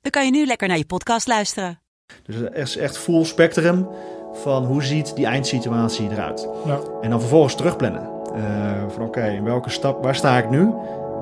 dan 0.00 0.10
kan 0.10 0.24
je 0.24 0.30
nu 0.30 0.46
lekker 0.46 0.68
naar 0.68 0.78
je 0.78 0.86
podcast 0.86 1.26
luisteren. 1.26 1.80
Dus 2.22 2.36
het 2.36 2.54
is 2.54 2.76
echt 2.76 2.98
full 2.98 3.24
spectrum 3.24 3.88
van 4.32 4.64
hoe 4.64 4.82
ziet 4.82 5.16
die 5.16 5.26
eindsituatie 5.26 6.10
eruit. 6.10 6.48
Ja. 6.66 6.78
En 7.00 7.10
dan 7.10 7.20
vervolgens 7.20 7.54
terugplannen. 7.54 8.08
Eh, 8.34 8.88
van 8.88 9.02
oké, 9.02 9.26
in 9.26 9.44
welke 9.44 9.70
stap, 9.70 10.02
waar 10.02 10.14
sta 10.14 10.38
ik 10.38 10.50
nu? 10.50 10.72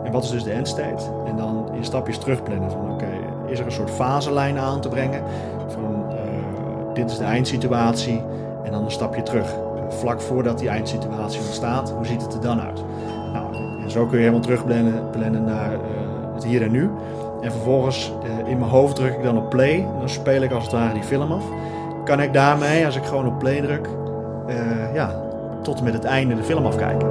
En 0.04 0.12
wat 0.12 0.24
is 0.24 0.30
dus 0.30 0.42
de 0.42 0.52
endstate? 0.52 1.04
En 1.26 1.36
dan 1.36 1.74
in 1.74 1.84
stapjes 1.84 2.18
terugplannen 2.18 2.70
van 2.70 2.92
oké, 2.92 3.08
is 3.46 3.58
er 3.58 3.66
een 3.66 3.72
soort 3.72 3.90
faselijn 3.90 4.58
aan 4.58 4.80
te 4.80 4.88
brengen? 4.88 5.22
Van 5.68 6.06
eh, 6.10 6.94
dit 6.94 7.10
is 7.10 7.18
de 7.18 7.24
eindsituatie 7.24 8.22
en 8.64 8.72
dan 8.72 8.84
een 8.84 8.90
stapje 8.90 9.22
terug. 9.22 9.54
Vlak 9.88 10.20
voordat 10.20 10.58
die 10.58 10.68
eindsituatie 10.68 11.40
ontstaat, 11.40 11.90
hoe 11.90 12.06
ziet 12.06 12.22
het 12.22 12.34
er 12.34 12.40
dan 12.40 12.60
uit? 12.60 12.84
Nou, 13.32 13.54
en 13.82 13.90
zo 13.90 14.00
kun 14.06 14.14
je 14.14 14.18
helemaal 14.18 14.40
terugplannen 14.40 15.10
plannen 15.10 15.44
naar 15.44 15.72
eh, 15.72 15.80
het 16.34 16.44
hier 16.44 16.62
en 16.62 16.70
nu. 16.70 16.90
En 17.40 17.52
vervolgens 17.52 18.12
eh, 18.22 18.50
in 18.50 18.58
mijn 18.58 18.70
hoofd 18.70 18.96
druk 18.96 19.14
ik 19.14 19.22
dan 19.22 19.36
op 19.36 19.50
play. 19.50 19.86
Dan 19.98 20.08
speel 20.08 20.42
ik 20.42 20.52
als 20.52 20.62
het 20.62 20.72
ware 20.72 20.92
die 20.92 21.02
film 21.02 21.32
af. 21.32 21.44
Kan 22.04 22.20
ik 22.20 22.32
daarmee, 22.32 22.86
als 22.86 22.96
ik 22.96 23.04
gewoon 23.04 23.26
op 23.26 23.38
play 23.38 23.60
druk, 23.60 23.88
eh, 24.46 24.94
ja, 24.94 25.22
tot 25.62 25.78
en 25.78 25.84
met 25.84 25.92
het 25.92 26.04
einde 26.04 26.34
de 26.34 26.42
film 26.42 26.66
afkijken. 26.66 27.06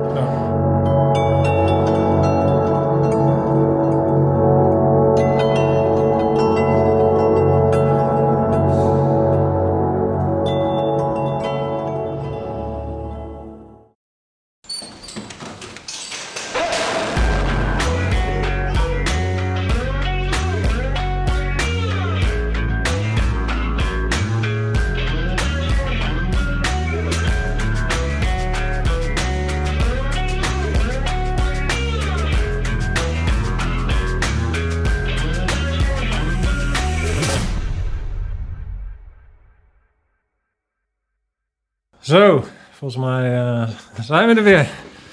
Volgens 42.92 43.06
mij 43.12 43.38
eh, 43.38 43.68
zijn 44.04 44.28
we 44.28 44.34
er 44.36 44.44
weer. 44.44 44.68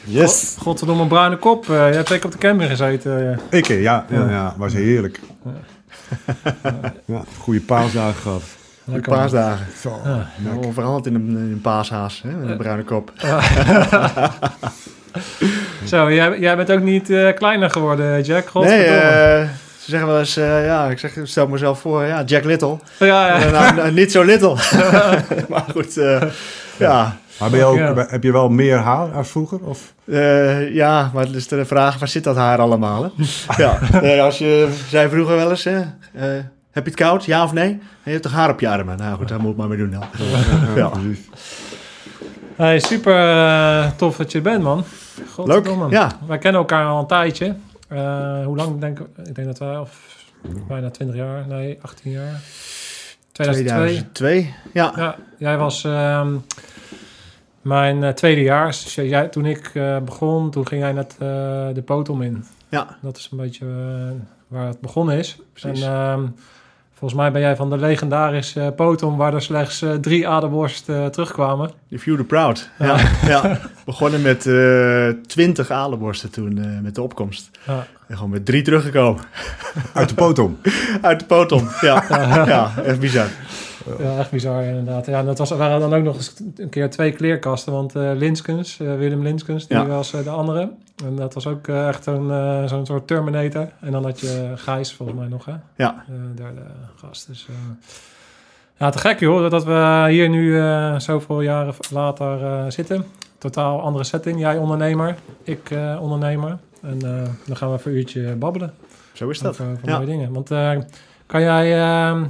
Yes. 0.05 0.57
Godverdomme 0.59 1.07
bruine 1.07 1.37
kop. 1.37 1.71
Eh, 1.71 1.77
jij 1.77 1.93
hebt 1.95 2.09
zeker 2.09 2.25
op 2.27 2.33
de 2.33 2.39
camping 2.39 2.71
gezeten. 2.71 3.39
eh. 3.51 3.59
Ik, 3.59 3.67
ja, 3.67 4.05
ja, 4.09 4.31
ja, 4.31 4.55
was 4.57 4.73
heerlijk. 4.73 5.21
Ja, 7.05 7.23
goede 7.43 7.61
paasdagen 7.61 8.23
gehad. 8.23 8.43
Goeie 8.85 9.01
paasdagen. 9.01 9.67
Zo. 9.81 10.01
Ja. 10.05 10.27
Veranderd 10.73 11.07
in 11.07 11.15
een, 11.15 11.29
in 11.29 11.37
een 11.37 11.61
paashaas, 11.61 12.23
hè, 12.23 12.31
met 12.31 12.51
een 12.51 12.57
bruine 12.57 12.83
kop. 12.83 13.13
Zo, 15.85 16.13
jij, 16.13 16.39
jij 16.39 16.57
bent 16.57 16.71
ook 16.73 16.83
niet 16.83 17.11
eh, 17.11 17.35
kleiner 17.35 17.71
geworden, 17.71 18.23
Jack. 18.23 18.53
Nee, 18.55 18.85
ze 19.79 19.91
zeggen 19.91 20.09
wel 20.09 20.19
eens, 20.19 20.37
eh, 20.37 20.65
ja, 20.65 20.87
ik 20.89 20.99
zeg, 20.99 21.13
stel 21.23 21.47
mezelf 21.47 21.81
voor, 21.81 22.05
ja, 22.05 22.23
Jack 22.23 22.45
Little. 22.45 22.79
ja, 22.99 23.39
ja. 23.39 23.51
Nou, 23.51 23.75
nou, 23.75 23.93
niet 23.93 24.13
zo 24.13 24.23
little. 24.23 24.55
maar 25.49 25.65
goed, 25.73 25.97
eh, 25.97 26.23
ja. 26.77 27.17
Maar 27.41 27.51
ben 27.51 27.59
je 27.59 27.65
ook, 27.65 27.77
Ja. 27.77 28.07
heb 28.09 28.23
je 28.23 28.33
wel 28.33 28.49
meer 28.49 28.77
haar 28.77 29.13
als 29.13 29.29
vroeger? 29.29 29.59
Of? 29.65 29.95
Eh, 30.05 30.75
ja, 30.75 31.11
maar 31.15 31.25
het 31.27 31.35
is 31.35 31.49
de 31.49 31.65
vraag, 31.65 31.99
waar 31.99 32.09
zit 32.09 32.25
dat 32.25 32.37
haar 32.37 32.59
allemaal? 32.59 33.03
Hè? 33.03 33.09
ja, 33.65 33.79
nee, 34.01 34.23
als 34.23 34.39
je 34.39 34.75
zei 34.89 35.09
vroeger 35.09 35.37
wel 35.37 35.51
eens, 35.51 35.65
hè, 35.65 35.79
eh, 36.13 36.43
heb 36.71 36.85
je 36.85 36.91
het 36.91 36.95
koud, 36.95 37.25
ja 37.25 37.43
of 37.45 37.53
nee? 37.53 37.69
En 37.71 37.81
je 38.05 38.11
hebt 38.11 38.23
toch 38.23 38.33
haar 38.33 38.51
op 38.51 38.61
je 38.61 38.69
armen? 38.69 38.97
Nou 38.97 39.17
goed, 39.17 39.29
daar 39.29 39.41
moet 39.41 39.51
ik 39.51 39.57
maar 39.57 39.69
mee 39.69 39.79
doen 39.79 39.91
dan. 39.91 40.03
Ja. 40.77 40.89
precies. 40.89 41.29
Hey, 42.57 42.79
super 42.81 43.29
eh, 43.29 43.91
tof 43.97 44.17
dat 44.17 44.33
je 44.33 44.39
er 44.39 44.45
bent, 44.45 44.63
man. 44.63 44.85
Leuk, 45.45 45.69
ja. 45.91 46.11
Wij 46.27 46.39
kennen 46.39 46.61
elkaar 46.61 46.87
al 46.87 47.01
een 47.01 47.07
tijdje. 47.07 47.55
Eh, 47.89 48.45
hoe 48.45 48.57
lang 48.57 48.81
denk 48.81 48.99
ik? 49.01 49.07
Ik 49.27 49.35
denk 49.35 49.47
dat 49.47 49.59
wij 49.59 49.77
of 49.77 49.91
bijna 50.69 50.91
20 50.91 51.17
jaar, 51.17 51.45
nee, 51.49 51.79
18 51.83 52.11
jaar. 52.11 52.41
2002. 53.33 53.87
2002, 54.13 54.55
ja. 54.73 54.93
Ja, 54.97 55.17
jij 55.39 55.57
was 55.59 55.85
ehm, 55.85 56.35
mijn 57.65 58.05
eh, 58.05 58.11
tweede 58.11 58.41
jaar. 58.41 58.67
Dus 58.67 58.95
jij, 58.95 59.29
toen 59.29 59.47
ik 59.47 59.71
eh, 59.75 59.99
begon, 59.99 60.51
toen 60.51 60.67
ging 60.67 60.83
jij 60.83 60.93
net 60.93 61.13
eh, 61.13 61.19
de 61.75 61.83
potom 61.85 62.23
in. 62.23 62.45
Ja, 62.69 62.97
Dat 63.01 63.17
is 63.17 63.29
een 63.31 63.39
beetje 63.39 63.67
waar 64.49 64.67
het 64.67 64.81
begonnen 64.81 65.19
is. 65.19 65.39
Precies. 65.53 65.83
En 65.83 65.93
ehm, 65.93 66.27
volgens 67.05 67.23
mij 67.23 67.33
ben 67.33 67.41
jij 67.41 67.57
van 67.57 67.71
de 67.71 67.77
legendarische 67.77 68.73
potom... 68.77 69.17
waar 69.17 69.35
er 69.35 69.43
slechts 69.43 69.85
drie 70.01 70.29
aderworst 70.29 70.89
eh, 70.89 71.07
terugkwamen. 71.07 71.71
The 71.91 71.99
Few 71.99 72.17
the 72.17 72.25
Proud. 72.25 72.71
Ja. 72.79 72.99
Ja, 73.27 73.61
Begonnen 73.85 74.23
met 74.23 74.47
eh 74.47 75.09
20 75.27 75.71
alenborsten 75.71 76.31
toen 76.31 76.59
eh, 76.59 76.81
met 76.83 76.95
de 76.95 77.03
opkomst. 77.03 77.51
Ja. 77.67 77.87
En 78.07 78.17
gewoon 78.17 78.31
met 78.31 78.47
drie 78.47 78.63
teruggekomen. 78.63 79.23
Uit 79.93 80.09
de 80.09 80.15
potom. 80.15 80.59
Uit 81.03 81.21
de 81.21 81.27
potom. 81.27 81.69
Ja, 81.81 82.05
ja 82.47 82.73
echt 82.85 83.01
bizar. 83.01 83.27
Ja, 83.99 84.19
echt 84.19 84.31
bizar 84.31 84.63
inderdaad. 84.65 85.07
Ja, 85.07 85.19
en 85.19 85.27
dat 85.27 85.39
was, 85.39 85.51
waren 85.51 85.81
dan 85.81 85.95
ook 85.95 86.05
nog 86.05 86.17
eens 86.17 86.35
een 86.57 86.69
keer 86.69 86.91
twee 86.91 87.13
kleerkasten. 87.13 87.73
Want 87.73 87.95
eh 87.97 88.11
Linskens, 88.15 88.81
eh, 88.81 88.97
Willem 88.97 89.23
Linskens, 89.23 89.67
die 89.67 89.77
Ja. 89.77 89.87
was 89.87 90.13
eh, 90.13 90.23
de 90.23 90.31
andere. 90.31 90.71
En 91.05 91.17
dat 91.17 91.35
was 91.35 91.47
ook 91.47 91.69
echt 91.69 92.07
eh, 92.07 92.65
zo'n 92.67 92.87
soort 92.87 93.07
Terminator. 93.07 93.69
En 93.81 93.93
dan 93.93 94.05
had 94.05 94.21
je 94.21 94.53
Gijs 94.55 94.93
volgens 94.93 95.19
mij 95.19 95.29
nog, 95.29 95.45
hè? 95.45 95.53
Ja, 95.77 96.05
de 96.07 96.35
derde 96.43 96.61
gast. 96.97 97.27
Dus, 97.27 97.49
ja, 98.77 98.91
te 98.91 98.99
gek 98.99 99.21
joh, 99.21 99.51
dat 99.51 99.65
we 99.65 100.07
hier 100.09 100.29
nu 100.29 100.61
zoveel 101.01 101.41
jaren 101.41 101.75
later 101.93 102.73
zitten. 102.73 103.05
Totaal 103.39 103.81
andere 103.81 104.05
setting. 104.05 104.41
Jij 104.41 104.59
ondernemer, 104.59 105.17
ik 105.43 105.71
ondernemer. 106.01 106.59
En 106.83 106.99
dan 107.47 107.57
gaan 107.57 107.71
we 107.71 107.77
even 107.79 107.91
een 107.91 107.97
uurtje 107.97 108.35
babbelen 108.35 108.73
zo 109.13 109.29
is 109.29 109.39
dat. 109.39 109.51
over, 109.51 109.67
over 109.73 109.89
Ja. 109.89 109.95
mooie 109.95 110.07
dingen. 110.07 110.33
Want 110.33 110.49
kan 111.27 111.41
jij 111.41 111.83
eh, 111.83 112.23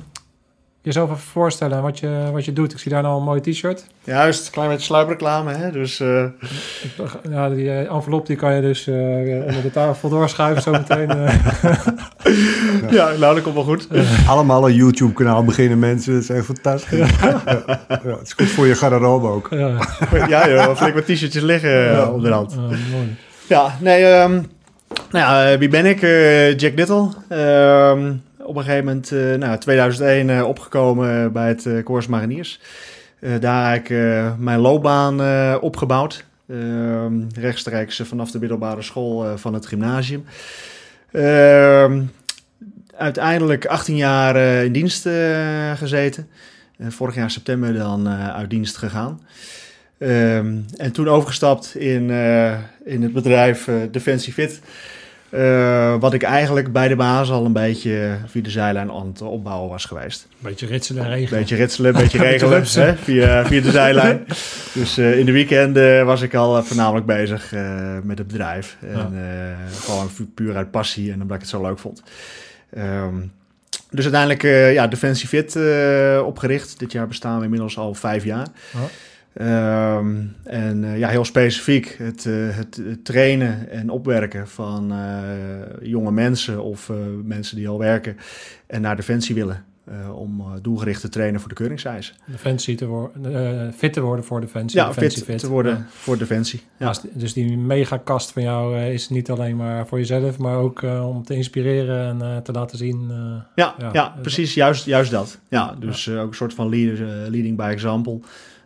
jezelf 0.84 1.10
even 1.10 1.22
voorstellen 1.22 1.82
wat 1.82 1.98
je, 1.98 2.28
wat 2.32 2.44
je 2.44 2.52
doet? 2.52 2.72
Ik 2.72 2.78
zie 2.78 2.90
daar 2.90 3.02
nou 3.02 3.16
een 3.18 3.24
mooi 3.24 3.40
t-shirt. 3.40 3.84
Juist, 4.04 4.50
klein 4.50 4.68
beetje 4.68 4.84
sluipreclame. 4.84 5.52
Hè? 5.54 5.70
Dus 5.70 6.00
eh, 6.00 6.24
Ja, 7.30 7.48
die 7.50 7.70
eh, 7.70 7.92
envelop 7.92 8.26
die 8.26 8.36
kan 8.36 8.54
je 8.54 8.60
dus 8.60 8.86
eh, 8.86 8.94
onder 8.94 9.62
de 9.62 9.70
tafel 9.72 10.08
doorschuiven 10.08 10.62
zo 10.62 10.70
meteen. 10.70 11.10
eh. 11.10 11.34
ja, 12.90 13.10
nou 13.18 13.34
dat 13.34 13.42
komt 13.42 13.54
wel 13.54 13.64
goed. 13.64 13.88
Allemaal 14.28 14.68
een 14.68 14.74
YouTube-kanaal 14.74 15.44
beginnen 15.44 15.78
mensen. 15.78 16.12
Dat 16.12 16.22
is 16.22 16.30
echt 16.30 16.44
fantastisch. 16.44 17.10
Ja. 17.20 17.42
Ja, 17.88 18.16
het 18.18 18.22
is 18.22 18.32
goed 18.32 18.46
voor 18.48 18.66
je 18.66 18.74
garderobe 18.74 19.28
ook. 19.28 19.48
ja, 19.50 19.78
Ja 20.28 20.48
joh, 20.48 20.76
flink 20.76 20.94
wat 20.94 21.04
t-shirtjes 21.06 21.42
liggen 21.42 22.12
op 22.14 22.22
de 22.22 22.30
hand. 22.30 22.52
Ah, 22.52 22.58
mooi. 22.68 23.16
Ja, 23.48 23.76
nee, 23.80 24.04
ehm, 24.04 24.32
nou 25.10 25.48
ja, 25.50 25.58
wie 25.58 25.68
ben 25.68 25.86
ik? 25.86 26.02
Eh, 26.02 26.56
Jack 26.58 26.72
Little. 26.76 27.08
Ehm, 27.28 28.12
op 28.44 28.56
een 28.56 28.62
gegeven 28.62 28.84
moment, 28.84 29.12
eh 29.12 29.34
nou, 29.34 29.58
2001 29.58 30.30
eh, 30.30 30.46
opgekomen 30.46 31.32
bij 31.32 31.48
het 31.48 31.68
Corps 31.84 32.06
Mariniers. 32.06 32.60
Daar 33.40 33.72
heb 33.72 33.82
ik 33.82 33.88
mijn 34.38 34.58
loopbaan 34.58 35.20
opgebouwd. 35.60 36.24
Rechtstreeks 37.34 38.00
vanaf 38.04 38.30
de 38.30 38.38
middelbare 38.38 38.82
school 38.82 39.38
van 39.38 39.54
het 39.54 39.66
gymnasium. 39.66 40.24
Ehm, 41.12 42.02
uiteindelijk 42.96 43.66
18 43.66 43.96
jaar 43.96 44.36
in 44.64 44.72
dienst 44.72 45.08
gezeten. 45.74 46.28
Vorig 46.88 47.14
jaar 47.14 47.30
september 47.30 47.74
dan 47.74 48.08
uit 48.08 48.50
dienst 48.50 48.76
gegaan. 48.76 49.20
Ehm, 49.98 50.56
en 50.76 50.92
toen 50.92 51.08
overgestapt 51.08 51.74
in, 51.74 52.10
in 52.84 53.02
het 53.02 53.12
bedrijf 53.12 53.68
Defensie 53.90 54.32
Fit. 54.32 54.60
Eh, 55.34 55.94
wat 56.00 56.14
ik 56.14 56.22
eigenlijk 56.22 56.72
bij 56.72 56.88
de 56.88 56.96
baas 56.96 57.30
al 57.30 57.44
een 57.44 57.52
beetje 57.52 58.16
via 58.26 58.42
de 58.42 58.50
zijlijn 58.50 58.90
aan 58.90 59.06
het 59.06 59.22
opbouwen 59.22 59.70
was 59.70 59.84
geweest. 59.84 60.28
Beetje 60.38 60.66
ritselen 60.66 61.04
en 61.04 61.10
Een 61.10 61.16
regelen. 61.16 61.38
beetje 61.38 61.56
ritselen, 61.56 61.94
een 61.94 62.00
beetje 62.02 62.18
regelen 62.30 62.62
hè, 62.72 62.96
via, 62.96 63.46
via 63.46 63.60
de 63.60 63.70
zijlijn. 63.70 64.24
Dus 64.74 64.98
eh, 64.98 65.18
in 65.18 65.26
de 65.26 65.32
weekenden 65.32 66.06
was 66.06 66.22
ik 66.22 66.34
al 66.34 66.56
eh, 66.56 66.62
voornamelijk 66.62 67.06
bezig 67.06 67.52
eh, 67.52 67.96
met 68.02 68.18
het 68.18 68.26
bedrijf. 68.26 68.76
En 68.80 69.12
eh, 69.14 69.80
gewoon 69.84 70.10
pu- 70.16 70.26
puur 70.34 70.56
uit 70.56 70.70
passie 70.70 71.12
en 71.12 71.22
omdat 71.22 71.34
ik 71.36 71.40
het 71.42 71.50
zo 71.50 71.62
leuk 71.62 71.78
vond. 71.78 72.02
Ehm, 72.74 73.14
Dus 73.90 74.04
uiteindelijk 74.12 74.72
ja, 74.74 74.86
Defensie 74.86 75.28
Fit 75.28 75.58
opgericht. 76.24 76.78
Dit 76.78 76.92
jaar 76.92 77.06
bestaan 77.08 77.38
we 77.38 77.44
inmiddels 77.44 77.78
al 77.78 77.94
vijf 77.94 78.24
jaar. 78.24 78.46
Ehm, 79.34 80.22
en 80.44 80.82
uh, 80.82 80.98
ja, 80.98 81.08
heel 81.08 81.24
specifiek 81.24 81.96
het, 81.98 82.24
het, 82.24 82.80
trainen 83.02 83.70
en 83.70 83.90
opwerken 83.90 84.48
van 84.48 84.92
jonge 85.82 86.12
mensen 86.12 86.62
of 86.62 86.92
mensen 87.24 87.56
die 87.56 87.68
al 87.68 87.78
werken 87.78 88.16
en 88.66 88.80
naar 88.80 88.96
Defensie 88.96 89.34
willen. 89.34 89.64
Om 90.14 90.44
doelgericht 90.62 91.00
te 91.00 91.08
trainen 91.08 91.40
voor 91.40 91.48
de 91.48 91.54
keuringseisen. 91.54 92.14
Defensie 92.26 92.76
te 92.76 92.86
worden, 92.86 93.72
fit 93.72 93.92
te 93.92 94.00
worden 94.00 94.24
voor 94.24 94.40
Defensie. 94.40 94.80
Ja, 94.80 94.86
defensie 94.86 95.22
fit, 95.22 95.30
fit, 95.30 95.38
te 95.38 95.48
worden 95.48 95.72
ja. 95.72 95.84
voor 95.88 96.18
Defensie. 96.18 96.62
Ja. 96.76 96.88
Dus, 96.88 97.00
dus 97.12 97.32
die 97.32 97.56
megakast 97.56 98.32
van 98.32 98.42
jou 98.42 98.78
is 98.78 99.08
niet 99.08 99.30
alleen 99.30 99.56
maar 99.56 99.86
voor 99.86 99.98
jezelf, 99.98 100.38
maar 100.38 100.56
ook 100.56 100.82
om 100.82 101.24
te 101.24 101.34
inspireren 101.34 102.22
en 102.22 102.42
te 102.42 102.52
laten 102.52 102.78
zien. 102.78 103.12
ja, 103.54 103.74
ja, 103.78 103.90
ja, 103.92 104.14
precies, 104.22 104.54
juist, 104.54 104.84
juist 104.84 105.10
dat. 105.10 105.38
Ja, 105.48 105.74
dus 105.78 106.08
ook 106.08 106.28
een 106.28 106.36
soort 106.36 106.54
van 106.54 106.68
leader, 106.68 107.06
leading 107.30 107.56
by 107.56 107.68
example 107.70 108.20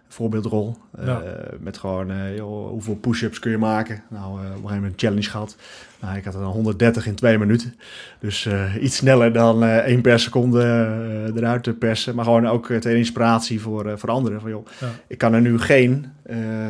voorbeeldrol. 0.08 0.76
Ja. 1.04 1.22
Uh, 1.22 1.30
met 1.60 1.78
gewoon, 1.78 2.10
uh, 2.10 2.36
joh, 2.36 2.70
hoeveel 2.70 2.96
push-ups 2.96 3.38
kun 3.38 3.50
je 3.50 3.58
maken? 3.58 4.02
Nou, 4.08 4.24
uh, 4.24 4.30
op 4.30 4.40
een 4.40 4.50
gegeven 4.52 4.74
moment 4.74 4.92
een 4.92 4.98
challenge 4.98 5.30
gehad. 5.30 5.56
Nou, 6.00 6.16
ik 6.16 6.24
had 6.24 6.34
er 6.34 6.40
dan 6.40 6.52
130 6.52 7.06
in 7.06 7.14
twee 7.14 7.38
minuten. 7.38 7.74
Dus 8.20 8.48
iets 8.80 8.96
sneller 8.96 9.32
dan 9.32 9.64
één 9.64 10.00
per 10.00 10.18
seconde 10.18 11.32
eruit 11.36 11.62
te 11.62 11.72
persen. 11.72 12.14
Maar 12.14 12.24
gewoon 12.24 12.46
ook 12.46 12.66
ter 12.66 12.96
inspiratie 12.96 13.60
voor, 13.60 13.98
voor 13.98 14.10
anderen. 14.10 14.40
Van, 14.40 14.50
joh, 14.50 14.66
ja. 14.80 14.88
Ik 15.06 15.18
kan 15.18 15.34
er 15.34 15.40
nu 15.40 15.58
geen 15.58 16.06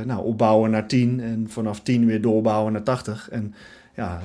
nou, 0.04 0.24
opbouwen 0.24 0.70
naar 0.70 0.86
10 0.86 1.20
en 1.20 1.46
vanaf 1.50 1.80
10 1.80 2.06
weer 2.06 2.20
doorbouwen 2.20 2.72
naar 2.72 2.82
80. 2.82 3.28
En 3.30 3.54
ja, 3.94 4.20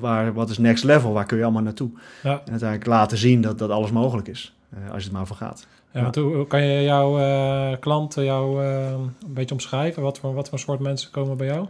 waar, 0.00 0.32
wat 0.32 0.50
is 0.50 0.58
next 0.58 0.84
level? 0.84 1.12
Waar 1.12 1.26
kun 1.26 1.36
je 1.36 1.44
allemaal 1.44 1.62
naartoe? 1.62 1.90
Ja. 2.22 2.30
En 2.44 2.50
uiteindelijk 2.50 2.90
laten 2.90 3.18
zien 3.18 3.40
dat 3.40 3.58
dat 3.58 3.70
alles 3.70 3.90
mogelijk 3.90 4.28
is. 4.28 4.54
als 4.92 5.02
je 5.02 5.08
het 5.08 5.12
maar 5.12 5.26
voor 5.26 5.36
gaat. 5.36 5.66
Ja, 5.92 6.02
want 6.02 6.16
hoe 6.16 6.46
kan 6.46 6.62
je 6.62 6.82
jouw 6.82 7.18
uh, 7.18 7.76
klanten 7.80 8.24
jou 8.24 8.62
uh, 8.64 8.90
een 8.90 9.34
beetje 9.34 9.54
omschrijven? 9.54 10.02
Wat 10.02 10.18
voor, 10.18 10.34
wat 10.34 10.48
voor 10.48 10.58
soort 10.58 10.80
mensen 10.80 11.10
komen 11.10 11.36
bij 11.36 11.46
jou? 11.46 11.66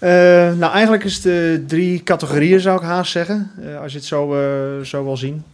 Uh, 0.00 0.58
nou, 0.58 0.72
eigenlijk 0.72 1.04
is 1.04 1.14
het 1.14 1.22
de 1.22 1.64
drie 1.66 2.02
categorieën, 2.02 2.60
zou 2.60 2.76
ik 2.76 2.84
haast 2.84 3.12
zeggen. 3.12 3.50
als 3.80 3.92
je 3.92 3.98
het 3.98 4.06
zo, 4.06 4.36
zo 4.82 5.04
wil 5.04 5.16
zien. 5.16 5.44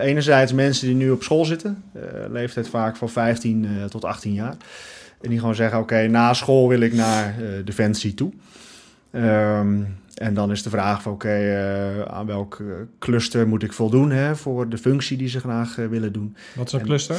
enerzijds 0.00 0.52
mensen 0.52 0.86
die 0.86 0.96
nu 0.96 1.10
op 1.10 1.22
school 1.22 1.44
zitten. 1.44 1.84
leeftijd 2.30 2.68
vaak 2.68 2.96
van 2.96 3.08
15 3.08 3.68
tot 3.90 4.04
18 4.04 4.32
jaar. 4.32 4.56
En 5.20 5.28
die 5.28 5.38
gewoon 5.38 5.54
zeggen, 5.54 5.78
oké, 5.78 6.06
na 6.06 6.34
school 6.34 6.68
wil 6.68 6.80
ik 6.80 6.92
naar 6.92 7.34
Defensie 7.64 8.14
toe. 8.14 8.32
Um, 9.12 9.99
en 10.14 10.34
dan 10.34 10.50
is 10.50 10.62
de 10.62 10.70
vraag 10.70 11.02
van 11.02 11.12
oké, 11.12 11.38
uh, 11.38 12.02
aan 12.02 12.26
welk 12.26 12.58
uh, 12.58 12.74
cluster 12.98 13.48
moet 13.48 13.62
ik 13.62 13.72
voldoen 13.72 14.10
hè, 14.10 14.36
voor 14.36 14.68
de 14.68 14.78
functie 14.78 15.16
die 15.16 15.28
ze 15.28 15.40
graag 15.40 15.78
uh, 15.78 15.86
willen 15.86 16.12
doen. 16.12 16.36
Wat 16.54 16.66
is 16.66 16.72
een 16.72 16.80
en, 16.80 16.86
cluster? 16.86 17.16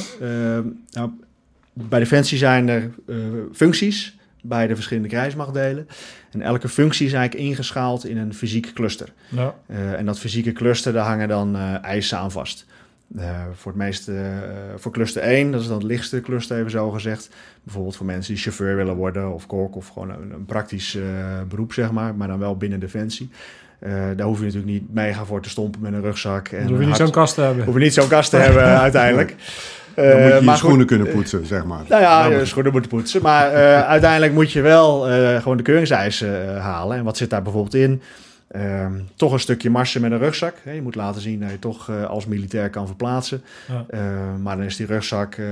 nou, 0.91 1.09
bij 1.73 1.99
Defensie 1.99 2.37
zijn 2.37 2.69
er 2.69 2.91
functies 3.53 4.17
bij 4.41 4.67
de 4.67 4.75
verschillende 4.75 5.09
krijgsmachtdelen. 5.09 5.87
En 6.31 6.41
elke 6.41 6.69
functie 6.69 7.05
is 7.05 7.13
eigenlijk 7.13 7.47
ingeschaald 7.47 8.05
in 8.05 8.17
een 8.17 8.33
fysiek 8.33 8.73
cluster. 8.73 9.13
Ja. 9.29 9.55
en 9.67 10.05
dat 10.05 10.19
fysieke 10.19 10.51
cluster, 10.51 10.93
daar 10.93 11.05
hangen 11.05 11.27
dan 11.27 11.55
eisen 11.81 12.17
aan 12.17 12.31
vast. 12.31 12.65
Uh, 13.17 13.41
voor 13.53 13.71
het 13.71 13.81
meeste, 13.81 14.11
uh, 14.11 14.19
voor 14.75 14.91
cluster 14.91 15.21
1, 15.21 15.51
dat 15.51 15.61
is 15.61 15.67
dan 15.67 15.77
het 15.77 15.85
lichtste 15.85 16.21
cluster, 16.21 16.57
even 16.57 16.71
zo 16.71 16.89
gezegd. 16.89 17.29
Bijvoorbeeld 17.63 17.95
voor 17.95 18.05
mensen 18.05 18.33
die 18.33 18.43
chauffeur 18.43 18.75
willen 18.75 18.95
worden 18.95 19.33
of 19.33 19.45
kok 19.45 19.75
of 19.75 19.87
gewoon 19.87 20.09
een, 20.09 20.31
een 20.33 20.45
praktisch 20.45 20.95
uh, 20.95 21.03
beroep, 21.47 21.73
zeg 21.73 21.91
maar, 21.91 22.15
maar 22.15 22.27
dan 22.27 22.39
wel 22.39 22.57
binnen 22.57 22.79
Defensie. 22.79 23.29
daar 24.15 24.25
hoef 24.25 24.37
je 24.37 24.45
natuurlijk 24.45 24.71
niet 24.71 24.93
mega 24.93 25.25
voor 25.25 25.41
te 25.41 25.49
stompen 25.49 25.81
met 25.81 25.93
een 25.93 26.01
rugzak. 26.01 26.47
En 26.47 26.67
hoef 26.67 26.79
je 26.79 26.85
niet 26.85 26.95
zo'n 26.95 27.11
kast 27.11 27.35
te 27.35 27.41
hebben. 27.41 27.65
Hoef 27.65 27.73
je 27.73 27.79
niet 27.79 27.93
zo'n 27.93 28.07
kast 28.07 28.29
te 28.29 28.37
hebben, 28.37 28.63
uiteindelijk. 28.87 29.35
Dan 29.95 30.05
moet 30.05 30.15
je 30.15 30.39
je 30.43 30.55
schoenen 30.55 30.79
goed, 30.79 30.87
kunnen 30.87 31.11
poetsen, 31.11 31.45
zeg 31.45 31.65
maar. 31.65 31.83
Nou 31.89 32.01
ja, 32.01 32.25
je 32.25 32.45
schoenen 32.45 32.71
moeten 32.71 32.89
poetsen. 32.89 33.21
Maar 33.21 33.51
uiteindelijk 33.85 34.33
moet 34.33 34.51
je 34.51 34.61
wel 34.61 35.01
gewoon 35.39 35.57
de 35.57 35.63
keuringseisen 35.63 36.57
halen. 36.61 36.97
En 36.97 37.03
wat 37.03 37.17
zit 37.17 37.29
daar 37.29 37.41
bijvoorbeeld 37.41 37.75
in? 37.75 38.01
Um, 38.55 39.07
toch 39.15 39.31
een 39.31 39.39
stukje 39.39 39.69
marsen 39.69 40.01
met 40.01 40.11
een 40.11 40.17
rugzak. 40.17 40.55
Je 40.73 40.81
moet 40.81 40.95
laten 40.95 41.21
zien 41.21 41.39
dat 41.39 41.51
je 41.51 41.59
toch 41.59 41.89
uh, 41.89 42.05
als 42.05 42.25
militair 42.25 42.69
kan 42.69 42.87
verplaatsen. 42.87 43.41
Ja. 43.67 43.85
Uh, 43.93 44.35
maar 44.41 44.57
dan 44.57 44.65
is 44.65 44.75
die 44.75 44.85
rugzak 44.85 45.35
uh, 45.35 45.47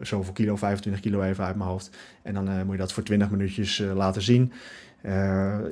zoveel 0.00 0.32
kilo, 0.32 0.56
25 0.56 1.02
kilo 1.02 1.22
even 1.22 1.44
uit 1.44 1.56
mijn 1.56 1.68
hoofd. 1.68 1.90
En 2.22 2.34
dan 2.34 2.44
moet 2.44 2.74
je 2.74 2.80
dat 2.80 2.92
voor 2.92 3.02
20 3.02 3.30
minuutjes 3.30 3.82
laten 3.94 4.22
zien. 4.22 4.52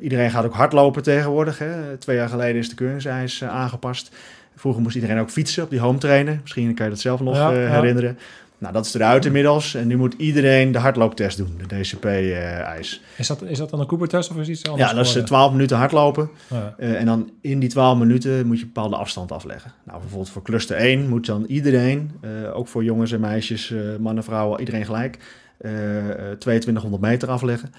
iedereen 0.00 0.30
gaat 0.30 0.44
ook 0.44 0.54
hardlopen 0.54 1.02
tegenwoordig. 1.02 1.58
Hè. 1.58 1.96
Twee 1.96 2.16
jaar 2.16 2.28
geleden 2.28 2.56
is 2.56 2.68
de 2.68 2.74
keuringseis 2.74 3.44
aangepast. 3.44 4.16
Vroeger 4.56 4.82
moest 4.82 4.94
iedereen 4.94 5.18
ook 5.18 5.30
fietsen 5.30 5.62
op 5.62 5.70
die 5.70 5.80
home 5.80 5.98
trainer. 5.98 6.38
Misschien 6.42 6.74
kan 6.74 6.84
je 6.84 6.90
dat 6.90 7.00
zelf 7.00 7.20
nog 7.20 7.36
Ja, 7.36 7.50
herinneren. 7.50 8.18
Nou, 8.58 8.72
dat 8.72 8.86
is 8.86 8.94
eruit 8.94 9.24
inmiddels. 9.24 9.74
En 9.74 9.86
nu 9.86 9.96
moet 9.96 10.14
iedereen 10.16 10.72
de 10.72 10.78
hardlooptest 10.78 11.36
doen, 11.36 11.60
de 11.66 11.80
DCP-eis. 11.80 13.02
Is 13.16 13.26
dat, 13.26 13.42
is 13.42 13.58
dat 13.58 13.70
dan 13.70 13.80
een 13.80 13.86
Cooper-test 13.86 14.30
of 14.30 14.36
is 14.36 14.48
iets 14.48 14.64
anders? 14.64 14.90
ja, 14.90 14.96
dat 14.96 15.04
is 15.04 15.08
eh, 15.08 15.12
geworden? 15.12 15.36
12 15.36 15.52
minuten 15.52 15.76
hardlopen. 15.76 16.30
Ja. 16.50 16.74
Eh, 16.78 17.00
en 17.00 17.06
dan 17.06 17.30
in 17.40 17.58
die 17.58 17.68
12 17.68 17.98
minuten 17.98 18.46
moet 18.46 18.56
je 18.56 18.62
een 18.62 18.72
bepaalde 18.72 18.96
afstand 18.96 19.32
afleggen. 19.32 19.72
Nou, 19.84 19.98
bijvoorbeeld 19.98 20.30
voor 20.30 20.42
cluster 20.42 20.76
1 20.76 21.08
moet 21.08 21.26
dan 21.26 21.44
iedereen, 21.44 22.10
eh, 22.20 22.30
ook 22.56 22.68
voor 22.68 22.84
jongens 22.84 23.12
en 23.12 23.20
meisjes, 23.20 23.70
eh, 23.70 23.78
mannen, 23.98 24.24
vrouwen, 24.24 24.58
iedereen 24.58 24.84
gelijk, 24.84 25.18
eh, 25.58 26.30
eh, 26.30 26.38
2200 26.38 27.02
meter 27.02 27.28
afleggen. 27.28 27.72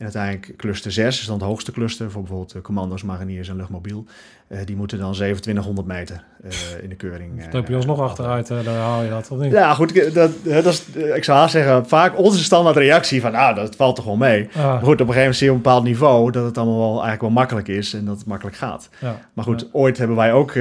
En 0.00 0.06
uiteindelijk 0.06 0.56
cluster 0.56 0.92
6 0.92 1.20
is 1.20 1.26
dan 1.26 1.34
het 1.38 1.44
hoogste 1.44 1.72
cluster 1.72 2.10
voor 2.10 2.20
bijvoorbeeld 2.20 2.54
eh, 2.54 2.60
commando's, 2.62 3.02
mariniers 3.02 3.48
en 3.48 3.56
luchtmobiel. 3.56 4.04
Eh, 4.48 4.58
die 4.64 4.76
moeten 4.76 4.98
dan 4.98 5.12
2700 5.12 5.86
meter 5.86 6.24
eh, 6.42 6.50
in 6.82 6.88
de 6.88 6.94
keuring. 6.94 7.40
Dan 7.42 7.48
loop 7.52 7.68
je 7.68 7.74
alsnog 7.74 8.00
achteruit, 8.00 8.50
eh, 8.50 8.64
daar 8.64 8.74
haal 8.76 9.02
je 9.02 9.08
dat, 9.10 9.30
of 9.30 9.38
niet? 9.38 9.52
Ja, 9.52 9.74
goed, 9.74 9.96
ik- 9.96 10.14
dat, 10.14 10.30
dat 10.44 10.66
is, 10.66 10.86
ik 11.14 11.24
zou 11.24 11.38
haast 11.38 11.52
zeggen, 11.52 11.86
vaak 11.88 12.18
onze 12.18 12.42
standaard 12.44 12.76
reactie 12.76 13.20
van, 13.20 13.32
nou, 13.32 13.54
dat 13.54 13.76
valt 13.76 13.96
toch 13.96 14.04
wel 14.04 14.16
mee. 14.16 14.48
Ah, 14.56 14.64
Maar 14.64 14.72
goed, 14.82 14.82
op 14.82 14.90
een 14.90 14.96
gegeven 14.98 15.16
moment 15.18 15.36
zie 15.36 15.46
je 15.46 15.52
op 15.52 15.56
een 15.58 15.62
bepaald 15.62 15.84
niveau 15.84 16.30
dat 16.30 16.44
het 16.44 16.58
allemaal 16.58 16.78
wel 16.78 16.90
eigenlijk 16.90 17.20
wel 17.20 17.30
makkelijk 17.30 17.68
is 17.68 17.94
en 17.94 18.04
dat 18.04 18.18
het 18.18 18.26
makkelijk 18.26 18.56
gaat. 18.56 18.88
ja. 19.00 19.18
Maar 19.32 19.44
goed, 19.44 19.68
ooit 19.72 19.98
hebben 19.98 20.16
wij 20.16 20.32
ook 20.32 20.52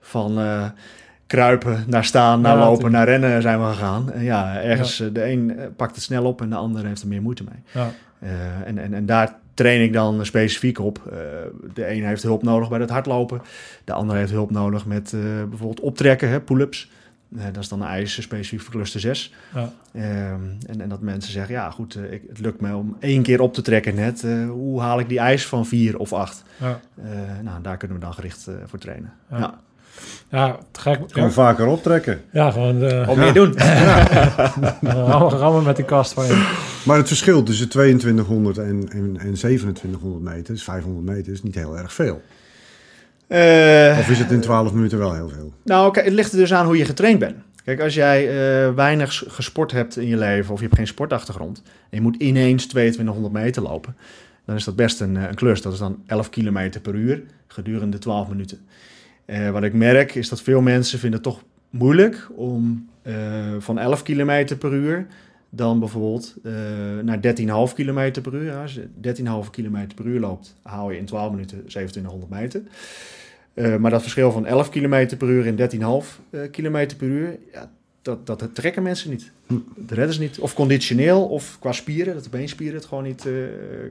van 0.00 0.38
kruipen 1.26 1.84
naar 1.86 2.04
staan, 2.04 2.40
naar 2.40 2.52
Ja, 2.56 2.58
lopen, 2.64 2.90
natuurlijk. 2.90 2.94
naar 2.94 3.06
rennen 3.30 3.42
zijn 3.42 3.60
we 3.60 3.66
gegaan. 3.72 4.12
En 4.12 4.22
ja, 4.24 4.60
ergens, 4.62 4.96
de 5.12 5.24
een 5.30 5.60
pakt 5.76 5.94
het 5.94 6.04
snel 6.04 6.24
op 6.24 6.40
en 6.40 6.50
de 6.50 6.56
ander 6.56 6.84
heeft 6.84 7.02
er 7.02 7.08
meer 7.08 7.22
moeite 7.22 7.44
mee. 7.44 7.62
Ja. 7.84 7.90
Eh, 8.20 8.66
en, 8.66 8.78
en, 8.78 8.94
en 8.94 9.06
daar 9.06 9.38
train 9.54 9.82
ik 9.82 9.92
dan 9.92 10.26
specifiek 10.26 10.78
op. 10.78 11.02
Eh, 11.06 11.18
de 11.74 11.90
een 11.90 12.04
heeft 12.04 12.22
hulp 12.22 12.42
nodig 12.42 12.68
bij 12.68 12.80
het 12.80 12.90
hardlopen. 12.90 13.42
De 13.84 13.92
ander 13.92 14.16
heeft 14.16 14.30
hulp 14.30 14.50
nodig 14.50 14.86
met 14.86 15.12
eh, 15.12 15.20
bijvoorbeeld 15.20 15.80
optrekken, 15.80 16.44
pull-ups. 16.44 16.90
Dat 17.28 17.56
is 17.56 17.68
dan 17.68 17.80
een 17.80 17.88
eis 17.88 18.22
specifiek 18.22 18.60
voor 18.60 18.72
cluster 18.72 19.00
6. 19.00 19.34
Ja. 19.54 19.72
Ehm, 19.92 20.40
en, 20.66 20.80
en 20.80 20.88
dat 20.88 21.00
mensen 21.00 21.32
zeggen, 21.32 21.54
ja 21.54 21.70
goed, 21.70 21.98
ik, 22.10 22.22
het 22.28 22.38
lukt 22.38 22.60
me 22.60 22.76
om 22.76 22.96
één 23.00 23.22
keer 23.22 23.40
op 23.40 23.54
te 23.54 23.62
trekken 23.62 23.94
net. 23.94 24.26
Hoe 24.48 24.80
haal 24.80 25.00
ik 25.00 25.08
die 25.08 25.18
eis 25.18 25.46
van 25.46 25.66
vier 25.66 25.98
of 25.98 26.12
acht? 26.12 26.44
Ja. 26.56 26.80
Nou, 27.42 27.62
daar 27.62 27.76
kunnen 27.76 27.96
we 27.98 28.04
dan 28.04 28.14
gericht 28.14 28.48
voor 28.64 28.78
trainen. 28.78 29.12
Ja. 29.30 29.58
Ja. 30.30 30.58
Gek. 30.72 30.94
Gewoon 31.08 31.28
Ja, 31.28 31.30
vaker 31.34 31.66
optrekken. 31.66 32.20
ja 32.32 32.50
gewoon 32.50 32.78
de, 32.78 33.04
Om 33.08 33.18
meer 33.18 33.32
doen. 33.32 33.54
rammen, 34.82 35.30
rammen 35.30 35.62
met 35.62 35.76
die 35.76 35.84
kast 35.84 36.12
van 36.12 36.26
je. 36.26 36.56
Maar 36.84 36.96
het 36.96 37.06
verschil 37.08 37.42
tussen 37.42 37.68
2200 37.68 38.58
en, 38.58 38.88
en, 38.92 39.16
en 39.18 39.34
2700 39.34 40.22
meter, 40.22 40.54
dus 40.54 40.62
500 40.64 41.06
meter, 41.16 41.32
is 41.32 41.42
niet 41.42 41.54
heel 41.54 41.78
erg 41.78 41.92
veel. 41.92 42.22
Eh, 43.26 43.96
Of 43.98 44.08
is 44.10 44.18
het 44.18 44.30
in 44.30 44.40
12 44.40 44.72
minuten 44.72 44.98
wel 44.98 45.14
heel 45.14 45.28
veel? 45.28 45.52
Nou, 45.64 45.92
kijk, 45.92 46.04
het 46.04 46.14
ligt 46.14 46.32
er 46.32 46.38
dus 46.38 46.52
aan 46.52 46.66
hoe 46.66 46.76
je 46.78 46.84
getraind 46.84 47.18
bent. 47.18 47.36
Kijk, 47.64 47.80
als 47.80 47.94
jij 47.94 48.28
eh, 48.28 48.74
weinig 48.74 49.24
gesport 49.26 49.72
hebt 49.72 49.96
in 49.96 50.06
je 50.06 50.16
leven 50.16 50.52
of 50.52 50.58
je 50.58 50.64
hebt 50.64 50.76
geen 50.76 50.86
sportachtergrond 50.86 51.62
en 51.64 51.96
je 51.96 52.00
moet 52.00 52.16
ineens 52.16 52.66
2200 52.66 53.34
meter 53.34 53.62
lopen, 53.62 53.96
dan 54.44 54.56
is 54.56 54.64
dat 54.64 54.76
best 54.76 55.00
een, 55.00 55.16
eh, 55.16 55.22
een 55.28 55.34
klus. 55.34 55.62
Dat 55.62 55.72
is 55.72 55.78
dan 55.78 56.02
11 56.06 56.30
kilometer 56.30 56.80
per 56.80 56.94
uur 56.94 57.22
gedurende 57.46 57.98
12 57.98 58.28
minuten. 58.28 58.58
Eh, 59.28 59.50
wat 59.50 59.62
ik 59.62 59.72
merk 59.72 60.14
is 60.14 60.28
dat 60.28 60.42
veel 60.42 60.60
mensen 60.60 60.98
vinden 60.98 61.20
het 61.22 61.32
toch 61.32 61.44
moeilijk 61.70 62.28
om 62.34 62.88
eh, 63.02 63.14
van 63.58 63.78
11 63.78 64.02
kilometer 64.02 64.56
per 64.56 64.72
uur 64.72 65.06
dan 65.50 65.78
bijvoorbeeld 65.78 66.36
eh, 66.42 66.52
naar 67.02 67.20
13,5 67.68 67.74
kilometer 67.74 68.22
per 68.22 68.34
uur. 68.34 68.54
Als 68.54 68.74
je 68.74 68.88
13,5 69.44 69.50
kilometer 69.50 69.94
per 69.94 70.06
uur 70.06 70.20
loopt, 70.20 70.54
haal 70.62 70.90
je 70.90 70.98
in 70.98 71.04
12 71.04 71.30
minuten 71.30 71.58
2700 71.66 72.30
meter. 72.30 72.62
Maar 73.78 73.90
dat 73.90 74.02
verschil 74.02 74.32
van 74.32 74.46
11 74.46 74.68
km 74.68 75.16
per 75.16 75.28
uur 75.28 75.46
en 75.46 75.56
13,5 76.04 76.20
eh, 76.30 76.40
km 76.50 76.96
per 76.96 77.08
uur, 77.08 77.38
ja, 77.52 77.70
dat, 78.08 78.38
dat 78.38 78.54
trekken 78.54 78.82
mensen 78.82 79.10
niet. 79.10 79.30
Dat 79.76 79.98
redden 79.98 80.14
ze 80.14 80.20
niet. 80.20 80.38
Of 80.38 80.54
conditioneel, 80.54 81.24
of 81.24 81.56
qua 81.60 81.72
spieren, 81.72 82.14
dat 82.14 82.24
de 82.24 82.30
beenspieren 82.30 82.76
het 82.76 82.84
gewoon 82.84 83.04
niet 83.04 83.26
eh, 83.26 83.32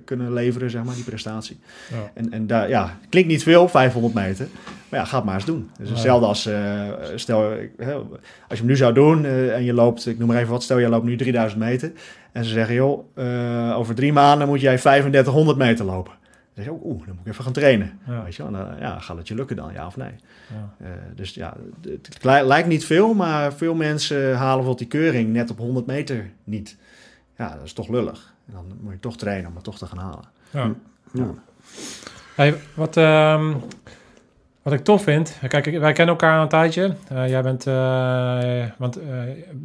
kunnen 0.06 0.34
leveren, 0.34 0.70
zeg 0.70 0.84
maar, 0.84 0.96
die 0.96 1.04
prestatie. 1.04 1.58
Ja. 1.90 2.12
En, 2.14 2.32
en 2.32 2.48
daar, 2.48 2.70
ja, 2.70 2.98
klinkt 3.10 3.30
niet 3.30 3.44
veel, 3.44 3.70
500 3.70 4.14
meter. 4.14 4.48
Maar 4.90 5.00
ja, 5.00 5.06
ga 5.06 5.16
het 5.16 5.26
maar 5.26 5.36
eens 5.36 5.46
doen. 5.46 5.70
Dus 5.80 5.90
hetzelfde 5.90 6.26
als, 6.26 6.46
eh, 6.46 6.84
stel, 7.16 7.42
als 7.42 7.58
je 8.50 8.56
hem 8.58 8.66
nu 8.66 8.76
zou 8.76 8.94
doen 8.94 9.26
eh, 9.26 9.56
en 9.56 9.64
je 9.64 9.74
loopt, 9.74 10.08
ik 10.08 10.18
noem 10.18 10.28
maar 10.28 10.38
even 10.38 10.52
wat, 10.52 10.64
stel 10.64 10.78
je 10.78 10.90
loopt 10.90 11.06
nu 11.06 11.18
3000 11.18 11.62
meter. 11.62 11.92
En 12.32 12.46
ze 12.46 12.52
zeggen, 12.52 12.76
joh, 12.76 13.18
over 13.78 13.96
drie 13.96 14.14
maanden 14.14 14.48
moet 14.48 14.62
jij 14.62 14.78
3500 14.78 15.58
meter 15.58 15.86
lopen. 15.86 16.14
Zeg 16.58 16.66
je 16.66 16.72
ook, 16.72 16.84
oeh, 16.86 17.06
dan 17.06 17.16
moet 17.16 17.26
ik 17.26 17.32
even 17.32 17.44
gaan 17.44 17.54
trainen. 17.54 18.00
Ja. 18.08 18.24
Weet 18.24 18.36
je 18.36 18.44
wel? 18.44 18.54
En, 18.62 18.66
dan, 18.68 18.80
ja, 18.80 19.00
gaat 19.00 19.18
het 19.18 19.28
je 19.28 19.36
lukken 19.36 19.56
dan, 19.56 19.74
ja 19.74 19.86
of 19.86 19.98
nee? 19.98 20.12
Ja. 20.54 20.86
Eh, 20.86 20.92
dus 21.16 21.34
ja, 21.34 21.54
het, 21.82 22.08
het 22.14 22.24
li- 22.24 22.42
lijkt 22.48 22.68
niet 22.68 22.86
veel, 22.86 23.14
maar 23.14 23.54
veel 23.54 23.74
mensen 23.76 24.18
halen 24.36 24.56
bijvoorbeeld 24.56 24.78
die 24.78 24.88
keuring 25.02 25.34
net 25.34 25.50
op 25.52 25.58
100 25.58 25.86
meter 25.86 26.30
niet. 26.44 26.78
Ja, 27.38 27.56
dat 27.56 27.64
is 27.64 27.74
toch 27.74 27.88
lullig. 27.88 28.34
En 28.48 28.54
dan 28.54 28.66
moet 28.82 28.94
je 28.94 29.00
toch 29.00 29.18
trainen 29.18 29.50
om 29.50 29.56
het 29.56 29.64
toch 29.64 29.78
te 29.78 29.86
gaan 29.86 29.98
halen. 29.98 30.26
Ja. 30.50 30.72
Ja. 31.14 31.34
Hey, 32.36 32.56
wat, 32.74 32.98
ehm, 32.98 33.54
wat 34.68 34.76
ik 34.80 34.84
tof 34.84 35.04
vind, 35.04 35.38
kijk, 35.48 35.66
wij 35.66 35.94
kennen 35.94 36.16
elkaar 36.16 36.36
al 36.38 36.42
een 36.42 36.48
tijdje. 36.50 36.94
Eh, 37.10 37.30
jij 37.30 37.42
bent, 37.42 37.68
eh, 37.68 38.66
want 38.78 39.00
eh, 39.00 39.06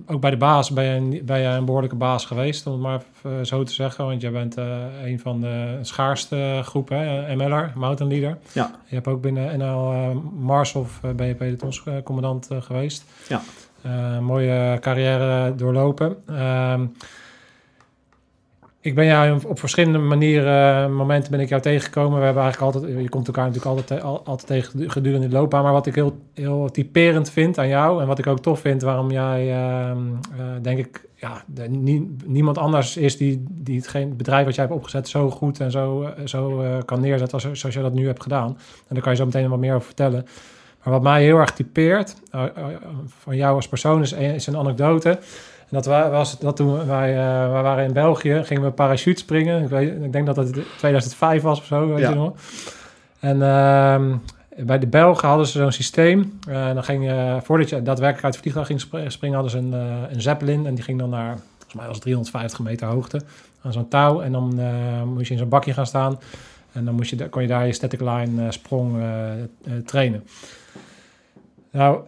ook 0.06 0.20
bij 0.20 0.30
de 0.30 0.36
baas 0.36 0.70
ben 0.70 0.84
je, 0.84 0.90
een- 0.90 1.22
ben 1.24 1.38
je 1.40 1.46
een 1.46 1.64
behoorlijke 1.64 1.96
baas 1.96 2.24
geweest, 2.26 2.66
om 2.66 2.72
het 2.72 2.80
maar 2.82 3.44
zo 3.44 3.62
te 3.62 3.72
zeggen. 3.72 4.06
Want 4.06 4.20
jij 4.20 4.30
bent 4.30 4.56
een 5.04 5.20
van 5.22 5.40
de 5.40 5.78
schaarste 5.80 6.60
groepen, 6.64 6.98
hè, 6.98 7.36
MLR, 7.36 7.70
Mountain 7.74 8.12
Leader. 8.12 8.38
Ja. 8.52 8.70
Je 8.86 8.94
hebt 8.94 9.06
ook 9.08 9.20
binnen 9.20 9.58
NL 9.58 10.12
Mars 10.38 10.74
of 10.74 11.00
ben 11.16 11.26
je 11.26 11.34
pelotonscommandant 11.34 12.48
geweest. 12.60 13.04
Ja. 13.28 13.40
Mooie 14.20 14.76
carrière 14.80 15.54
doorlopen. 15.54 16.16
Ehm, 18.82 18.88
ik 18.88 18.94
ben 18.94 19.06
jou 19.06 19.40
op 19.46 19.58
verschillende 19.58 19.98
manieren, 19.98 20.94
momenten 20.94 21.30
ben 21.30 21.40
ik 21.40 21.48
jou 21.48 21.62
tegengekomen. 21.62 22.18
We 22.18 22.24
hebben 22.24 22.42
eigenlijk 22.42 22.74
altijd, 22.74 23.02
je 23.02 23.08
komt 23.08 23.26
elkaar 23.26 23.46
natuurlijk 23.46 23.76
altijd, 23.76 24.02
al, 24.02 24.24
altijd 24.24 24.46
tegen 24.46 24.90
gedurende 24.90 25.28
de 25.28 25.34
loopbaan. 25.34 25.62
Maar 25.62 25.72
wat 25.72 25.86
ik 25.86 25.94
heel, 25.94 26.16
heel 26.34 26.70
typerend 26.70 27.30
vind 27.30 27.58
aan 27.58 27.68
jou 27.68 28.00
en 28.00 28.06
wat 28.06 28.18
ik 28.18 28.26
ook 28.26 28.40
tof 28.40 28.60
vind, 28.60 28.82
waarom 28.82 29.10
jij, 29.10 29.46
uh, 29.46 29.90
uh, 30.38 30.44
denk 30.62 30.78
ik, 30.78 31.08
ja, 31.14 31.44
de, 31.46 31.68
nie, 31.68 32.16
niemand 32.24 32.58
anders 32.58 32.96
is 32.96 33.16
die, 33.16 33.44
die 33.48 33.76
hetgeen 33.76 34.16
bedrijf 34.16 34.44
wat 34.44 34.54
jij 34.54 34.64
hebt 34.64 34.76
opgezet 34.76 35.08
zo 35.08 35.30
goed 35.30 35.60
en 35.60 35.70
zo, 35.70 36.08
zo 36.24 36.62
uh, 36.62 36.76
kan 36.84 37.00
neerzetten 37.00 37.40
als, 37.40 37.60
zoals 37.60 37.74
je 37.74 37.82
dat 37.82 37.94
nu 37.94 38.06
hebt 38.06 38.22
gedaan. 38.22 38.48
En 38.88 38.94
daar 38.94 39.02
kan 39.02 39.12
je 39.12 39.18
zo 39.18 39.24
meteen 39.24 39.48
wat 39.48 39.58
meer 39.58 39.74
over 39.74 39.86
vertellen. 39.86 40.26
Maar 40.84 40.92
wat 40.92 41.02
mij 41.02 41.22
heel 41.22 41.38
erg 41.38 41.50
typeert 41.50 42.16
van 43.06 43.36
jou 43.36 43.54
als 43.54 43.68
persoon 43.68 44.02
is, 44.02 44.12
is 44.12 44.46
een 44.46 44.56
anekdote. 44.56 45.18
Dat 45.72 45.86
was 45.86 46.38
dat 46.38 46.56
toen 46.56 46.86
wij, 46.86 47.10
uh, 47.10 47.52
wij 47.52 47.62
waren 47.62 47.84
in 47.84 47.92
België, 47.92 48.40
gingen 48.44 48.62
we 48.62 48.70
parachute 48.70 49.20
springen. 49.20 49.62
Ik, 49.62 49.68
weet, 49.68 50.02
ik 50.02 50.12
denk 50.12 50.26
dat 50.26 50.36
het 50.36 50.52
2005 50.76 51.42
was 51.42 51.58
of 51.58 51.64
zo, 51.64 51.88
weet 51.88 51.98
Ja. 51.98 52.08
je 52.08 52.14
nog. 52.14 52.32
En 53.20 53.36
uh, 53.36 54.16
bij 54.66 54.78
de 54.78 54.86
Belgen 54.86 55.28
hadden 55.28 55.46
ze 55.46 55.58
zo'n 55.58 55.72
systeem. 55.72 56.38
Uh, 56.48 56.68
en 56.68 56.74
dan 56.74 56.84
ging 56.84 57.04
je, 57.04 57.38
voordat 57.42 57.68
je 57.68 57.82
daadwerkelijk 57.82 58.24
uit 58.24 58.34
het 58.34 58.42
vliegtuig 58.42 58.66
ging 58.66 58.80
springen, 59.12 59.38
hadden 59.38 59.50
ze 59.50 59.58
een, 59.58 59.72
een 60.14 60.22
zeppelin. 60.22 60.66
En 60.66 60.74
die 60.74 60.84
ging 60.84 60.98
dan 60.98 61.10
naar, 61.10 61.36
volgens 61.56 61.74
mij 61.74 61.84
was 61.86 61.94
het 61.94 62.02
350 62.02 62.58
meter 62.60 62.86
hoogte, 62.86 63.20
aan 63.62 63.72
zo'n 63.72 63.88
touw. 63.88 64.20
En 64.20 64.32
dan 64.32 64.54
moest 65.04 65.26
je 65.26 65.32
in 65.32 65.38
zo'n 65.38 65.48
bakje 65.48 65.72
gaan 65.72 65.86
staan. 65.86 66.18
En 66.72 66.84
dan 66.84 66.94
moest 66.94 67.10
je, 67.10 67.28
kon 67.28 67.42
je 67.42 67.48
daar 67.48 67.66
je 67.66 67.72
static 67.72 68.00
line 68.00 68.52
sprong 68.52 68.96
trainen. 69.84 70.24
Nou, 71.70 72.00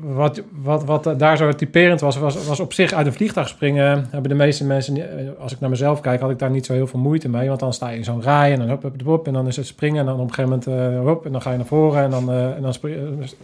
wat, 0.00 0.42
wat, 0.62 0.84
wat 0.84 1.18
daar 1.18 1.36
zo 1.36 1.52
typerend 1.52 2.00
was, 2.00 2.16
was, 2.16 2.46
was 2.46 2.60
op 2.60 2.72
zich 2.72 2.92
uit 2.92 3.06
een 3.06 3.12
vliegtuig 3.12 3.48
springen. 3.48 4.06
Hebben 4.10 4.30
de 4.30 4.36
meeste 4.36 4.64
mensen, 4.64 4.98
als 5.38 5.52
ik 5.52 5.60
naar 5.60 5.70
mezelf 5.70 6.00
kijk, 6.00 6.20
had 6.20 6.30
ik 6.30 6.38
daar 6.38 6.50
niet 6.50 6.66
zo 6.66 6.72
heel 6.72 6.86
veel 6.86 7.00
moeite 7.00 7.28
mee. 7.28 7.48
Want 7.48 7.60
dan 7.60 7.72
sta 7.72 7.88
je 7.88 7.96
in 7.96 8.04
zo'n 8.04 8.22
rij 8.22 8.52
en 8.52 8.58
dan 8.58 8.68
hop, 8.68 8.82
hop, 8.82 9.02
hop, 9.04 9.26
en 9.26 9.32
dan 9.32 9.46
is 9.46 9.56
het 9.56 9.66
springen. 9.66 10.00
En 10.00 10.06
dan 10.06 10.20
op 10.20 10.28
een 10.28 10.34
gegeven 10.34 10.60
moment 10.66 11.02
uh, 11.04 11.06
hop, 11.06 11.26
en 11.26 11.32
dan 11.32 11.42
ga 11.42 11.50
je 11.50 11.56
naar 11.56 11.66
voren 11.66 12.02
en 12.02 12.10
dan, 12.10 12.30
uh, 12.30 12.56
en 12.56 12.62
dan 12.62 12.72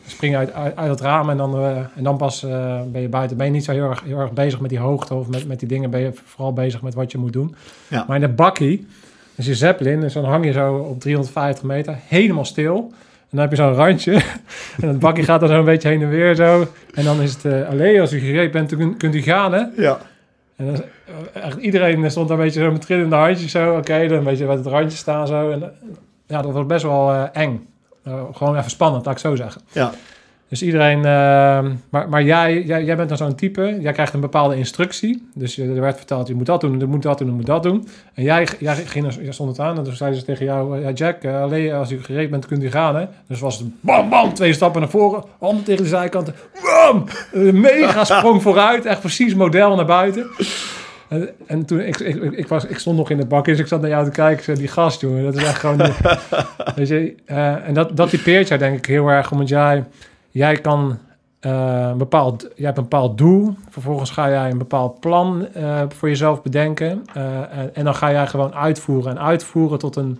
spring 0.06 0.32
je 0.32 0.37
uit, 0.37 0.52
uit, 0.52 0.76
uit, 0.76 0.90
het 0.90 1.00
raam. 1.00 1.30
En 1.30 1.37
dan, 1.37 1.60
uh, 1.60 1.76
en 1.76 2.02
dan 2.02 2.16
pas 2.16 2.40
ben 2.92 3.00
je 3.00 3.08
buiten. 3.08 3.37
Ben 3.37 3.46
je 3.46 3.52
niet 3.52 3.64
zo 3.64 3.72
heel 3.72 3.88
erg, 3.88 4.02
heel 4.04 4.18
erg 4.18 4.32
bezig 4.32 4.60
met 4.60 4.70
die 4.70 4.78
hoogte 4.78 5.14
of 5.14 5.28
met, 5.28 5.46
met 5.46 5.58
die 5.58 5.68
dingen. 5.68 5.90
Ben 5.90 6.00
je 6.00 6.12
vooral 6.25 6.52
bezig 6.52 6.82
met 6.82 6.94
wat 6.94 7.12
je 7.12 7.18
moet 7.18 7.32
doen. 7.32 7.54
Ja. 7.88 8.04
Maar 8.06 8.16
in 8.16 8.22
de 8.22 8.28
bakkie, 8.28 8.87
dus 9.34 9.46
je 9.46 9.54
zeppelin, 9.54 10.00
dus 10.00 10.12
dan 10.12 10.25
hang 10.25 10.44
je 10.44 10.52
zo 10.52 10.75
op 10.75 11.00
350 11.00 11.64
meter 11.64 11.96
helemaal 12.08 12.44
stil. 12.44 12.92
En 13.30 13.37
dan 13.37 13.40
heb 13.40 13.50
je 13.50 13.56
zo'n 13.56 13.75
randje. 13.75 14.12
en 14.82 14.88
het 14.88 14.99
bakje 14.99 15.22
gaat 15.22 15.40
dan 15.40 15.49
zo 15.49 15.58
een 15.58 15.64
beetje 15.64 15.88
heen 15.88 16.02
en 16.02 16.08
weer 16.08 16.34
zo. 16.34 16.66
En 16.94 17.04
dan 17.04 17.20
is 17.20 17.32
het 17.32 17.44
uh, 17.44 17.68
alleen 17.68 18.00
als 18.00 18.12
u 18.12 18.18
gereed 18.18 18.50
bent, 18.50 18.78
dan 18.78 18.96
kunt 18.96 19.14
u 19.14 19.22
gaan, 19.22 19.52
hè? 19.52 19.64
Ja. 19.76 19.99
En 20.56 20.66
dan, 20.66 20.75
uh, 20.75 21.44
echt 21.44 21.58
iedereen 21.58 22.10
stond 22.10 22.28
daar 22.28 22.38
een 22.38 22.44
beetje 22.44 22.60
zo 22.60 22.70
met 22.72 22.80
trillende 22.80 23.16
handjes 23.16 23.50
zo. 23.50 23.68
Oké, 23.68 23.78
okay, 23.78 24.08
dan 24.08 24.18
een 24.18 24.25
beetje 24.25 24.46
bij 24.46 24.54
het 24.54 24.66
randje 24.66 24.99
staan 24.99 25.26
zo. 25.26 25.50
En 25.50 25.58
uh, 25.58 25.66
ja, 26.26 26.42
dat 26.42 26.52
was 26.52 26.66
best 26.66 26.82
wel 26.82 27.12
uh, 27.12 27.25
eng. 27.32 27.68
gewoon 28.32 28.56
even 28.56 28.70
spannend, 28.70 29.04
laat 29.04 29.14
ik 29.14 29.20
zo 29.20 29.37
zeggen. 29.37 29.62
Ja. 29.72 29.92
Dus 30.50 30.62
iedereen... 30.62 30.99
uh, 30.99 31.04
maar 31.90 32.09
maar 32.09 32.23
jij, 32.23 32.62
jij, 32.62 32.85
jij 32.85 32.97
bent 32.97 33.09
dan 33.09 33.19
zo'n 33.19 33.35
type. 33.35 33.78
Jij 33.80 33.92
krijgt 33.92 34.14
een 34.14 34.21
bepaalde 34.21 34.57
instructie. 34.57 35.28
Dus 35.35 35.59
er 35.59 35.80
werd 35.80 35.97
verteld, 35.97 36.28
je 36.28 36.35
moet 36.35 36.47
dat 36.47 36.61
doen, 36.61 36.78
je 36.78 36.87
moet 36.87 37.02
dat 37.02 37.19
doen, 37.19 37.26
je 37.26 37.35
moet 37.35 37.47
dat 37.47 37.62
doen. 37.62 37.88
En 38.14 38.23
jij, 38.23 38.49
jij, 38.59 38.75
ging, 38.75 39.14
jij 39.21 39.33
stond 39.33 39.50
het 39.50 39.66
aan 39.66 39.78
en 39.78 39.85
toen 39.85 39.92
zeiden 39.92 40.19
ze 40.19 40.25
tegen 40.25 40.45
jou... 40.45 40.80
Ja, 40.80 40.90
Jack, 40.90 41.25
uh, 41.25 41.42
alleen 41.42 41.73
als 41.73 41.90
u 41.90 42.02
gereed 42.02 42.30
bent, 42.30 42.47
kunt 42.47 42.62
u 42.62 42.71
gaan, 42.71 42.97
hè? 42.97 43.04
Dus 43.28 43.40
was 43.40 43.59
het 43.59 43.69
bam, 43.80 44.09
bam, 44.09 44.35
twee 44.35 44.52
stappen 44.52 44.80
naar 44.80 44.90
voren. 44.90 45.25
Handen 45.38 45.64
tegen 45.64 45.83
de 45.83 45.88
zijkanten. 45.88 46.35
Bam! 46.62 47.04
Een 47.33 47.61
mega 47.61 48.04
sprong 48.04 48.42
vooruit. 48.47 48.85
Echt 48.85 49.00
precies 49.00 49.35
model 49.35 49.76
naar 49.76 49.87
buiten. 49.87 50.26
En, 51.09 51.30
en 51.47 51.64
toen, 51.64 51.80
ik, 51.80 51.99
ik, 51.99 52.33
ik, 52.33 52.49
was, 52.49 52.64
ik 52.64 52.78
stond 52.78 52.97
nog 52.97 53.11
in 53.11 53.19
het 53.19 53.28
bakje, 53.28 53.52
dus 53.52 53.61
ik 53.61 53.66
zat 53.66 53.80
naar 53.80 53.90
jou 53.90 54.04
te 54.04 54.11
kijken. 54.11 54.38
Ik 54.38 54.45
zei, 54.45 54.59
die 54.59 54.69
gast, 54.69 55.00
jongen, 55.00 55.25
dat 55.25 55.37
is 55.37 55.42
echt 55.42 55.59
gewoon... 55.59 55.76
weet 56.76 56.88
je, 56.88 57.14
uh, 57.26 57.69
en 57.69 57.75
dat, 57.75 57.97
dat 57.97 58.11
typeert 58.11 58.49
jou 58.49 58.61
denk 58.61 58.76
ik 58.76 58.87
heel 58.87 59.09
erg, 59.09 59.33
omdat 59.33 59.49
jij... 59.49 59.85
Jij 60.30 60.56
kan 60.56 60.99
een 61.40 61.99
bepaald, 61.99 62.42
jij 62.42 62.66
hebt 62.66 62.76
een 62.76 62.82
bepaald 62.82 63.18
doel. 63.18 63.54
Vervolgens 63.68 64.10
ga 64.10 64.28
jij 64.28 64.50
een 64.50 64.58
bepaald 64.58 65.00
plan 65.00 65.46
uh, 65.56 65.82
voor 65.88 66.08
jezelf 66.08 66.42
bedenken. 66.42 67.04
En, 67.14 67.75
en, 67.75 67.84
dan 67.84 67.94
ga 67.94 68.10
jij 68.10 68.26
gewoon 68.26 68.54
uitvoeren. 68.54 69.10
En 69.10 69.20
uitvoeren 69.20 69.78
tot 69.78 69.96
een, 69.96 70.18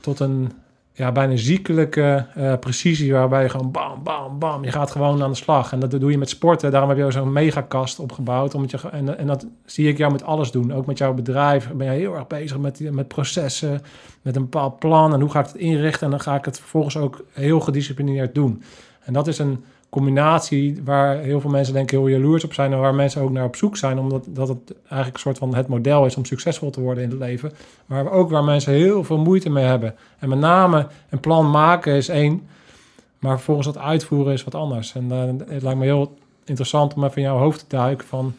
tot 0.00 0.20
een 0.20 0.52
ja, 0.92 1.12
bijna 1.12 1.36
ziekelijke 1.36 2.26
precisie. 2.60 3.12
Waarbij 3.12 3.42
je 3.42 3.48
gewoon 3.48 3.70
bam, 3.70 4.02
bam, 4.02 4.38
bam. 4.38 4.64
Je 4.64 4.72
gaat 4.72 4.90
gewoon 4.90 5.22
aan 5.22 5.30
de 5.30 5.36
slag. 5.36 5.72
En 5.72 5.80
dat 5.80 5.90
doe 5.90 6.10
je 6.10 6.18
met 6.18 6.28
sporten. 6.28 6.70
Daarom 6.70 6.88
heb 6.88 6.98
je 6.98 7.10
zo'n 7.10 7.32
megakast 7.32 7.98
opgebouwd. 7.98 8.54
Omdat 8.54 8.70
je, 8.70 8.88
en, 8.90 9.18
en 9.18 9.26
dat 9.26 9.46
zie 9.64 9.88
ik 9.88 9.98
jou 9.98 10.12
met 10.12 10.24
alles 10.24 10.50
doen. 10.50 10.72
Ook 10.72 10.86
met 10.86 10.98
jouw 10.98 11.14
bedrijf 11.14 11.72
ben 11.72 11.92
je 11.92 11.98
heel 11.98 12.14
erg 12.14 12.26
bezig 12.26 12.58
met, 12.58 12.92
met 12.92 13.08
processen. 13.08 13.80
Met 14.22 14.36
een 14.36 14.42
bepaald 14.42 14.78
plan. 14.78 15.12
En 15.12 15.20
hoe 15.20 15.30
ga 15.30 15.40
ik 15.40 15.46
het 15.46 15.54
inrichten. 15.54 16.04
En 16.04 16.10
dan 16.10 16.20
ga 16.20 16.34
ik 16.34 16.44
het 16.44 16.58
vervolgens 16.58 16.96
ook 16.96 17.24
heel 17.32 17.60
gedisciplineerd 17.60 18.34
doen. 18.34 18.62
En 19.04 19.12
dat 19.12 19.26
is 19.26 19.38
een 19.38 19.64
combinatie 19.90 20.80
waar 20.84 21.18
heel 21.18 21.40
veel 21.40 21.50
mensen 21.50 21.74
denk 21.74 21.84
ik 21.84 21.98
heel 21.98 22.08
jaloers 22.08 22.44
op 22.44 22.52
zijn 22.52 22.72
en 22.72 22.78
waar 22.78 22.94
mensen 22.94 23.22
ook 23.22 23.30
naar 23.30 23.44
op 23.44 23.56
zoek 23.56 23.76
zijn, 23.76 23.98
omdat 23.98 24.26
dat 24.28 24.48
het 24.48 24.74
eigenlijk 24.82 25.14
een 25.14 25.20
soort 25.20 25.38
van 25.38 25.54
het 25.54 25.68
model 25.68 26.06
is 26.06 26.16
om 26.16 26.24
succesvol 26.24 26.70
te 26.70 26.80
worden 26.80 27.04
in 27.04 27.10
het 27.10 27.18
leven, 27.18 27.52
maar 27.86 28.10
ook 28.10 28.30
waar 28.30 28.44
mensen 28.44 28.72
heel 28.72 29.04
veel 29.04 29.18
moeite 29.18 29.50
mee 29.50 29.64
hebben. 29.64 29.94
En 30.18 30.28
met 30.28 30.38
name 30.38 30.86
een 31.08 31.20
plan 31.20 31.50
maken 31.50 31.94
is 31.94 32.08
één, 32.08 32.48
maar 33.18 33.36
vervolgens 33.36 33.66
dat 33.66 33.78
uitvoeren 33.78 34.32
is 34.32 34.44
wat 34.44 34.54
anders. 34.54 34.94
En 34.94 35.04
uh, 35.04 35.52
het 35.54 35.62
lijkt 35.62 35.78
me 35.78 35.84
heel 35.84 36.16
interessant 36.44 36.94
om 36.94 37.04
even 37.04 37.16
in 37.16 37.22
jouw 37.22 37.38
hoofd 37.38 37.58
te 37.58 37.76
duiken 37.76 38.06
van, 38.06 38.34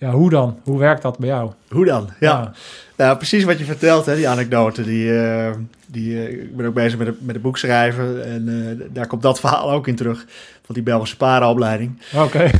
ja, 0.00 0.10
hoe 0.10 0.30
dan? 0.30 0.60
Hoe 0.64 0.78
werkt 0.78 1.02
dat 1.02 1.18
bij 1.18 1.28
jou? 1.28 1.50
Hoe 1.68 1.84
dan? 1.84 2.08
Ja. 2.20 2.30
ja. 2.30 2.52
Nou, 2.96 3.16
precies 3.16 3.44
wat 3.44 3.58
je 3.58 3.64
vertelt, 3.64 4.06
hè, 4.06 4.16
die 4.16 4.28
anekdote. 4.28 4.82
Die, 4.82 5.04
uh, 5.04 5.50
die, 5.86 6.12
uh, 6.12 6.28
ik 6.28 6.56
ben 6.56 6.66
ook 6.66 6.74
bezig 6.74 6.98
met, 6.98 7.20
met 7.20 7.34
het 7.34 7.42
boek 7.42 7.58
schrijven. 7.58 8.24
En 8.24 8.48
uh, 8.48 8.86
daar 8.92 9.06
komt 9.06 9.22
dat 9.22 9.40
verhaal 9.40 9.70
ook 9.70 9.86
in 9.86 9.94
terug. 9.96 10.26
Van 10.64 10.74
die 10.74 10.82
Belgische 10.82 11.16
parenopleiding. 11.16 12.00
Oké. 12.14 12.24
Okay. 12.24 12.50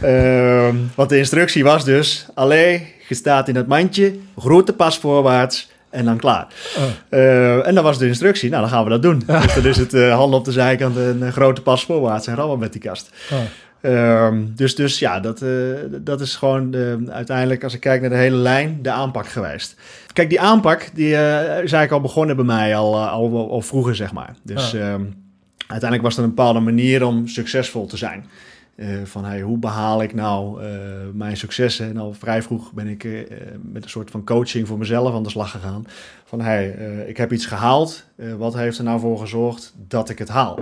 Ehm, 0.67 0.77
want 0.95 1.09
de 1.09 1.19
instructie 1.19 1.65
was 1.65 1.85
dus... 1.85 2.27
Allee, 2.35 2.93
je 3.09 3.15
staat 3.15 3.49
in 3.49 3.57
het 3.57 3.67
mandje. 3.67 4.15
Grote 4.37 4.73
pas 4.73 4.99
voorwaarts. 4.99 5.71
En 5.91 6.05
dan 6.05 6.17
klaar. 6.17 6.47
Oh. 6.77 7.67
en 7.67 7.75
dat 7.75 7.85
was 7.85 7.99
de 7.99 8.07
instructie. 8.07 8.51
Nou, 8.51 8.63
dan 8.63 8.71
gaan 8.71 8.85
we 8.85 8.91
dat 8.91 9.03
doen. 9.03 9.19
dus 9.27 9.55
dan 9.55 9.65
is 9.65 9.77
het 9.77 9.93
handen 9.93 10.39
op 10.39 10.45
de 10.45 10.53
zijkant 10.53 10.97
en 10.97 11.23
een 11.23 11.33
grote 11.33 11.63
pas 11.63 11.85
voorwaarts. 11.85 12.27
En 12.27 12.37
allemaal 12.37 12.57
met 12.57 12.73
die 12.73 12.81
kast. 12.81 13.11
Oh. 13.33 13.39
Um, 13.83 14.53
dus, 14.57 14.75
dus 14.75 14.99
ja, 14.99 15.21
dat, 15.21 15.43
uh, 15.43 15.77
dat 16.01 16.21
is 16.21 16.37
gewoon 16.37 16.71
de, 16.71 17.05
uiteindelijk, 17.09 17.65
als 17.65 17.75
ik 17.75 17.81
kijk 17.81 18.01
naar 18.01 18.11
de 18.11 18.17
hele 18.17 18.37
lijn, 18.37 18.79
de 18.83 18.91
aanpak 18.91 19.27
geweest. 19.29 19.77
Kijk, 20.13 20.29
die 20.29 20.41
aanpak, 20.41 20.91
die 20.95 21.09
uh, 21.09 21.41
is 21.41 21.47
eigenlijk 21.49 21.93
al 21.93 22.01
begonnen 22.01 22.37
bij 22.37 22.45
mij 22.45 22.77
al, 22.77 23.09
al, 23.09 23.51
al, 23.51 23.61
vroeger, 23.61 23.97
zeg 23.97 24.13
maar. 24.13 24.35
Dus 24.43 24.75
Ah. 24.75 24.93
um, 24.93 25.15
uiteindelijk 25.59 26.03
was 26.03 26.17
het 26.17 26.25
een 26.25 26.35
bepaalde 26.35 26.61
manier 26.61 27.05
om 27.07 27.29
succesvol 27.29 27.87
te 27.87 27.97
zijn. 27.97 28.25
Uh, 28.81 29.05
van 29.05 29.25
hey, 29.25 29.41
hoe 29.41 29.59
behaal 29.59 30.03
ik 30.03 30.15
nou 30.15 30.65
uh, 30.65 30.71
mijn 31.13 31.37
successen? 31.37 31.89
En 31.89 31.97
al 31.97 32.13
vrij 32.13 32.43
vroeg 32.43 32.73
ben 32.73 32.87
ik 32.87 33.05
uh, 33.05 33.21
met 33.63 33.83
een 33.83 33.91
soort 33.91 34.11
van 34.11 34.25
coaching 34.25 34.67
voor 34.67 34.79
mezelf 34.79 35.15
aan 35.15 35.23
de 35.23 35.31
slag 35.31 35.51
gegaan. 35.51 35.87
Van 36.25 36.41
hey, 36.41 36.69
ik 37.07 37.17
heb 37.17 37.33
iets 37.33 37.47
gehaald. 37.47 38.05
wat 38.39 38.55
heeft 38.55 38.79
er 38.79 38.85
nou 38.85 39.01
voor 39.01 39.19
gezorgd 39.19 39.75
dat 39.89 40.09
ik 40.09 40.19
het 40.19 40.29
haal? 40.29 40.59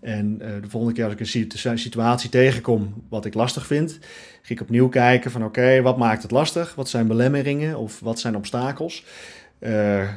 en 0.00 0.38
de 0.38 0.68
volgende 0.68 0.94
keer 0.94 1.04
als 1.04 1.12
ik 1.12 1.20
een 1.64 1.78
situatie 1.78 2.30
tegenkom 2.30 2.94
wat 3.08 3.24
ik 3.24 3.34
lastig 3.34 3.66
vind, 3.66 3.98
ga 4.42 4.54
ik 4.54 4.60
opnieuw 4.60 4.88
kijken 4.88 5.30
van 5.30 5.44
oké, 5.44 5.82
wat 5.82 5.98
maakt 5.98 6.22
het 6.22 6.30
lastig? 6.30 6.74
Wat 6.74 6.88
zijn 6.88 7.06
belemmeringen 7.06 7.78
of 7.78 8.00
wat 8.00 8.20
zijn 8.20 8.36
obstakels? 8.36 9.04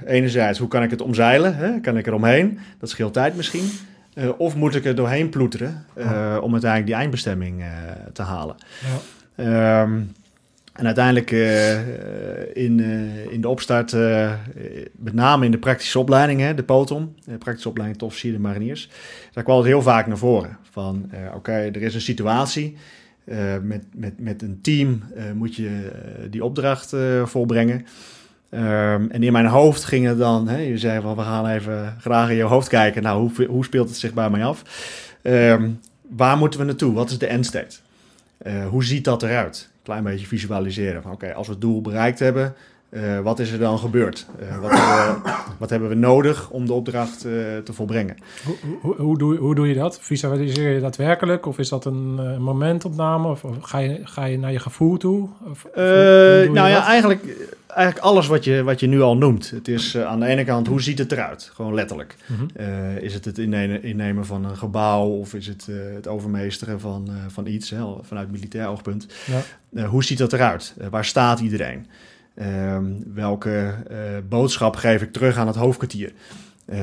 enerzijds, 0.05 0.59
hoe 0.59 0.67
kan 0.67 0.83
ik 0.83 0.91
het 0.91 1.01
omzeilen? 1.01 1.55
Hè? 1.55 1.79
Kan 1.79 1.97
ik 1.97 2.07
er 2.07 2.13
omheen? 2.13 2.59
Dat 2.79 2.89
scheelt 2.89 3.13
tijd 3.13 3.35
misschien. 3.35 3.69
Uh, 4.15 4.29
of 4.37 4.55
moet 4.55 4.75
ik 4.75 4.85
er 4.85 4.95
doorheen 4.95 5.29
ploeteren 5.29 5.85
uh, 5.97 6.37
om 6.41 6.51
uiteindelijk 6.51 6.85
die 6.85 6.95
eindbestemming 6.95 7.61
uh, 7.61 7.67
te 8.13 8.21
halen? 8.21 8.55
Ja. 9.35 9.81
Um, 9.81 10.11
En 10.75 10.85
uiteindelijk 10.85 11.31
eh, 11.31 11.79
in, 12.63 12.79
eh, 12.79 13.31
in 13.31 13.41
de 13.41 13.47
opstart, 13.49 13.93
eh, 13.93 14.31
met 14.91 15.13
name 15.13 15.45
in 15.45 15.51
de 15.51 15.57
praktische 15.57 15.99
opleiding, 15.99 16.39
hè, 16.39 16.53
de 16.53 16.63
POTOM, 16.63 17.15
de 17.25 17.37
praktische 17.37 17.69
opleiding 17.69 17.99
tot 17.99 18.09
officier 18.09 18.31
de 18.31 18.39
mariniers, 18.39 18.89
daar 19.33 19.43
kwam 19.43 19.57
het 19.57 19.65
heel 19.65 19.81
vaak 19.81 20.07
naar 20.07 20.17
voren. 20.17 20.57
Van 20.71 21.09
eh, 21.11 21.35
oké, 21.35 21.51
er 21.51 21.81
is 21.81 21.95
een 21.95 22.01
situatie, 22.01 22.77
eh, 23.25 23.37
met, 23.61 23.83
met, 23.95 24.19
met 24.19 24.41
een 24.41 24.59
team 24.61 25.03
eh, 25.15 25.31
moet 25.31 25.55
je 25.55 25.91
eh, 25.93 26.25
die 26.29 26.43
opdracht 26.43 26.93
eh, 26.93 27.25
volbrengen. 27.25 27.85
Ehm, 28.55 29.05
en 29.09 29.23
in 29.23 29.31
mijn 29.31 29.45
hoofd 29.45 29.83
ging 29.83 30.05
het 30.05 30.17
dan, 30.17 30.47
hè, 30.47 30.57
je 30.57 30.77
zei 30.77 31.01
van 31.01 31.15
we 31.15 31.21
gaan 31.21 31.47
even 31.47 31.95
graag 31.99 32.29
in 32.29 32.35
je 32.35 32.43
hoofd 32.43 32.67
kijken, 32.67 33.03
nou 33.03 33.19
hoe, 33.19 33.47
hoe 33.47 33.65
speelt 33.65 33.89
het 33.89 33.97
zich 33.97 34.13
bij 34.13 34.29
mij 34.29 34.45
af? 34.45 34.61
Ehm, 35.21 35.69
waar 36.09 36.37
moeten 36.37 36.59
we 36.59 36.65
naartoe? 36.65 36.93
Wat 36.93 37.09
is 37.09 37.17
de 37.17 37.27
end 37.27 37.45
state? 37.45 37.75
Eh, 38.37 38.67
hoe 38.67 38.83
ziet 38.83 39.03
dat 39.03 39.23
eruit? 39.23 39.69
Klein 39.83 40.03
beetje 40.03 40.25
visualiseren 40.25 41.03
oké, 41.11 41.33
als 41.33 41.47
we 41.47 41.53
het 41.53 41.61
doel 41.61 41.81
bereikt 41.81 42.19
hebben, 42.19 42.53
eh, 42.89 43.19
wat 43.19 43.39
is 43.39 43.51
er 43.51 43.59
dan 43.59 43.77
gebeurd? 43.77 44.25
Eh, 44.39 44.59
wat, 44.59 44.71
hebben 44.71 45.23
we, 45.23 45.31
wat 45.59 45.69
hebben 45.69 45.89
we 45.89 45.95
nodig 45.95 46.49
om 46.49 46.65
de 46.65 46.73
opdracht 46.73 47.19
te 47.19 47.73
volbrengen? 47.73 48.17
Hoe, 48.45 48.55
hoe, 48.81 48.95
hoe, 48.95 49.17
doe, 49.17 49.37
hoe 49.37 49.55
doe 49.55 49.67
je 49.67 49.73
dat? 49.73 49.99
Visualiseer 50.01 50.69
je 50.69 50.79
daadwerkelijk? 50.79 51.45
Of 51.45 51.57
is 51.57 51.69
dat 51.69 51.85
een 51.85 52.41
momentopname? 52.41 53.27
Of, 53.27 53.43
of 53.43 53.55
ga, 53.61 53.77
je, 53.77 53.99
ga 54.03 54.25
je 54.25 54.39
naar 54.39 54.51
je 54.51 54.59
gevoel 54.59 54.97
toe? 54.97 55.29
Of, 55.49 55.67
nou 55.73 56.69
ja, 56.69 56.85
eigenlijk, 56.85 57.23
eigenlijk 57.67 58.05
alles 58.05 58.27
wat 58.27 58.43
je, 58.43 58.63
wat 58.63 58.79
je 58.79 58.87
nu 58.87 59.01
al 59.01 59.17
noemt. 59.17 59.49
Het 59.49 59.67
is 59.67 59.95
eh, 59.95 60.05
aan 60.05 60.19
de 60.19 60.25
ene 60.25 60.43
kant, 60.43 60.67
hoe 60.67 60.81
ziet 60.81 60.97
het 60.97 61.11
eruit? 61.11 61.51
Gewoon 61.53 61.73
letterlijk. 61.73 62.15
Mhm. 62.25 62.45
Eh, 62.55 62.97
is 62.97 63.13
het 63.13 63.25
het 63.25 63.37
innemen, 63.37 63.83
innemen 63.83 64.25
van 64.25 64.45
een 64.45 64.57
gebouw 64.57 65.07
of 65.07 65.33
is 65.33 65.47
het 65.47 65.67
eh, 65.69 65.75
het 65.95 66.07
overmeesteren 66.07 66.79
van, 66.79 67.09
van 67.27 67.45
iets 67.45 67.69
hè, 67.69 67.83
vanuit 68.01 68.31
militair 68.31 68.67
oogpunt? 68.67 69.07
Ja. 69.71 69.85
Hoe 69.85 70.03
ziet 70.03 70.17
dat 70.17 70.33
eruit? 70.33 70.75
Waar 70.89 71.05
staat 71.05 71.39
iedereen? 71.39 71.87
Ehm, 72.35 72.85
welke 73.13 73.73
boodschap 74.29 74.75
geef 74.75 75.01
ik 75.01 75.11
terug 75.11 75.37
aan 75.37 75.47
het 75.47 75.55
hoofdkwartier 75.55 76.11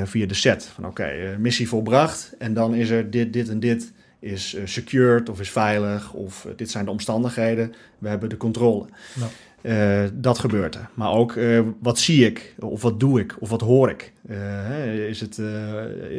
via 0.04 0.26
de 0.26 0.34
set? 0.34 0.64
Van 0.74 0.86
oké, 0.86 1.36
missie 1.38 1.68
volbracht 1.68 2.34
en 2.38 2.54
dan 2.54 2.74
is 2.74 2.90
er 2.90 3.10
dit, 3.10 3.32
dit 3.32 3.48
en 3.48 3.60
dit 3.60 3.92
is 4.18 4.56
secured 4.64 5.28
of 5.28 5.40
is 5.40 5.50
veilig 5.50 6.12
of 6.12 6.46
dit 6.56 6.70
zijn 6.70 6.84
de 6.84 6.90
omstandigheden. 6.90 7.74
We 7.98 8.08
hebben 8.08 8.28
de 8.28 8.36
controle. 8.36 8.86
Ja. 9.14 9.26
Eh, 9.62 10.02
dat 10.12 10.38
gebeurt 10.38 10.74
er. 10.74 10.88
Maar 10.94 11.10
ook 11.10 11.36
eh, 11.36 11.60
wat 11.78 11.98
zie 11.98 12.26
ik 12.26 12.54
of 12.58 12.82
wat 12.82 13.00
doe 13.00 13.20
ik 13.20 13.36
of 13.38 13.48
wat 13.48 13.60
hoor 13.60 13.90
ik? 13.90 14.12
Eh, 14.28 15.08
is, 15.08 15.20
het, 15.20 15.38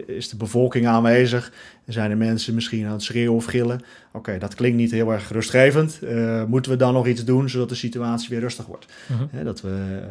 is 0.07 0.29
de 0.29 0.35
bevolking 0.37 0.87
aanwezig? 0.87 1.51
Zijn 1.85 2.11
er 2.11 2.17
mensen 2.17 2.53
misschien 2.53 2.85
aan 2.85 2.91
het 2.91 3.03
schreeuwen 3.03 3.35
of 3.35 3.45
gillen? 3.45 3.81
Oké, 4.11 4.37
dat 4.37 4.55
klinkt 4.55 4.77
niet 4.77 4.91
heel 4.91 5.11
erg 5.11 5.29
rustgevend. 5.29 5.99
Moeten 6.47 6.71
we 6.71 6.77
dan 6.77 6.93
nog 6.93 7.07
iets 7.07 7.25
doen 7.25 7.49
zodat 7.49 7.69
de 7.69 7.75
situatie 7.75 8.29
weer 8.29 8.39
rustig 8.39 8.65
wordt? 8.65 8.85
Mhm. 9.07 9.43
Dat 9.43 9.61
we 9.61 10.01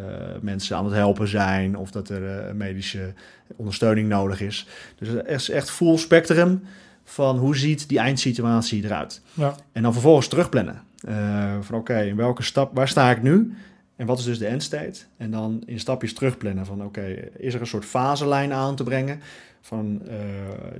mensen 0.41 0.77
aan 0.77 0.85
het 0.85 0.95
helpen 0.95 1.29
zijn 1.29 1.77
of 1.77 1.91
dat 1.91 2.09
er 2.09 2.57
medische 2.57 3.12
ondersteuning 3.57 4.09
nodig 4.09 4.41
is. 4.41 4.67
Dus 4.99 5.09
het 5.09 5.27
is 5.27 5.51
echt 5.51 5.71
full 5.71 5.97
spectrum 5.97 6.62
van 7.05 7.39
hoe 7.39 7.57
ziet 7.57 7.89
die 7.89 7.99
eindsituatie 7.99 8.85
eruit. 8.85 9.21
Ja. 9.35 9.55
En 9.73 9.83
dan 9.83 9.93
vervolgens 9.93 10.29
terugplannen. 10.29 10.83
Eh, 11.03 11.57
van 11.61 11.79
oké, 11.79 12.01
in 12.01 12.17
welke 12.17 12.43
stap, 12.43 12.75
waar 12.75 12.89
sta 12.89 13.11
ik 13.11 13.23
nu? 13.23 13.55
En 13.97 14.07
wat 14.07 14.19
is 14.19 14.25
dus 14.25 14.39
de 14.39 14.47
endstate? 14.47 15.01
En 15.17 15.31
dan 15.31 15.63
in 15.67 15.81
stapjes 15.81 16.15
terugplannen 16.15 16.67
van 16.67 16.85
oké, 16.85 17.31
is 17.37 17.55
er 17.55 17.61
een 17.61 17.67
soort 17.67 17.85
faselijn 17.85 18.53
aan 18.53 18.77
te 18.77 18.83
brengen? 18.83 19.21
Van 19.61 20.03
eh, 20.09 20.17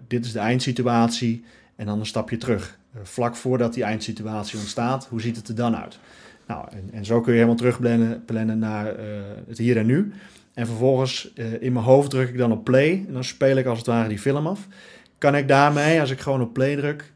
dit 0.07 0.25
is 0.25 0.33
de 0.33 0.39
eindsituatie 0.39 1.45
en 1.77 1.87
dan 1.87 1.99
een 1.99 2.07
stapje 2.07 2.37
terug. 2.37 2.79
Eh, 2.95 3.01
vlak 3.03 3.37
voordat 3.37 3.75
die 3.75 3.85
eindsituatie 3.85 4.59
ontstaat, 4.59 5.07
hoe 5.07 5.21
ziet 5.21 5.37
het 5.37 5.49
er 5.49 5.55
dan 5.55 5.77
uit? 5.77 5.99
Nou, 6.47 6.67
en, 6.71 6.89
en 6.93 7.05
zo 7.05 7.21
kun 7.21 7.33
je 7.33 7.39
helemaal 7.39 7.57
terugplannen 7.57 8.25
plannen 8.25 8.59
naar 8.59 8.95
het 9.49 9.59
hier 9.59 9.77
en 9.77 9.87
nu. 9.87 10.13
En 10.55 10.67
vervolgens 10.67 11.33
in 11.61 11.73
mijn 11.73 11.85
hoofd 11.85 12.11
druk 12.11 12.29
ik 12.29 12.39
dan 12.39 12.53
op 12.53 12.65
play 12.65 13.05
en 13.07 13.13
dan 13.13 13.25
speel 13.25 13.57
ik 13.57 13.67
als 13.67 13.79
het 13.79 13.87
ware 13.87 14.09
die 14.09 14.19
film 14.19 14.47
af. 14.47 14.69
Kan 15.19 15.37
ik 15.37 15.49
daarmee, 15.49 16.01
als 16.01 16.11
ik 16.11 16.21
gewoon 16.21 16.43
op 16.43 16.53
play 16.53 16.77
druk, 16.77 17.13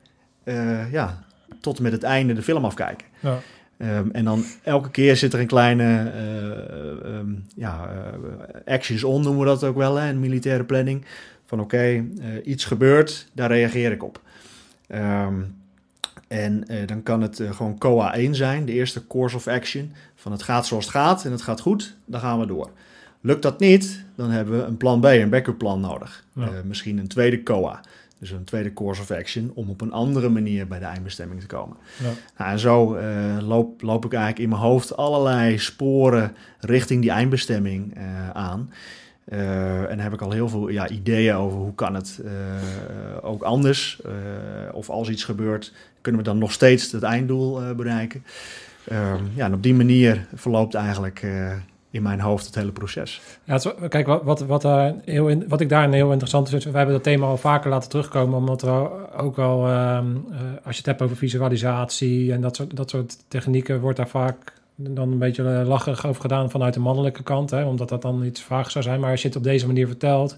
ja, 0.91 1.27
tot 1.61 1.77
en 1.77 1.83
met 1.83 1.93
het 1.93 2.03
einde 2.03 2.33
de 2.33 2.43
film 2.43 2.65
afkijken. 2.65 3.07
Ja. 3.21 3.38
Ehm, 3.77 4.09
en 4.12 4.25
dan 4.25 4.45
elke 4.62 4.90
keer 4.90 5.16
zit 5.16 5.33
er 5.33 5.40
een 5.40 5.47
kleine 5.47 6.11
eh, 6.14 7.14
ehm, 7.14 7.31
ja, 7.57 7.88
eh, 7.88 8.75
actions 8.75 9.05
on, 9.05 9.23
noemen 9.23 9.40
we 9.40 9.47
dat 9.47 9.64
ook 9.64 9.77
wel, 9.77 9.95
hè, 9.95 10.09
in 10.09 10.21
militaire 10.21 10.64
planning. 10.64 11.05
Van 11.47 11.61
oké, 11.61 11.77
eh, 11.77 12.05
iets 12.45 12.64
gebeurt, 12.64 13.29
daar 13.33 13.51
reageer 13.51 13.92
ik 13.92 14.03
op. 14.03 14.21
Ehm, 14.87 15.35
en 16.29 16.66
dan 16.87 17.03
kan 17.03 17.21
het 17.21 17.42
gewoon 17.51 17.79
COA 17.79 18.16
1 18.16 18.35
zijn, 18.35 18.64
de 18.64 18.73
eerste 18.73 19.07
course 19.07 19.37
of 19.37 19.47
action. 19.47 19.92
Van 20.14 20.33
het 20.33 20.42
gaat 20.42 20.66
zoals 20.66 20.85
het 20.85 20.95
gaat 20.95 21.25
en 21.25 21.31
het 21.31 21.42
gaat 21.42 21.61
goed, 21.61 21.97
dan 22.05 22.21
gaan 22.21 22.40
we 22.40 22.47
door. 22.47 22.71
Lukt 23.21 23.42
dat 23.42 23.61
niet, 23.61 24.05
dan 24.14 24.31
hebben 24.31 24.59
we 24.59 24.64
een 24.64 24.77
plan 24.77 25.01
B, 25.01 25.05
een 25.05 25.31
backup 25.31 25.59
plan 25.59 25.81
nodig. 25.81 26.25
Ja. 26.33 26.51
Misschien 26.64 26.99
een 26.99 27.09
tweede 27.09 27.42
COA, 27.42 27.81
dus 28.18 28.31
een 28.31 28.44
tweede 28.44 28.72
course 28.72 29.02
of 29.02 29.11
action, 29.11 29.50
om 29.55 29.70
op 29.70 29.81
een 29.81 29.92
andere 29.92 30.29
manier 30.29 30.66
bij 30.66 30.79
de 30.79 30.85
eindbestemming 30.85 31.40
te 31.40 31.46
komen. 31.46 31.76
Ja. 32.02 32.11
Nou, 32.38 32.50
en 32.50 32.59
zo 32.59 32.94
eh, 32.94 33.38
loop, 33.40 33.83
loop 33.83 34.05
ik 34.05 34.12
eigenlijk 34.12 34.42
in 34.42 34.48
mijn 34.48 34.61
hoofd 34.61 34.96
allerlei 34.96 35.59
sporen 35.59 36.37
richting 36.61 37.00
die 37.00 37.11
eindbestemming 37.11 37.96
eh, 37.96 38.31
aan. 38.31 38.70
Eh, 39.24 39.90
en 39.90 39.98
heb 39.98 40.12
ik 40.12 40.20
al 40.20 40.31
heel 40.31 40.48
veel 40.48 40.68
ja, 40.68 40.88
ideeën 40.88 41.35
over 41.35 41.59
hoe 41.59 41.74
kan 41.74 41.94
het 41.94 42.20
ook 43.22 43.42
anders. 43.42 44.00
of 44.72 44.90
als 44.90 45.09
iets 45.09 45.24
gebeurt, 45.24 45.72
kunnen 46.00 46.20
we 46.20 46.26
dan 46.26 46.38
nog 46.38 46.52
steeds 46.52 46.92
het 46.92 47.02
einddoel 47.02 47.74
bereiken. 47.74 48.24
Ehm, 48.85 49.24
ja, 49.35 49.44
en 49.44 49.55
op 49.55 49.62
die 49.62 49.74
manier 49.74 50.26
verloopt 50.35 50.74
eigenlijk 50.74 51.26
in 51.90 52.03
mijn 52.03 52.20
hoofd 52.20 52.46
het 52.46 52.55
hele 52.55 52.72
proces. 52.72 53.20
Ja, 53.44 53.59
kijk, 53.88 54.07
wat, 54.07 54.22
wat, 54.22 54.40
wat, 54.40 54.62
daar 54.62 54.94
heel 55.05 55.29
in, 55.29 55.49
wat 55.49 55.61
ik 55.61 55.68
daar 55.68 55.92
heel 55.92 56.11
interessant 56.11 56.49
vind, 56.49 56.64
we 56.64 56.77
hebben 56.77 56.94
dat 56.94 57.03
thema 57.03 57.27
al 57.27 57.37
vaker 57.37 57.70
laten 57.70 57.90
terugkomen, 57.90 58.38
omdat 58.38 58.62
we 58.62 58.88
ook 59.16 59.37
wel, 59.37 59.66
ehm, 59.66 60.07
eh, 60.31 60.38
als 60.64 60.75
je 60.75 60.77
het 60.77 60.87
hebt 60.87 61.03
over 61.03 61.16
visualisatie 61.16 62.33
en 62.33 62.40
dat 62.40 62.57
soort, 62.57 62.77
dat 62.77 62.90
soort 62.90 63.16
technieken, 63.29 63.81
wordt 63.81 63.96
daar 63.96 64.09
vaak 64.09 64.53
dan 64.75 65.12
een 65.12 65.18
beetje 65.18 65.59
eh, 65.59 65.66
lacherig 65.66 66.07
over 66.07 66.20
gedaan 66.20 66.51
vanuit 66.51 66.75
de 66.75 66.81
mannelijke 66.81 67.22
kant, 67.22 67.51
hè, 67.51 67.64
omdat 67.64 67.88
dat 67.88 68.03
dan 68.03 68.25
iets 68.25 68.42
vaag 68.42 68.70
zou 68.70 68.85
zijn. 68.85 69.01
Maar 69.01 69.11
als 69.11 69.22
je 69.22 69.29
het 69.29 69.37
op 69.37 69.42
deze 69.42 69.66
manier 69.66 69.87
vertelt, 69.87 70.37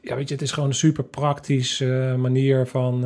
ja, 0.00 0.16
weet 0.16 0.28
je, 0.28 0.34
het 0.34 0.42
is 0.42 0.52
gewoon 0.52 0.68
een 0.68 0.74
super 0.74 1.04
praktische 1.04 2.14
manier 2.18 2.66
van 2.66 3.00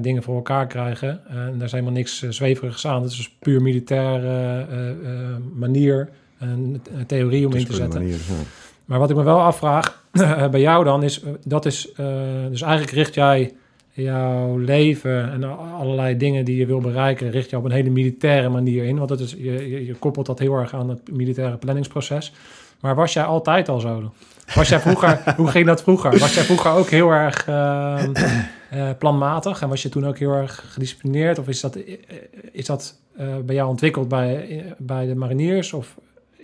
dingen 0.00 0.22
voor 0.22 0.34
elkaar 0.34 0.66
krijgen. 0.66 1.26
En 1.28 1.52
daar 1.52 1.66
is 1.66 1.72
helemaal 1.72 1.92
niks 1.92 2.28
zweverigs 2.28 2.86
aan. 2.86 3.02
Het 3.02 3.10
is 3.10 3.16
dus 3.16 3.36
puur 3.38 3.62
militaire 3.62 4.66
manier, 5.54 6.08
een, 6.38 6.82
een 6.94 7.06
theorie 7.06 7.46
om 7.46 7.52
in 7.52 7.64
te 7.64 7.74
zetten. 7.74 8.00
Manier, 8.00 8.16
ja. 8.16 8.34
Maar 8.84 8.98
wat 8.98 9.10
ik 9.10 9.16
me 9.16 9.22
wel 9.22 9.40
afvraag 9.40 10.02
bij 10.50 10.60
jou 10.60 10.84
dan 10.84 11.02
is, 11.02 11.22
eh, 11.22 11.30
dat 11.44 11.66
is, 11.66 11.92
eh, 11.92 12.06
dus 12.48 12.62
eigenlijk 12.62 12.92
richt 12.92 13.14
jij 13.14 13.54
jouw 13.92 14.56
leven 14.56 15.32
en 15.32 15.58
allerlei 15.58 16.16
dingen 16.16 16.44
die 16.44 16.56
je 16.56 16.66
wil 16.66 16.80
bereiken, 16.80 17.30
richt 17.30 17.50
je 17.50 17.56
op 17.56 17.64
een 17.64 17.70
hele 17.70 17.90
militaire 17.90 18.48
manier 18.48 18.84
in. 18.84 18.96
Want 18.96 19.08
dat 19.08 19.20
is, 19.20 19.30
je, 19.30 19.70
je, 19.70 19.86
je 19.86 19.94
koppelt 19.94 20.26
dat 20.26 20.38
heel 20.38 20.54
erg 20.54 20.74
aan 20.74 20.88
het 20.88 21.10
militaire 21.12 21.56
planningsproces. 21.56 22.32
Maar 22.80 22.94
was 22.94 23.12
jij 23.12 23.24
altijd 23.24 23.68
al 23.68 23.80
zo? 23.80 24.12
Was 24.54 24.68
jij 24.68 24.80
vroeger, 24.80 25.22
hoe 25.36 25.48
ging 25.48 25.66
dat 25.66 25.82
vroeger? 25.82 26.18
Was 26.18 26.34
jij 26.34 26.42
vroeger 26.42 26.70
ook 26.70 26.88
heel 26.88 27.10
erg 27.10 27.46
ehm, 27.46 28.12
eh, 28.70 28.90
planmatig 28.98 29.62
en 29.62 29.68
was 29.68 29.82
je 29.82 29.88
toen 29.88 30.06
ook 30.06 30.18
heel 30.18 30.32
erg 30.32 30.64
gedisciplineerd? 30.68 31.38
Of 31.38 31.48
is 31.48 31.60
dat, 31.60 31.76
eh, 31.76 31.94
is 32.52 32.66
dat 32.66 32.98
eh, 33.16 33.26
bij 33.44 33.54
jou 33.54 33.68
ontwikkeld 33.68 34.08
bij, 34.08 34.64
bij 34.78 35.06
de 35.06 35.14
mariniers 35.14 35.72
of 35.72 35.96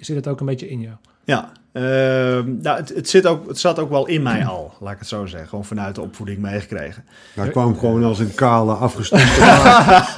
zit 0.04 0.16
het 0.16 0.28
ook 0.28 0.40
een 0.40 0.46
beetje 0.46 0.68
in 0.70 0.80
jou? 0.80 0.94
Ja, 1.26 1.52
ehm, 1.72 2.56
nou, 2.62 2.76
het, 2.76 2.94
het, 2.94 3.08
zit 3.08 3.26
ook, 3.26 3.48
het 3.48 3.58
zat 3.58 3.78
ook 3.78 3.90
wel 3.90 4.06
in 4.06 4.22
mij 4.22 4.46
al, 4.46 4.74
laat 4.80 4.92
ik 4.92 4.98
het 4.98 5.08
zo 5.08 5.26
zeggen. 5.26 5.48
Gewoon 5.48 5.64
vanuit 5.64 5.94
de 5.94 6.00
opvoeding 6.00 6.38
meegekregen. 6.38 7.04
Hij 7.34 7.48
kwam 7.48 7.78
gewoon 7.78 8.04
als 8.04 8.18
een 8.18 8.34
kale, 8.34 8.72
afgestompte 8.72 9.40
baas. 9.40 10.16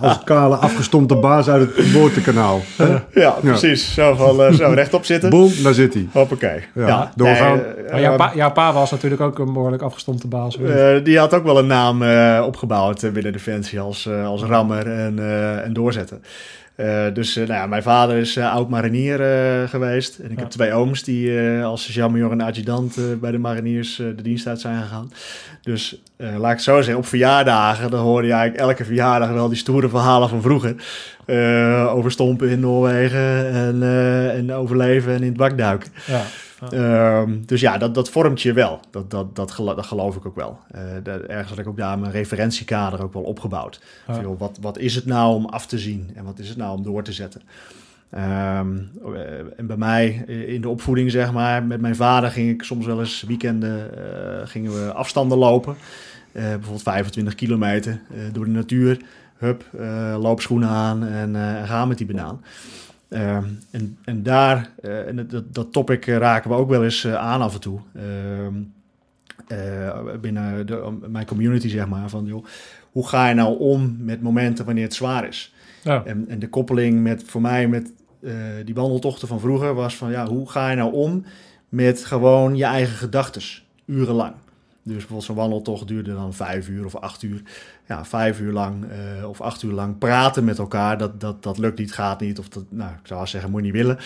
als 0.00 0.16
een 0.16 0.24
kale, 0.24 0.56
afgestompte 0.56 1.14
baas 1.16 1.48
uit 1.48 1.60
het 1.76 1.86
geboortekanaal. 1.86 2.60
hè? 2.76 2.96
Ja, 3.20 3.30
precies. 3.30 3.94
Zo, 3.94 4.14
van, 4.14 4.42
eh, 4.42 4.52
zo 4.52 4.70
rechtop 4.74 5.04
zitten. 5.04 5.30
Boom, 5.30 5.52
daar 5.62 5.74
zit 5.74 5.94
hij. 5.94 6.08
Hoppakee. 6.12 6.64
Ja, 6.74 7.12
doorgaan. 7.16 7.56
nee, 7.56 7.90
Maar 7.90 8.00
jouw, 8.00 8.12
eh, 8.12 8.18
pa, 8.18 8.32
jouw 8.34 8.52
pa 8.52 8.72
was 8.72 8.90
natuurlijk 8.90 9.20
ook 9.22 9.38
een 9.38 9.52
behoorlijk 9.52 9.82
afgestompte 9.82 10.28
baas. 10.28 10.58
Eh, 10.58 11.04
die 11.04 11.18
had 11.18 11.34
ook 11.34 11.44
wel 11.44 11.58
een 11.58 11.66
naam 11.66 12.02
eh, 12.02 12.42
opgebouwd 12.46 13.12
binnen 13.12 13.32
Defensie 13.32 13.80
als, 13.80 14.06
eh, 14.06 14.26
als 14.26 14.42
rammer 14.42 14.86
en, 14.86 15.18
eh, 15.18 15.64
en 15.64 15.72
doorzetter. 15.72 16.18
Eh, 16.74 17.04
dus 17.14 17.36
eh, 17.36 17.46
nou 17.46 17.60
ja, 17.60 17.66
mijn 17.66 17.82
vader 17.82 18.16
is 18.16 18.36
eh, 18.36 18.52
oud 18.52 18.68
marinier 18.68 19.18
geweest. 19.68 20.18
En 20.18 20.30
ik 20.30 20.36
Ja. 20.36 20.42
heb 20.42 20.50
twee 20.50 20.72
ooms 20.72 21.02
die 21.02 21.40
als 21.62 21.82
sergeant-major 21.82 22.30
en 22.30 22.40
adjudant 22.40 22.96
bij 23.20 23.30
de 23.30 23.38
mariniers 23.38 23.96
de 23.96 24.22
dienst 24.22 24.46
uit 24.46 24.60
zijn 24.60 24.82
gegaan. 24.82 25.12
Dus 25.62 26.02
laat 26.16 26.34
ik 26.50 26.56
het 26.56 26.62
zo 26.62 26.76
zeggen, 26.76 26.96
op 26.96 27.06
verjaardagen, 27.06 27.90
dan 27.90 28.00
hoorde 28.00 28.26
je 28.26 28.32
eigenlijk 28.32 28.62
elke 28.68 28.84
verjaardag 28.84 29.30
wel 29.30 29.48
die 29.48 29.56
stoere 29.56 29.88
verhalen 29.88 30.28
van 30.28 30.42
vroeger. 30.42 30.74
Over 31.88 32.10
stompen 32.10 32.48
in 32.48 32.60
Noorwegen 32.60 33.50
en, 33.52 33.82
en 34.32 34.52
overleven 34.52 35.12
en 35.14 35.20
in 35.20 35.28
het 35.28 35.36
bak 35.36 35.58
duiken. 35.58 35.90
Ja. 36.06 36.22
Ehm, 36.68 37.38
dus 37.46 37.60
ja, 37.60 37.78
dat, 37.78 37.94
dat 37.94 38.10
vormt 38.10 38.42
je 38.42 38.52
wel. 38.52 38.80
Dat, 38.90 39.10
dat, 39.10 39.36
dat, 39.36 39.50
gelo- 39.50 39.74
dat 39.74 39.86
geloof 39.86 40.16
ik 40.16 40.26
ook 40.26 40.36
wel. 40.36 40.58
Eh, 40.70 41.06
ergens 41.06 41.48
had 41.48 41.58
ik 41.58 41.66
ook 41.66 41.76
daar 41.76 41.98
mijn 41.98 42.12
referentiekader 42.12 43.02
ook 43.02 43.12
wel 43.12 43.22
opgebouwd. 43.22 43.80
Ja. 44.06 44.14
Van, 44.14 44.22
joh, 44.22 44.38
wat, 44.38 44.58
wat 44.60 44.78
is 44.78 44.94
het 44.94 45.06
nou 45.06 45.34
om 45.34 45.46
af 45.46 45.66
te 45.66 45.78
zien 45.78 46.10
en 46.14 46.24
wat 46.24 46.38
is 46.38 46.48
het 46.48 46.56
nou 46.56 46.76
om 46.76 46.82
door 46.82 47.02
te 47.02 47.12
zetten? 47.12 47.42
Ehm, 48.10 48.78
eh, 49.14 49.38
en 49.56 49.66
bij 49.66 49.76
mij 49.76 50.24
eh, 50.26 50.48
in 50.48 50.60
de 50.60 50.68
opvoeding, 50.68 51.10
zeg 51.10 51.32
maar, 51.32 51.62
met 51.64 51.80
mijn 51.80 51.96
vader 51.96 52.30
ging 52.30 52.50
ik 52.50 52.62
soms 52.62 52.86
wel 52.86 53.00
eens 53.00 53.22
weekenden 53.22 53.90
gingen 54.48 54.72
we 54.72 54.92
afstanden 54.92 55.38
lopen. 55.38 55.76
Bijvoorbeeld 56.32 56.82
25 56.82 57.34
kilometer 57.34 58.00
door 58.32 58.44
de 58.44 58.50
natuur. 58.50 59.00
Hup, 59.36 59.64
loopschoenen 60.18 60.68
aan 60.68 61.04
en 61.06 61.36
gaan 61.66 61.88
met 61.88 61.98
die 61.98 62.06
banaan. 62.06 62.40
Ehm, 63.10 63.44
en, 63.70 63.98
en 64.04 64.22
daar, 64.22 64.70
eh, 64.82 65.06
en 65.06 65.26
dat- 65.28 65.54
dat, 65.54 65.72
topic 65.72 66.06
eh, 66.06 66.16
raken 66.16 66.50
we 66.50 66.56
ook 66.56 66.68
wel 66.68 66.84
eens 66.84 67.04
eh, 67.04 67.14
aan 67.14 67.40
af 67.40 67.54
en 67.54 67.60
toe. 67.60 67.80
Ehm, 67.94 68.54
eh, 69.48 69.98
binnen 70.20 70.66
de, 70.66 70.98
mijn 71.08 71.26
community, 71.26 71.68
zeg 71.68 71.88
maar. 71.88 72.08
Van, 72.08 72.24
joh, 72.24 72.44
hoe 72.92 73.08
ga 73.08 73.28
je 73.28 73.34
nou 73.34 73.58
om 73.58 73.96
met 73.98 74.22
momenten 74.22 74.64
wanneer 74.64 74.84
het 74.84 74.94
zwaar 74.94 75.28
is? 75.28 75.54
Ja. 75.82 76.04
En, 76.04 76.24
en 76.28 76.38
de 76.38 76.48
koppeling 76.48 77.02
met, 77.02 77.22
voor 77.26 77.40
mij 77.40 77.68
met 77.68 77.92
die 78.64 78.74
wandeltochten 78.74 79.28
van 79.28 79.40
vroeger 79.40 79.74
was 79.74 79.96
van... 79.96 80.10
Ja, 80.10 80.26
hoe 80.26 80.50
ga 80.50 80.70
je 80.70 80.76
nou 80.76 80.92
om 80.92 81.24
met 81.68 82.04
gewoon 82.04 82.56
je 82.56 82.64
eigen 82.64 82.96
gedachtes, 82.96 83.66
urenlang? 83.84 84.32
Dus 84.82 84.94
bijvoorbeeld 84.94 85.24
zo'n 85.24 85.36
wandeltocht 85.36 85.88
duurde 85.88 86.14
dan 86.14 86.34
vijf 86.34 86.68
uur 86.68 86.84
of 86.84 86.96
acht 86.96 87.22
uur. 87.22 87.42
Ja, 87.88 88.04
vijf 88.04 88.40
uur 88.40 88.52
lang 88.52 88.84
eh, 88.90 89.28
of 89.28 89.40
acht 89.40 89.62
uur 89.62 89.72
lang 89.72 89.98
praten 89.98 90.44
met 90.44 90.58
elkaar, 90.58 90.98
dat, 90.98 91.20
dat, 91.20 91.42
dat 91.42 91.58
lukt 91.58 91.78
niet, 91.78 91.92
gaat 91.92 92.20
niet. 92.20 92.38
Of 92.38 92.48
dat, 92.48 92.64
nou, 92.68 92.90
ik 92.90 93.06
zou 93.06 93.26
zeggen, 93.26 93.50
moet 93.50 93.60
je 93.60 93.66
niet 93.66 93.76
willen. 93.76 93.98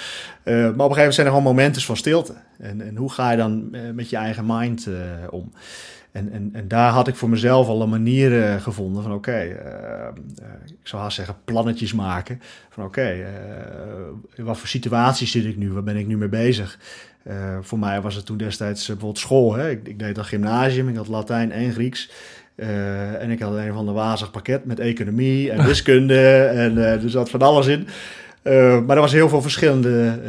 Eh, 0.42 0.54
maar 0.54 0.62
op 0.62 0.68
een 0.68 0.78
gegeven 0.78 0.96
moment 0.96 1.14
zijn 1.14 1.26
er 1.26 1.32
gewoon 1.32 1.54
momenten 1.54 1.82
van 1.82 1.96
stilte. 1.96 2.34
En, 2.58 2.80
en 2.80 2.96
hoe 2.96 3.12
ga 3.12 3.30
je 3.30 3.36
dan 3.36 3.68
eh, 3.72 3.90
met 3.90 4.10
je 4.10 4.16
eigen 4.16 4.44
mind 4.46 4.88
om? 5.30 5.52
En, 6.14 6.32
en, 6.32 6.50
en 6.52 6.68
daar 6.68 6.90
had 6.90 7.08
ik 7.08 7.14
voor 7.14 7.28
mezelf 7.28 7.68
al 7.68 7.82
een 7.82 7.88
manier 7.88 8.42
eh, 8.42 8.60
gevonden 8.60 9.02
van 9.02 9.12
oké, 9.12 9.30
eh, 9.30 10.06
eh, 10.06 10.14
ik 10.66 10.88
zou 10.88 11.02
haast 11.02 11.16
zeggen 11.16 11.36
plannetjes 11.44 11.92
maken. 11.92 12.40
Van 12.70 12.84
oké, 12.84 13.26
in 14.34 14.44
wat 14.44 14.58
voor 14.58 14.68
situaties 14.68 15.30
zit 15.30 15.44
ik 15.44 15.56
nu? 15.56 15.72
Waar 15.72 15.82
ben 15.82 15.96
ik 15.96 16.06
nu 16.06 16.16
mee 16.16 16.28
bezig? 16.28 16.78
Voor 17.60 17.78
mij 17.78 18.00
was 18.00 18.14
het 18.14 18.26
toen 18.26 18.36
destijds 18.36 18.86
bijvoorbeeld 18.86 19.18
school. 19.18 19.54
Hè? 19.54 19.70
Ik, 19.70 19.88
ik 19.88 19.98
deed 19.98 20.14
dan 20.14 20.24
gymnasium, 20.24 20.88
ik 20.88 20.96
had 20.96 21.08
Latijn 21.08 21.52
en 21.52 21.72
Grieks. 21.72 22.10
En 23.18 23.30
ik 23.30 23.40
had 23.40 23.56
een 23.56 23.72
van 23.72 23.86
de 23.86 23.92
wazig 23.92 24.30
pakket 24.30 24.64
met 24.64 24.80
economie 24.80 25.50
en 25.50 25.64
wiskunde. 25.66 26.44
en 26.44 26.76
er 26.76 27.10
zat 27.10 27.30
van 27.30 27.42
alles 27.42 27.66
in. 27.66 27.86
Maar 28.86 28.96
er 28.96 29.00
was 29.00 29.12
heel 29.12 29.28
veel 29.28 29.42
verschillende 29.42 30.20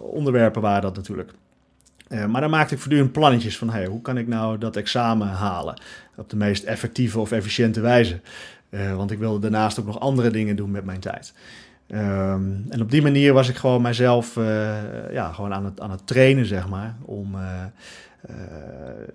onderwerpen 0.00 0.62
waren 0.62 0.82
dat 0.82 0.96
natuurlijk. 0.96 1.32
Eh, 2.10 2.24
maar 2.24 2.40
dan 2.40 2.50
maakte 2.50 2.74
ik 2.74 2.80
voortdurend 2.80 3.12
plannetjes 3.12 3.58
van 3.58 3.70
hey, 3.70 3.86
hoe 3.86 4.00
kan 4.00 4.18
ik 4.18 4.26
nou 4.28 4.58
dat 4.58 4.76
examen 4.76 5.28
halen 5.28 5.80
op 6.16 6.30
de 6.30 6.36
meest 6.36 6.64
effectieve 6.64 7.20
of 7.20 7.32
efficiënte 7.32 7.80
wijze. 7.80 8.20
Eh, 8.70 8.96
want 8.96 9.10
ik 9.10 9.18
wilde 9.18 9.38
daarnaast 9.38 9.80
ook 9.80 9.86
nog 9.86 10.00
andere 10.00 10.30
dingen 10.30 10.56
doen 10.56 10.70
met 10.70 10.84
mijn 10.84 11.00
tijd. 11.00 11.32
Ehm, 11.86 12.42
en 12.68 12.80
op 12.80 12.90
die 12.90 13.02
manier 13.02 13.32
was 13.32 13.48
ik 13.48 13.56
gewoon 13.56 13.82
mijzelf 13.82 14.36
eh, 14.36 15.12
ja, 15.12 15.32
gewoon 15.32 15.54
aan, 15.54 15.64
het, 15.64 15.80
aan 15.80 15.90
het 15.90 16.06
trainen, 16.06 16.46
zeg 16.46 16.68
maar, 16.68 16.94
om 17.04 17.36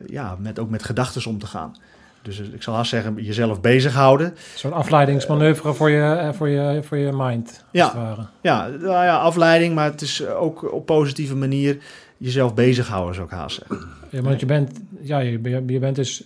ja, 0.05 0.35
met, 0.39 0.59
ook 0.59 0.69
met 0.69 0.83
gedachten 0.83 1.29
om 1.29 1.39
te 1.39 1.47
gaan. 1.47 1.75
Dus 2.21 2.39
ik 2.39 2.63
zal 2.63 2.75
haast 2.75 2.89
zeggen, 2.89 3.15
jezelf 3.23 3.61
bezighouden. 3.61 4.35
Soort 4.55 4.73
afleidingsmanoeuvre 4.73 5.73
voor 5.73 5.89
je, 5.89 6.31
voor 6.33 6.49
je, 6.49 6.83
voor 6.83 6.97
je 6.97 7.11
mind, 7.13 7.63
Ja. 7.71 7.83
als 7.83 7.93
het 7.93 8.01
ware. 8.01 8.25
Ja, 8.41 8.67
nou 8.67 9.05
ja, 9.05 9.17
afleiding, 9.17 9.75
maar 9.75 9.91
het 9.91 10.01
is 10.01 10.27
ook 10.27 10.73
op 10.73 10.85
positieve 10.85 11.35
manier 11.35 11.77
jezelf 12.17 12.53
bezighouden, 12.53 13.15
zou 13.15 13.27
ik 13.27 13.33
haast 13.33 13.57
zeggen. 13.57 13.87
Ja, 14.09 14.21
want 14.21 14.39
je 14.39 14.45
bent, 14.45 14.79
ja, 15.01 15.19
je, 15.19 15.39
je, 15.65 15.79
bent 15.79 15.95
dus 15.95 16.23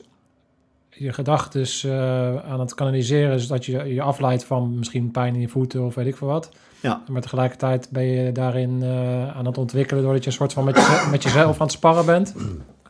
je 0.90 1.14
gedachten 1.14 1.62
eh, 1.62 2.52
aan 2.52 2.60
het 2.60 2.74
kanaliseren, 2.74 3.40
zodat 3.40 3.66
je 3.66 3.94
je 3.94 4.02
afleidt 4.02 4.44
van 4.44 4.78
misschien 4.78 5.12
pijn 5.12 5.34
in 5.34 5.42
je 5.42 5.48
voeten 5.48 5.86
of 5.86 5.96
weet 5.96 6.08
ik 6.08 6.18
veel 6.18 6.28
wat. 6.28 6.50
Ja. 6.80 7.04
Maar 7.08 7.22
tegelijkertijd 7.22 7.88
ben 7.90 8.04
je 8.04 8.32
daarin 8.32 8.84
eh, 8.84 9.38
aan 9.38 9.46
het 9.46 9.58
ontwikkelen 9.58 10.04
doordat 10.04 10.24
je 10.24 10.30
een 10.30 10.36
soort 10.36 10.54
van 10.54 10.64
met, 10.64 10.76
je, 10.76 11.08
met 11.12 11.24
jezelf 11.24 11.56
aan 11.60 11.68
het 11.68 11.76
sparren 11.76 12.06
bent. 12.06 12.34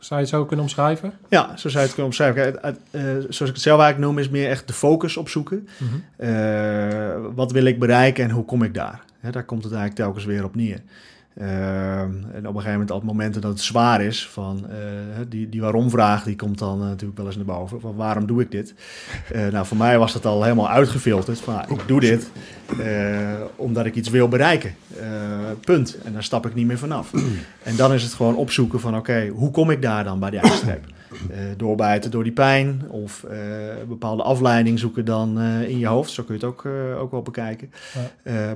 Zou 0.00 0.20
je 0.20 0.26
het 0.26 0.28
zo 0.28 0.44
kunnen 0.44 0.64
omschrijven? 0.64 1.12
Ja, 1.28 1.56
zo 1.56 1.68
zou 1.68 1.72
je 1.72 1.78
het 1.78 1.88
kunnen 1.88 2.04
omschrijven. 2.04 2.60
Kijk, 2.60 2.76
eh, 2.90 3.02
zoals 3.02 3.40
ik 3.40 3.46
het 3.46 3.60
zelf 3.60 3.80
eigenlijk 3.80 3.98
noem, 3.98 4.18
is 4.18 4.28
meer 4.28 4.48
echt 4.48 4.66
de 4.66 4.72
focus 4.72 5.16
opzoeken. 5.16 5.68
Eh, 6.16 7.16
wat 7.34 7.52
wil 7.52 7.64
ik 7.64 7.78
bereiken 7.78 8.24
en 8.24 8.30
hoe 8.30 8.44
kom 8.44 8.62
ik 8.62 8.74
daar? 8.74 9.04
Daar 9.30 9.44
komt 9.44 9.64
het 9.64 9.72
eigenlijk 9.72 10.02
telkens 10.02 10.24
weer 10.24 10.44
op 10.44 10.54
neer. 10.54 10.82
Eh, 11.34 12.00
en 12.00 12.22
op 12.36 12.54
een 12.54 12.60
gegeven 12.60 12.70
moment, 12.70 12.90
op 12.90 13.02
momenten 13.02 13.40
dat 13.40 13.50
het 13.50 13.60
zwaar 13.60 14.02
is, 14.02 14.28
van, 14.28 14.66
eh, 14.70 14.76
die, 15.28 15.48
die 15.48 15.60
waarom-vraag, 15.60 16.22
die 16.24 16.36
komt 16.36 16.58
dan 16.58 16.80
eh, 16.80 16.86
natuurlijk 16.86 17.18
wel 17.18 17.26
eens 17.26 17.36
naar 17.36 17.44
boven. 17.44 17.80
Van 17.80 17.96
waarom 17.96 18.26
doe 18.26 18.40
ik 18.40 18.50
dit? 18.50 18.74
Eh, 19.32 19.46
nou, 19.46 19.66
voor 19.66 19.76
mij 19.76 19.98
was 19.98 20.12
dat 20.12 20.26
al 20.26 20.42
helemaal 20.42 20.68
uitgefilterd. 20.68 21.40
Van, 21.40 21.62
ah, 21.62 21.70
ik 21.70 21.88
doe 21.88 22.00
dit 22.00 22.30
omdat 23.56 23.86
ik 23.86 23.94
iets 23.94 24.08
wil 24.08 24.28
bereiken. 24.28 24.74
Punt. 25.60 25.98
En 26.04 26.12
daar 26.12 26.22
stap 26.22 26.46
ik 26.46 26.54
niet 26.54 26.66
meer 26.66 26.78
vanaf. 26.78 27.10
en 27.62 27.76
dan 27.76 27.92
is 27.92 28.02
het 28.02 28.12
gewoon 28.12 28.36
opzoeken 28.36 28.80
van, 28.80 28.96
oké, 28.96 29.28
hoe 29.28 29.50
kom 29.50 29.70
ik 29.70 29.82
daar 29.82 30.04
dan 30.04 30.18
bij 30.18 30.30
die 30.30 30.40
eindstreep? 30.40 30.84
Doorbijten 31.56 32.10
door 32.10 32.22
die 32.22 32.32
pijn 32.32 32.82
of 32.88 33.24
een 33.28 33.88
bepaalde 33.88 34.22
afleiding 34.22 34.78
zoeken 34.78 35.04
dan 35.04 35.40
in 35.40 35.78
je 35.78 35.86
hoofd. 35.86 36.10
Zo 36.10 36.22
kun 36.22 36.34
je 36.34 36.46
het 36.46 36.50
ook, 36.50 36.66
ook 37.00 37.10
wel 37.10 37.22
bekijken. 37.22 37.72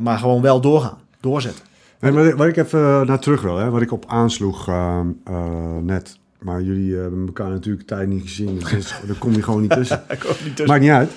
Maar 0.01 0.19
gewoon 0.19 0.43
wel 0.43 0.61
doorgaan, 0.61 0.99
doorzetten. 1.21 1.74
Nee, 2.05 2.12
maar 2.12 2.37
waar 2.37 2.49
ik 2.49 2.57
even 2.57 3.07
naar 3.07 3.19
terug 3.19 3.43
wil, 3.43 3.57
hè, 3.57 3.71
wat 3.71 3.83
ik 3.83 3.93
op 3.93 4.05
aansloeg 4.07 4.69
eh, 4.69 5.01
eh, 5.25 5.77
net. 5.83 6.19
Maar 6.40 6.62
jullie 6.62 6.95
hebben 6.97 7.27
elkaar 7.27 7.51
natuurlijk 7.51 7.87
tijd 7.87 8.09
niet 8.09 8.23
gezien, 8.23 8.59
dus 8.59 8.73
is- 8.73 8.95
daar 9.07 9.17
kom 9.19 9.33
je 9.33 9.43
gewoon 9.43 9.61
niet 9.61 9.71
tussen. 9.71 10.03
Ik 10.09 10.25
niet 10.25 10.38
tussen. 10.45 10.67
Maakt 10.67 10.81
niet 10.81 10.90
uit. 10.90 11.11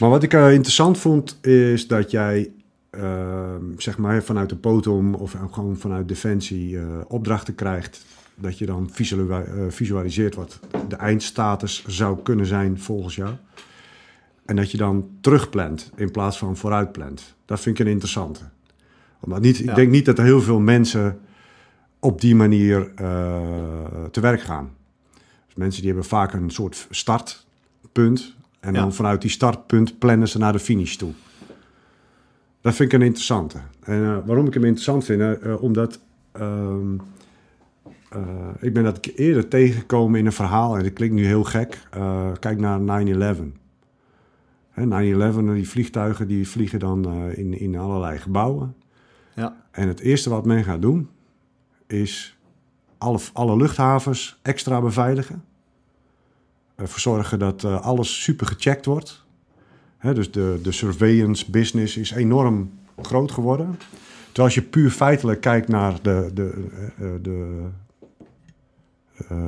Maar 0.00 0.10
wat 0.10 0.22
ik 0.22 0.32
eh, 0.32 0.52
interessant 0.52 0.98
vond, 0.98 1.38
is 1.42 1.86
dat 1.86 2.10
jij 2.10 2.50
eh, 2.90 3.54
zeg 3.76 3.98
maar 3.98 4.22
vanuit 4.22 4.48
de 4.48 4.56
potom 4.56 5.14
of 5.14 5.36
gewoon 5.52 5.76
vanuit 5.76 6.08
Defensie 6.08 6.78
eh, 6.78 6.84
opdrachten 7.08 7.54
krijgt. 7.54 8.04
Dat 8.34 8.58
je 8.58 8.66
dan 8.66 8.88
visuali- 8.92 9.44
eh, 9.44 9.52
visualiseert 9.68 10.34
wat 10.34 10.60
de 10.88 10.96
eindstatus 10.96 11.84
zou 11.86 12.18
kunnen 12.22 12.46
zijn 12.46 12.78
volgens 12.80 13.16
jou. 13.16 13.30
En 14.44 14.56
dat 14.56 14.70
je 14.70 14.76
dan 14.76 15.08
terugplant 15.20 15.90
in 15.96 16.10
plaats 16.10 16.38
van 16.38 16.56
vooruitplant. 16.56 17.34
Dat 17.44 17.60
vind 17.60 17.78
ik 17.78 17.86
een 17.86 17.92
interessante. 17.92 18.40
Omdat 19.24 19.40
niet, 19.40 19.56
Ja. 19.56 19.70
Ik 19.70 19.74
denk 19.76 19.90
niet 19.90 20.04
dat 20.04 20.18
er 20.18 20.24
heel 20.24 20.40
veel 20.42 20.60
mensen 20.60 21.18
op 21.98 22.20
die 22.20 22.34
manier 22.34 22.92
eh, 22.94 23.40
te 24.10 24.20
werk 24.20 24.40
gaan. 24.40 24.70
Dus 25.46 25.54
mensen 25.54 25.80
die 25.82 25.90
hebben 25.90 26.08
vaak 26.08 26.32
een 26.32 26.50
soort 26.50 26.86
startpunt. 26.90 28.34
En 28.60 28.72
Ja. 28.74 28.80
dan 28.80 28.92
vanuit 28.94 29.20
die 29.20 29.30
startpunt 29.30 29.98
plannen 29.98 30.28
ze 30.28 30.38
naar 30.38 30.52
de 30.52 30.58
finish 30.58 30.94
toe. 30.94 31.12
Dat 32.60 32.74
vind 32.74 32.92
ik 32.92 32.98
een 33.00 33.06
interessante. 33.06 33.58
En 33.80 34.04
eh, 34.04 34.16
waarom 34.26 34.46
ik 34.46 34.54
hem 34.54 34.64
interessant 34.64 35.04
vind? 35.04 35.20
eh, 35.20 35.62
omdat 35.62 36.00
ehm, 36.32 36.94
eh, 38.08 38.20
ik 38.60 38.72
ben 38.72 38.84
dat 38.84 39.06
eerder 39.06 39.48
tegengekomen 39.48 40.18
in 40.18 40.26
een 40.26 40.32
verhaal. 40.32 40.76
En 40.76 40.82
dat 40.82 40.92
klinkt 40.92 41.14
nu 41.14 41.24
heel 41.26 41.44
gek. 41.44 41.78
Kijk 42.40 42.58
naar 42.60 42.80
9-11. 42.80 43.52
Hè, 44.70 44.84
9-11, 44.86 45.54
die 45.54 45.68
vliegtuigen 45.68 46.28
die 46.28 46.48
vliegen 46.48 46.78
dan 46.78 47.30
in, 47.30 47.58
in 47.60 47.76
allerlei 47.76 48.18
gebouwen. 48.18 48.74
Ja. 49.34 49.56
En 49.70 49.88
het 49.88 50.00
eerste 50.00 50.30
wat 50.30 50.46
men 50.46 50.64
gaat 50.64 50.82
doen, 50.82 51.08
is 51.86 52.38
alle, 52.98 53.18
alle 53.32 53.56
luchthavens 53.56 54.38
extra 54.42 54.80
beveiligen. 54.80 55.44
Ervoor 56.74 57.00
zorgen 57.00 57.38
dat 57.38 57.64
eh, 57.64 57.80
alles 57.80 58.22
super 58.22 58.46
gecheckt 58.46 58.84
wordt. 58.84 59.22
Dus 60.00 60.30
de, 60.30 60.58
de 60.62 60.72
surveillance 60.72 61.50
business 61.50 61.96
is 61.96 62.10
enorm 62.10 62.70
groot 63.02 63.32
geworden. 63.32 63.78
Terwijl 64.24 64.46
als 64.46 64.54
je 64.54 64.62
puur 64.62 64.90
feitelijk 64.90 65.40
kijkt 65.40 65.68
naar 65.68 66.02
de, 66.02 66.30
de, 66.34 66.68
eh, 66.98 67.14
eh, 67.14 67.22
de, 67.22 67.68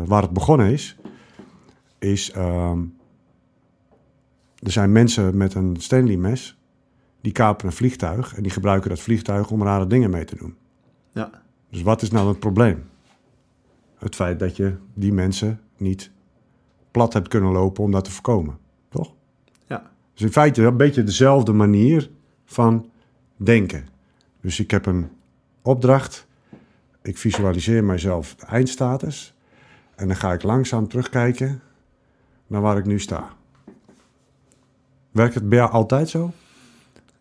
waar 0.05 0.23
het 0.23 0.31
begonnen 0.31 0.71
is, 0.71 0.97
is 1.99 2.31
ehm, 2.31 2.79
er 4.59 4.71
zijn 4.71 4.93
mensen 4.93 5.37
met 5.37 5.55
een 5.55 5.77
Stanley 5.79 6.17
mes 6.17 6.56
die 7.27 7.35
kapen 7.35 7.67
een 7.67 7.73
vliegtuig 7.73 8.35
en 8.35 8.43
die 8.43 8.53
gebruiken 8.53 8.91
dat 8.91 9.01
vliegtuig 9.01 9.51
om 9.51 9.63
rare 9.63 9.87
dingen 9.87 10.11
mee 10.11 10.25
te 10.25 10.37
doen. 10.37 10.57
Ja. 11.13 11.31
Dus 11.71 11.83
wat 11.83 12.03
is 12.03 12.11
nou 12.11 12.29
het 12.29 12.39
probleem? 12.39 12.85
Het 13.99 14.15
feit 14.15 14.39
dat 14.39 14.57
je 14.57 14.77
die 14.95 15.13
mensen 15.13 15.61
niet 15.77 16.11
plat 16.91 17.13
hebt 17.13 17.29
kunnen 17.29 17.53
lopen 17.53 17.85
om 17.85 17.91
dat 17.91 18.05
te 18.05 18.11
voorkomen, 18.11 18.59
toch? 18.89 19.13
Ja. 19.67 19.91
Dus 20.13 20.23
in 20.23 20.33
feite 20.33 20.63
een 20.63 20.77
beetje 20.77 21.05
dezelfde 21.05 21.53
manier 21.53 22.11
van 22.45 22.91
denken. 23.37 23.89
Dus 24.41 24.61
ik 24.61 24.71
heb 24.71 24.87
een 24.87 25.09
opdracht, 25.63 26.27
ik 27.03 27.19
visualiseer 27.19 27.85
mijzelf 27.85 28.35
de 28.35 28.47
eindstatus 28.47 29.35
en 29.95 30.07
dan 30.07 30.17
ga 30.17 30.33
ik 30.33 30.43
langzaam 30.43 30.89
terugkijken 30.89 31.63
naar 32.47 32.61
waar 32.61 32.79
ik 32.79 32.87
nu 32.87 33.01
sta. 33.01 33.29
Werkt 35.11 35.35
het 35.35 35.49
bij 35.49 35.59
jou 35.59 35.71
altijd 35.71 36.09
zo? 36.09 36.33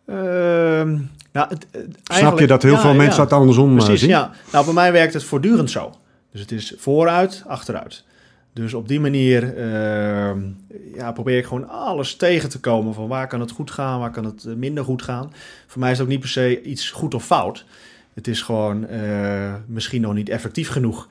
Ehm, 0.06 0.92
nou, 1.32 1.48
het, 1.48 1.66
het- 1.70 1.98
Snap 2.04 2.38
je 2.38 2.46
dat 2.46 2.62
heel 2.62 2.72
ja, 2.72 2.80
veel 2.80 2.94
mensen 2.94 3.22
dat 3.22 3.32
andersom 3.32 3.70
eh, 3.70 3.84
Precies, 3.84 4.00
zien? 4.00 4.08
ja. 4.08 4.30
Nou, 4.52 4.64
bij 4.64 4.74
mij 4.74 4.92
werkt 4.92 5.12
het 5.12 5.24
voortdurend 5.24 5.70
zo. 5.70 5.94
Dus 6.32 6.40
het 6.40 6.52
is 6.52 6.74
vooruit, 6.78 7.42
achteruit. 7.46 8.04
Dus 8.52 8.74
op 8.74 8.88
die 8.88 9.00
manier 9.00 9.56
ehm, 9.56 10.38
ja, 10.94 11.12
probeer 11.12 11.38
ik 11.38 11.46
gewoon 11.46 11.68
alles 11.68 12.16
tegen 12.16 12.48
te 12.48 12.60
komen. 12.60 12.94
Van 12.94 13.08
waar 13.08 13.26
kan 13.28 13.40
het 13.40 13.50
goed 13.50 13.70
gaan, 13.70 14.00
waar 14.00 14.10
kan 14.10 14.24
het 14.24 14.44
eh, 14.44 14.54
minder 14.54 14.84
goed 14.84 15.02
gaan. 15.02 15.32
Voor 15.66 15.80
mij 15.80 15.90
is 15.90 15.96
het 15.96 16.06
ook 16.06 16.12
niet 16.12 16.20
per 16.20 16.28
se 16.28 16.62
iets 16.62 16.90
goed 16.90 17.14
of 17.14 17.24
fout. 17.24 17.64
Het 18.14 18.28
is 18.28 18.42
gewoon 18.42 18.86
eh, 18.86 19.54
misschien 19.66 20.00
nog 20.00 20.14
niet 20.14 20.28
effectief 20.28 20.68
genoeg. 20.68 21.08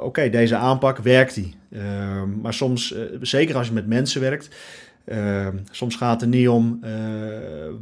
Oké, 0.00 0.28
deze 0.30 0.56
aanpak 0.56 0.98
werkt 0.98 1.34
die. 1.34 1.54
Ehm, 1.72 2.40
maar 2.40 2.54
soms, 2.54 2.94
zeker 3.20 3.56
als 3.56 3.66
je 3.66 3.72
met 3.72 3.86
mensen 3.86 4.20
werkt, 4.20 4.48
ehm, 5.04 5.56
soms 5.70 5.96
gaat 5.96 6.20
het 6.20 6.30
niet 6.30 6.48
om 6.48 6.78
eh, 6.82 6.92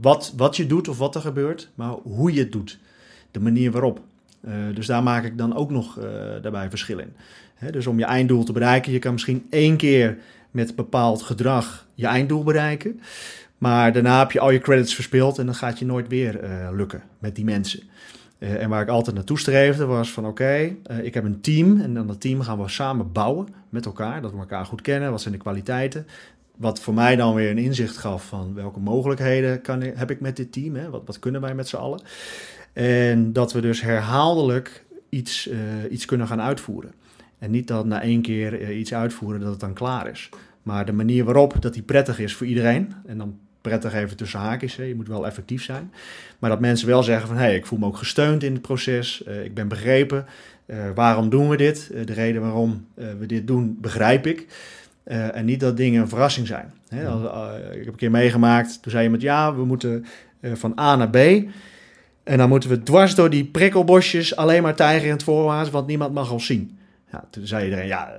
wat, 0.00 0.33
wat 0.37 0.57
je 0.57 0.66
doet 0.66 0.88
of 0.88 0.98
wat 0.98 1.14
er 1.14 1.20
gebeurt, 1.20 1.70
maar 1.74 1.90
hoe 1.90 2.33
je 2.33 2.40
het 2.40 2.52
doet. 2.52 2.78
De 3.31 3.40
manier 3.40 3.70
waarop. 3.70 4.00
Eh, 4.40 4.52
dus 4.74 4.87
daar 4.87 5.02
maak 5.02 5.24
ik 5.24 5.38
dan 5.38 5.54
ook 5.54 5.70
nog 5.70 5.98
eh, 5.98 6.04
daarbij 6.42 6.70
verschil 6.70 6.98
in. 6.98 7.12
Dus 7.70 7.87
om 7.87 7.98
je 7.98 8.04
einddoel 8.04 8.44
te 8.44 8.52
bereiken, 8.52 8.92
je 8.92 8.98
kan 8.98 9.12
misschien 9.12 9.46
één 9.50 9.76
keer 9.76 10.18
met 10.50 10.76
bepaald 10.76 11.22
gedrag 11.22 11.87
je 11.94 12.07
einddoel 12.07 12.42
bereiken. 12.42 13.00
Maar 13.59 13.92
daarna 13.92 14.18
heb 14.18 14.33
je 14.33 14.40
al 14.40 14.50
je 14.50 14.59
credits 14.59 14.94
verspeeld 14.94 15.38
en 15.38 15.46
dan 15.46 15.54
gaat 15.54 15.78
je 15.78 15.85
nooit 15.85 16.09
weer 16.09 16.40
lukken 16.72 17.02
met 17.18 17.35
die 17.35 17.44
mensen. 17.44 17.83
En 18.38 18.68
waar 18.68 18.83
ik 18.83 18.88
altijd 18.88 19.16
naartoe 19.16 19.38
streefde 19.38 19.85
was 19.85 20.11
van 20.11 20.26
oké, 20.26 20.74
ik 21.02 21.14
heb 21.14 21.24
een 21.24 21.40
team 21.40 21.81
en 21.81 21.94
dan 21.94 22.07
dat 22.07 22.20
team 22.20 22.40
gaan 22.40 22.62
we 22.62 22.68
samen 22.68 23.12
bouwen 23.12 23.48
met 23.68 23.87
elkaar. 23.87 24.22
Dat 24.22 24.33
we 24.33 24.38
elkaar 24.38 24.64
goed 24.64 24.81
kennen, 24.81 25.11
wat 25.11 25.20
zijn 25.20 25.35
de 25.35 25.40
kwaliteiten. 25.40 26.07
Wat 26.59 26.81
voor 26.81 26.94
mij 26.94 27.16
dan 27.16 27.35
weer 27.35 27.51
een 27.51 27.59
inzicht 27.59 27.97
gaf 27.97 28.27
van 28.27 28.55
welke 28.55 28.81
mogelijkheden 28.81 29.61
kan, 29.61 29.81
heb 29.83 30.11
ik 30.11 30.21
met 30.21 30.37
dit 30.37 30.53
team. 30.53 30.75
Hè? 30.75 30.90
Wat, 30.90 31.03
wat 31.05 31.18
kunnen 31.18 31.40
wij 31.40 31.55
met 31.55 31.68
z'n 31.68 31.77
allen. 31.77 32.01
En 32.73 33.33
dat 33.33 33.53
we 33.53 33.61
dus 33.61 33.81
herhaaldelijk 33.81 34.85
iets, 35.09 35.49
eh, 35.49 35.59
iets 35.90 36.05
kunnen 36.05 36.27
gaan 36.27 36.40
uitvoeren. 36.40 36.92
En 37.38 37.51
niet 37.51 37.68
dat 37.68 37.87
na 37.87 38.03
één 38.03 38.23
keer 38.23 38.61
eh, 38.61 38.79
iets 38.79 38.94
uitvoeren 38.94 39.40
dat 39.40 39.51
het 39.51 39.61
dan 39.61 39.73
klaar 39.73 40.11
is. 40.11 40.29
Maar 40.62 40.87
de 40.87 40.92
manier 40.92 41.25
waarop 41.25 41.57
dat 41.61 41.73
die 41.73 41.83
prettig 41.83 42.18
is 42.18 42.35
voor 42.35 42.47
iedereen. 42.47 42.92
En 43.07 43.18
dan 43.18 43.38
prettig 43.61 43.94
even 43.94 44.16
tussen 44.16 44.40
haakjes. 44.40 44.77
Hè. 44.77 44.83
Je 44.83 44.94
moet 44.94 45.09
wel 45.09 45.27
effectief 45.27 45.62
zijn. 45.62 45.92
Maar 46.38 46.51
dat 46.51 46.61
mensen 46.61 46.88
wel 46.88 47.03
zeggen 47.03 47.29
van... 47.29 47.37
hé, 47.37 47.42
hey, 47.42 47.57
ik 47.57 47.66
voel 47.66 47.79
me 47.79 47.87
ook 47.87 47.97
gesteund 47.97 48.42
in 48.42 48.53
het 48.53 48.62
proces. 48.62 49.25
eh, 49.25 49.44
ik 49.44 49.55
ben 49.55 49.68
begrepen. 49.68 50.27
Waarom 50.94 51.29
doen 51.29 51.49
we 51.49 51.57
dit? 51.57 51.90
De 52.05 52.12
reden 52.12 52.42
waarom 52.42 52.87
we 52.94 53.27
dit 53.27 53.47
doen, 53.47 53.79
begrijp 53.81 54.27
ik. 54.27 54.47
Eh, 55.09 55.37
en 55.37 55.44
niet 55.44 55.61
dat 55.61 55.77
dingen 55.77 56.01
een 56.01 56.09
verrassing 56.09 56.47
zijn. 56.47 56.73
Als, 57.07 57.31
eh, 57.31 57.71
ik 57.71 57.85
heb 57.85 57.87
een 57.87 57.94
keer 57.94 58.11
meegemaakt, 58.11 58.83
toen 58.83 58.92
zei 58.92 59.05
iemand... 59.05 59.23
ja, 59.23 59.55
we 59.55 59.64
moeten 59.64 60.05
eh, 60.40 60.53
van 60.55 60.79
A 60.79 60.97
naar 60.97 61.11
B... 61.11 61.16
en 62.25 62.38
dan 62.38 62.49
moeten 62.49 62.71
we 62.71 62.83
dwars 62.83 63.14
door 63.14 63.31
die 63.31 63.44
prikkelbosjes... 63.44 64.37
alleen 64.37 64.62
maar 64.62 64.75
tijgerend 64.75 65.23
voorwaarts, 65.23 65.71
want 65.71 65.87
niemand 65.87 66.14
mag 66.14 66.33
ons 66.33 66.47
zien. 66.47 66.79
Ja, 67.12 67.25
toen 67.31 67.47
zei 67.47 67.64
iedereen, 67.64 67.87
ja, 67.87 68.12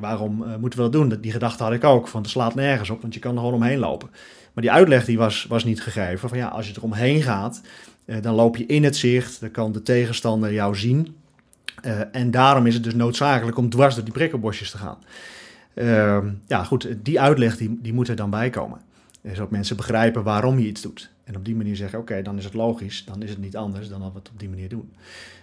waarom 0.00 0.44
moeten 0.60 0.78
we 0.78 0.84
dat 0.84 0.92
doen? 0.92 1.18
Die 1.20 1.32
gedachte 1.32 1.62
had 1.62 1.72
ik 1.72 1.84
ook, 1.84 2.08
van 2.08 2.22
het 2.22 2.30
slaat 2.30 2.54
nergens 2.54 2.90
op... 2.90 3.00
want 3.00 3.14
je 3.14 3.20
kan 3.20 3.32
er 3.32 3.38
gewoon 3.38 3.54
omheen 3.54 3.78
lopen. 3.78 4.08
Maar 4.52 4.62
die 4.62 4.72
uitleg 4.72 5.04
die 5.04 5.18
was, 5.18 5.46
was 5.48 5.64
niet 5.64 5.82
gegeven. 5.82 6.28
Van 6.28 6.38
ja, 6.38 6.48
als 6.48 6.68
je 6.68 6.74
er 6.74 6.82
omheen 6.82 7.22
gaat, 7.22 7.60
dan 8.20 8.34
loop 8.34 8.56
je 8.56 8.66
in 8.66 8.84
het 8.84 8.96
zicht. 8.96 9.40
Dan 9.40 9.50
kan 9.50 9.72
de 9.72 9.82
tegenstander 9.82 10.52
jou 10.52 10.76
zien. 10.76 11.16
En 12.12 12.30
daarom 12.30 12.66
is 12.66 12.74
het 12.74 12.84
dus 12.84 12.94
noodzakelijk 12.94 13.56
om 13.56 13.70
dwars 13.70 13.94
door 13.94 14.04
die 14.04 14.12
prikkelbosjes 14.12 14.70
te 14.70 14.78
gaan. 14.78 14.98
Ehm, 15.74 16.30
ja, 16.46 16.64
goed, 16.64 16.88
die 17.02 17.20
uitleg 17.20 17.56
die, 17.56 17.78
die 17.82 17.92
moet 17.92 18.08
er 18.08 18.16
dan 18.16 18.30
bij 18.30 18.50
komen. 18.50 18.80
Zodat 19.22 19.50
mensen 19.50 19.76
begrijpen 19.76 20.22
waarom 20.22 20.58
je 20.58 20.66
iets 20.66 20.82
doet. 20.82 21.10
En 21.24 21.36
op 21.36 21.44
die 21.44 21.56
manier 21.56 21.76
zeggen, 21.76 21.98
oké, 21.98 22.22
dan 22.22 22.38
is 22.38 22.44
het 22.44 22.54
logisch. 22.54 23.04
Dan 23.04 23.22
is 23.22 23.30
het 23.30 23.38
niet 23.38 23.56
anders 23.56 23.88
dan 23.88 24.00
dat 24.00 24.12
we 24.12 24.18
het 24.18 24.30
op 24.30 24.38
die 24.38 24.48
manier 24.48 24.68
doen. 24.68 24.92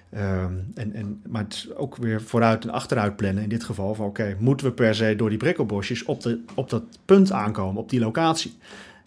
Ehm, 0.09 0.53
en, 0.75 0.93
en, 0.93 1.21
maar 1.27 1.43
het 1.43 1.53
is 1.53 1.75
ook 1.75 1.95
weer 1.95 2.21
vooruit 2.21 2.63
en 2.63 2.69
achteruit 2.69 3.15
plannen. 3.15 3.43
In 3.43 3.49
dit 3.49 3.63
geval 3.63 3.95
van, 3.95 4.05
oké, 4.05 4.35
moeten 4.39 4.65
we 4.65 4.73
per 4.73 4.95
se 4.95 5.15
door 5.15 5.29
die 5.29 5.37
prikkelbosjes 5.37 6.03
op, 6.03 6.21
de, 6.21 6.39
op 6.55 6.69
dat 6.69 6.83
punt 7.05 7.31
aankomen, 7.31 7.81
op 7.81 7.89
die 7.89 7.99
locatie? 7.99 8.57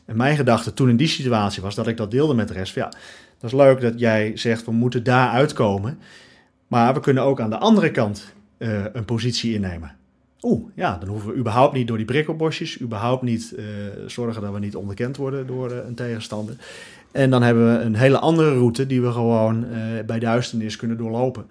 En 0.04 0.16
mijn 0.16 0.36
gedachte 0.36 0.74
toen 0.74 0.88
in 0.88 0.96
die 0.96 1.08
situatie 1.08 1.62
was 1.62 1.74
dat 1.74 1.86
ik 1.86 1.96
dat 1.96 2.10
deelde 2.10 2.34
met 2.34 2.48
de 2.48 2.54
rest. 2.54 2.72
Van, 2.72 2.82
ja, 2.82 2.88
dat 3.38 3.52
is 3.52 3.58
leuk 3.58 3.80
dat 3.80 3.98
jij 3.98 4.36
zegt, 4.36 4.64
we 4.64 4.72
moeten 4.72 5.04
daar 5.04 5.28
uitkomen. 5.28 5.98
Maar 6.66 6.94
we 6.94 7.00
kunnen 7.00 7.22
ook 7.22 7.40
aan 7.40 7.50
de 7.50 7.58
andere 7.58 7.90
kant 7.90 8.32
eh, 8.58 8.84
een 8.92 9.04
positie 9.04 9.54
innemen. 9.54 9.96
Oeh, 10.44 10.70
ja, 10.74 10.98
dan 10.98 11.08
hoeven 11.08 11.30
we 11.30 11.36
überhaupt 11.36 11.74
niet 11.74 11.86
door 11.86 11.96
die 11.96 12.06
prikkelbosjes. 12.06 12.80
Überhaupt 12.80 13.22
niet 13.22 13.54
eh, 13.54 13.64
zorgen 14.06 14.42
dat 14.42 14.52
we 14.52 14.58
niet 14.58 14.76
onderkend 14.76 15.16
worden 15.16 15.46
door 15.46 15.70
eh, 15.70 15.86
een 15.86 15.94
tegenstander. 15.94 16.56
En 17.12 17.30
dan 17.30 17.42
hebben 17.42 17.72
we 17.72 17.84
een 17.84 17.94
hele 17.94 18.18
andere 18.18 18.52
route 18.52 18.86
die 18.86 19.02
we 19.02 19.12
gewoon 19.12 19.64
eh, 19.64 20.04
bij 20.06 20.18
duisternis 20.18 20.76
kunnen 20.76 20.96
doorlopen. 20.96 21.46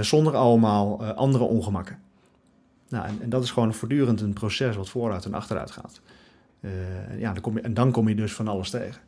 zonder 0.00 0.34
allemaal 0.34 1.04
andere 1.04 1.44
ongemakken. 1.44 1.98
Nou, 2.88 3.06
en, 3.06 3.18
en 3.20 3.28
dat 3.28 3.42
is 3.42 3.50
gewoon 3.50 3.74
voortdurend 3.74 4.20
een 4.20 4.32
proces 4.32 4.76
wat 4.76 4.88
vooruit 4.88 5.24
en 5.24 5.34
achteruit 5.34 5.70
gaat. 5.70 6.00
Ja, 7.18 7.32
dan 7.32 7.42
kom 7.42 7.54
je, 7.54 7.60
en 7.60 7.74
dan 7.74 7.90
kom 7.90 8.08
je 8.08 8.14
dus 8.14 8.32
van 8.32 8.48
alles 8.48 8.70
tegen. 8.70 9.00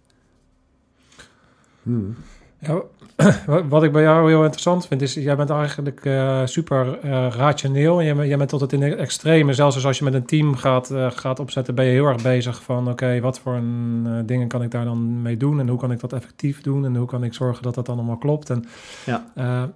Hmm. 1.83 2.16
Ja, 2.61 2.81
wa- 3.47 3.66
wat 3.68 3.83
ik 3.83 3.92
bij 3.92 4.03
jou 4.03 4.29
heel 4.29 4.42
interessant 4.42 4.87
vind, 4.87 5.03
is 5.03 5.14
jij 5.14 5.37
bent 5.37 5.51
eigenlijk 5.51 6.05
eh, 6.05 6.40
super 6.44 6.99
eh, 7.03 7.27
rationeel. 7.31 7.99
En 7.99 8.05
jij, 8.05 8.14
bent- 8.14 8.29
jij 8.29 8.37
bent 8.37 8.49
tot 8.51 8.61
het 8.61 8.73
in 8.73 8.83
het 8.83 8.97
extreme. 8.99 9.53
Zelfs 9.55 9.75
dus 9.75 9.87
als 9.87 9.99
je 9.99 10.05
met 10.05 10.14
een 10.14 10.27
team 10.27 10.57
gaat, 10.57 10.90
eh, 10.90 11.11
gaat 11.11 11.40
opzetten, 11.40 11.75
ben 11.75 11.85
je 11.85 11.90
heel 11.90 12.07
erg 12.07 12.23
bezig 12.23 12.62
van... 12.62 12.88
oké, 12.90 13.21
wat 13.21 13.38
voor 13.38 13.55
een, 13.55 14.23
dingen 14.27 14.49
kan 14.49 14.62
ik 14.62 14.71
daar 14.71 14.85
dan 14.85 15.23
mee 15.23 15.37
doen? 15.37 15.61
En 15.61 15.68
hoe 15.68 15.79
kan 15.79 15.92
ik 15.92 16.01
dat 16.01 16.12
effectief 16.12 16.61
doen? 16.61 16.85
En 16.85 16.97
hoe 16.97 17.07
kan 17.07 17.25
ik 17.25 17.35
zorgen 17.35 17.62
dat 17.62 17.75
dat 17.75 17.87
dan 17.87 17.97
allemaal 17.97 18.16
klopt? 18.18 18.51
En 18.51 18.64
Ja. 19.07 19.25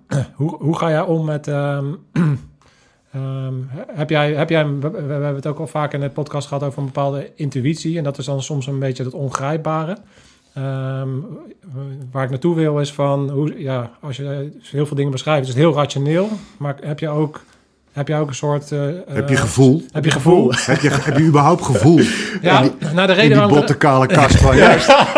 hoe, 0.34 0.56
hoe 0.56 0.76
ga 0.78 0.90
jij 0.90 1.00
om 1.02 1.24
met... 1.24 1.48
ehm, 1.48 1.86
ehm, 3.12 3.54
heb 3.92 4.10
jij, 4.10 4.32
heb 4.34 4.50
jij, 4.50 4.66
we, 4.66 4.90
we 4.90 4.98
hebben 4.98 5.34
het 5.34 5.46
ook 5.46 5.58
al 5.58 5.66
vaak 5.66 5.92
in 5.92 6.00
de 6.00 6.10
podcast 6.10 6.48
gehad 6.48 6.62
over 6.62 6.78
een 6.78 6.84
bepaalde 6.84 7.30
intuïtie. 7.34 7.98
En 7.98 8.04
dat 8.04 8.18
is 8.18 8.24
dan 8.24 8.42
soms 8.42 8.66
een 8.66 8.78
beetje 8.78 9.04
het 9.04 9.14
ongrijpbare. 9.14 9.96
Ehm, 10.54 11.08
waar 12.10 12.24
ik 12.24 12.30
naartoe 12.30 12.54
wil 12.54 12.80
is 12.80 12.92
van, 12.92 13.30
hoe, 13.30 13.60
ja, 13.60 13.90
als 14.00 14.16
je 14.16 14.50
heel 14.62 14.86
veel 14.86 14.96
dingen 14.96 15.10
beschrijft, 15.12 15.42
is 15.42 15.48
het 15.48 15.56
heel 15.56 15.74
rationeel. 15.74 16.28
Maar 16.56 16.76
heb 16.82 16.98
je 16.98 17.08
ook, 17.08 17.40
heb 17.92 18.08
je 18.08 18.14
ook 18.14 18.28
een 18.28 18.34
soort... 18.34 18.72
eh, 18.72 18.80
Heb 19.08 19.28
je 19.28 19.36
gevoel? 19.36 19.82
Heb 19.92 20.04
je 20.04 20.10
gevoel? 20.10 20.52
heb, 20.66 20.80
je, 20.80 20.88
heb 20.90 21.18
je 21.18 21.24
überhaupt 21.24 21.64
gevoel? 21.64 22.00
Ja, 22.42 22.62
in 22.62 22.72
nou 22.94 23.06
de 23.06 23.12
reden 23.12 23.28
die 23.28 23.36
waarom... 23.38 23.56
botte 23.56 23.76
kale 23.76 24.06
kast 24.06 24.36
van 24.36 24.56
je. 24.56 24.62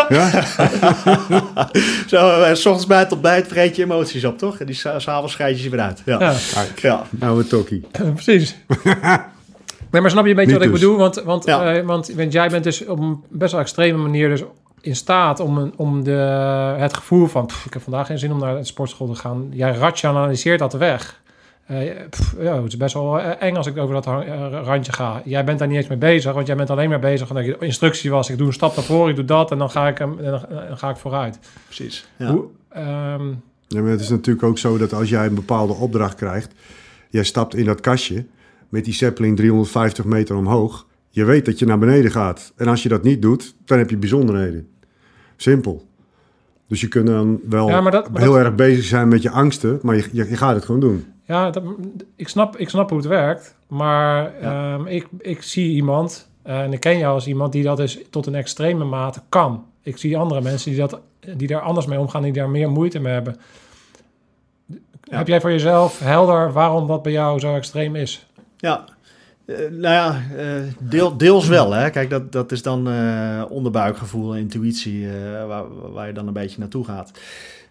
Ja? 0.09 0.43
Zo, 2.07 2.41
eh, 2.41 2.53
s 2.53 2.65
ochtends 2.65 2.85
bij 2.87 2.99
het 2.99 3.11
ontbijt 3.11 3.47
vreet 3.47 3.75
je 3.75 3.83
emoties 3.83 4.25
op, 4.25 4.37
toch? 4.37 4.57
En 4.59 4.65
die 4.65 4.75
s- 4.75 4.87
s'avonds 4.97 5.33
scheid 5.33 5.57
je 5.57 5.63
ze 5.63 5.69
weer 5.69 5.79
uit. 5.79 6.01
Ja, 6.05 6.19
Ja, 6.19 6.33
ja. 6.75 7.03
Nou, 7.09 7.39
een 7.39 7.47
tokkie. 7.47 7.87
precies. 8.13 8.55
Nee, 9.91 10.01
maar 10.01 10.11
snap 10.11 10.23
je 10.23 10.29
een 10.29 10.35
beetje 10.35 10.51
Niet 10.51 10.59
wat 10.59 10.65
ik 10.67 10.71
dus. 10.71 10.79
bedoel? 10.79 10.97
Want, 10.97 11.21
want, 11.23 11.45
Ja. 11.45 11.73
eh, 11.73 11.85
want, 11.85 12.11
want 12.15 12.31
jij 12.33 12.49
bent 12.49 12.63
dus 12.63 12.85
op 12.85 12.99
een 12.99 13.23
best 13.29 13.51
wel 13.51 13.61
extreme 13.61 13.97
manier 13.97 14.29
dus 14.29 14.43
in 14.85 14.95
staat 14.95 15.39
om, 15.39 15.57
een, 15.57 15.73
om 15.75 16.03
de, 16.03 16.11
het 16.77 16.93
gevoel 16.93 17.27
van... 17.27 17.45
"Pff, 17.45 17.65
ik 17.65 17.73
heb 17.73 17.81
vandaag 17.81 18.07
geen 18.07 18.19
zin 18.19 18.31
om 18.31 18.39
naar 18.39 18.55
de 18.55 18.63
sportschool 18.63 19.07
te 19.07 19.15
gaan. 19.15 19.47
Jij 19.51 19.71
rationaliseert 19.71 20.59
dat 20.59 20.73
weg. 20.73 21.23
Eh, 21.65 21.91
pff, 22.09 22.35
ja, 22.39 22.55
het 22.61 22.67
is 22.67 22.77
best 22.77 22.93
wel 22.93 23.19
eh, 23.19 23.47
eng 23.47 23.55
als 23.55 23.67
ik 23.67 23.77
over 23.77 23.93
dat 23.93 24.05
eh, 24.05 24.61
randje 24.63 24.91
ga. 24.91 25.21
Jij 25.25 25.43
bent 25.43 25.59
daar 25.59 25.67
niet 25.67 25.77
eens 25.77 25.87
mee 25.87 25.97
bezig, 25.97 26.33
want 26.33 26.47
jij 26.47 26.55
bent 26.55 26.69
alleen 26.69 26.89
maar 26.89 26.99
bezig... 26.99 27.27
van 27.27 27.35
dat 27.35 27.45
je 27.45 27.57
instructie 27.59 28.11
was, 28.11 28.29
ik 28.29 28.37
doe 28.37 28.47
een 28.47 28.53
stap 28.53 28.75
naar 28.75 28.85
voren, 28.85 29.09
ik 29.09 29.15
doe 29.15 29.25
dat... 29.25 29.51
en 29.51 29.57
dan 29.57 29.69
ga 29.69 29.87
ik, 29.87 29.97
hem, 29.97 30.19
en 30.19 30.31
dan, 30.31 30.45
dan 30.49 30.77
ga 30.77 30.89
ik 30.89 30.97
vooruit. 30.97 31.39
precies. 31.65 32.07
Ja. 32.17 32.31
Hoe, 32.31 32.45
ehm, 32.69 33.27
Ja, 33.67 33.81
maar 33.81 33.91
het 33.91 34.01
is 34.01 34.09
natuurlijk 34.09 34.45
ook 34.45 34.57
zo 34.57 34.77
dat 34.77 34.93
als 34.93 35.09
jij 35.09 35.25
een 35.25 35.35
bepaalde 35.35 35.73
opdracht 35.73 36.15
krijgt... 36.15 36.53
jij 37.09 37.23
stapt 37.23 37.55
in 37.55 37.65
dat 37.65 37.81
kastje 37.81 38.25
met 38.69 38.85
die 38.85 38.93
Zeppelin 38.93 39.35
350 39.35 40.05
meter 40.05 40.35
omhoog... 40.35 40.85
je 41.09 41.23
weet 41.23 41.45
dat 41.45 41.59
je 41.59 41.65
naar 41.65 41.79
beneden 41.79 42.11
gaat. 42.11 42.53
En 42.55 42.67
als 42.67 42.83
je 42.83 42.89
dat 42.89 43.03
niet 43.03 43.21
doet, 43.21 43.55
dan 43.65 43.77
heb 43.77 43.89
je 43.89 43.97
bijzonderheden. 43.97 44.67
Simpel. 45.35 45.85
Dus 46.67 46.81
je 46.81 46.87
kunt 46.87 47.07
dan 47.07 47.39
wel 47.49 47.67
Ja, 47.69 47.81
maar 47.81 47.91
dat- 47.91 48.09
maar 48.11 48.21
heel 48.21 48.33
dat- 48.33 48.41
erg 48.45 48.55
bezig 48.55 48.83
zijn 48.83 49.07
met 49.07 49.21
je 49.21 49.29
angsten... 49.29 49.79
maar 49.81 49.95
je, 49.95 50.09
je, 50.11 50.29
je 50.29 50.37
gaat 50.37 50.55
het 50.55 50.65
gewoon 50.65 50.81
doen. 50.81 51.05
Ja, 51.27 51.49
dat, 51.49 51.63
ik, 52.15 52.27
snap, 52.27 52.57
ik 52.57 52.69
snap 52.69 52.89
hoe 52.89 52.97
het 52.97 53.07
werkt. 53.07 53.55
Maar 53.67 54.33
Ja. 54.41 54.73
ehm, 54.73 54.85
ik, 54.87 55.07
ik 55.19 55.41
zie 55.41 55.71
iemand, 55.73 56.29
eh, 56.43 56.61
en 56.61 56.73
ik 56.73 56.79
ken 56.79 56.97
jou 56.97 57.13
als 57.13 57.27
iemand 57.27 57.51
die 57.51 57.63
dat 57.63 57.77
dus 57.77 57.99
tot 58.09 58.25
een 58.25 58.35
extreme 58.35 58.83
mate 58.85 59.21
kan. 59.29 59.65
Ik 59.81 59.97
zie 59.97 60.17
andere 60.17 60.41
mensen 60.41 60.71
die, 60.71 60.79
dat, 60.79 60.99
die 61.35 61.47
daar 61.47 61.61
anders 61.61 61.85
mee 61.85 61.99
omgaan, 61.99 62.21
die 62.21 62.33
daar 62.33 62.49
meer 62.49 62.69
moeite 62.69 62.99
mee 62.99 63.13
hebben. 63.13 63.35
Ja. 65.03 65.17
Heb 65.17 65.27
jij 65.27 65.41
voor 65.41 65.51
jezelf 65.51 65.99
helder 65.99 66.51
waarom 66.53 66.87
dat 66.87 67.01
bij 67.03 67.11
jou 67.11 67.39
zo 67.39 67.55
extreem 67.55 67.95
is? 67.95 68.27
Ja, 68.57 68.83
Eh, 69.45 69.57
nou 69.57 69.93
ja, 69.93 70.21
eh, 70.37 70.61
deel, 70.79 71.17
deels 71.17 71.47
wel. 71.47 71.71
Hè. 71.71 71.89
Kijk, 71.89 72.09
dat, 72.09 72.31
dat 72.31 72.51
is 72.51 72.61
dan 72.61 72.89
eh, 72.89 73.43
onderbuikgevoel 73.49 74.35
intuïtie 74.35 75.07
waar, 75.47 75.91
waar 75.91 76.07
je 76.07 76.13
dan 76.13 76.27
een 76.27 76.33
beetje 76.33 76.59
naartoe 76.59 76.85
gaat. 76.85 77.11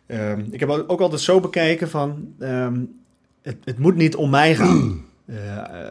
Ehm, 0.07 0.43
ik 0.51 0.61
heb 0.61 0.69
ook 0.69 1.01
altijd 1.01 1.21
zo 1.21 1.41
bekeken 1.41 1.91
van, 1.91 2.29
ehm, 2.39 2.81
het, 3.43 3.57
het 3.65 3.79
moet 3.79 3.97
niet 3.97 4.17
om 4.17 4.31
mij 4.31 4.55
gaan. 4.55 5.01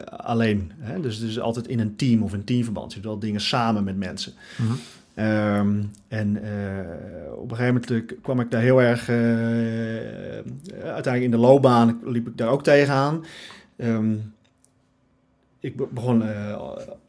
alleen. 0.06 0.72
Hè? 0.78 1.00
Dus, 1.00 1.20
dus 1.20 1.40
altijd 1.40 1.68
in 1.68 1.80
een 1.80 1.96
team 1.96 2.22
of 2.22 2.32
een 2.32 2.44
teamverband. 2.44 2.92
Je 2.92 3.00
doet 3.00 3.10
wel 3.10 3.18
dingen 3.18 3.40
samen 3.40 3.84
met 3.84 3.96
mensen. 3.96 4.32
Mhm. 4.56 4.72
Ehm, 5.14 5.82
en 6.08 6.38
op 7.36 7.50
een 7.50 7.56
gegeven 7.56 7.82
moment 7.88 8.20
kwam 8.22 8.40
ik 8.40 8.50
daar 8.50 8.60
heel 8.60 8.82
erg... 8.82 9.08
uiteindelijk 10.82 11.24
in 11.24 11.30
de 11.30 11.36
loopbaan 11.36 12.00
liep 12.04 12.26
ik 12.26 12.36
daar 12.36 12.48
ook 12.48 12.62
tegenaan. 12.62 13.24
Ehm, 13.76 14.14
ik 15.64 15.76
be- 15.76 15.86
begon 15.90 16.22
eh, 16.22 16.56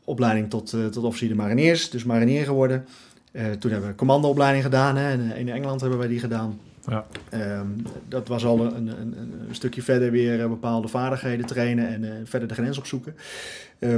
opleiding 0.03 0.49
tot, 0.49 0.73
eh, 0.73 0.85
tot 0.85 1.03
officier 1.03 1.29
de 1.29 1.35
mariniers, 1.35 1.89
dus 1.89 2.03
marinier 2.03 2.45
geworden. 2.45 2.85
Eh, 3.31 3.51
toen 3.51 3.71
hebben 3.71 3.89
we 3.89 3.95
commandoopleiding 3.95 4.63
gedaan. 4.63 4.95
Hè, 4.95 5.11
en 5.11 5.35
in 5.35 5.49
Engeland 5.49 5.81
hebben 5.81 5.99
wij 5.99 6.07
die 6.07 6.19
gedaan. 6.19 6.59
Ja. 6.89 7.05
Ehm, 7.29 7.67
dat 8.07 8.27
was 8.27 8.45
al 8.45 8.59
een, 8.59 8.87
een, 8.87 9.15
een, 9.47 9.55
stukje 9.55 9.81
verder 9.81 10.11
weer 10.11 10.49
bepaalde 10.49 10.87
vaardigheden 10.87 11.45
trainen 11.45 11.87
en 11.87 12.27
verder 12.27 12.47
de 12.47 12.53
grens 12.53 12.77
opzoeken. 12.77 13.15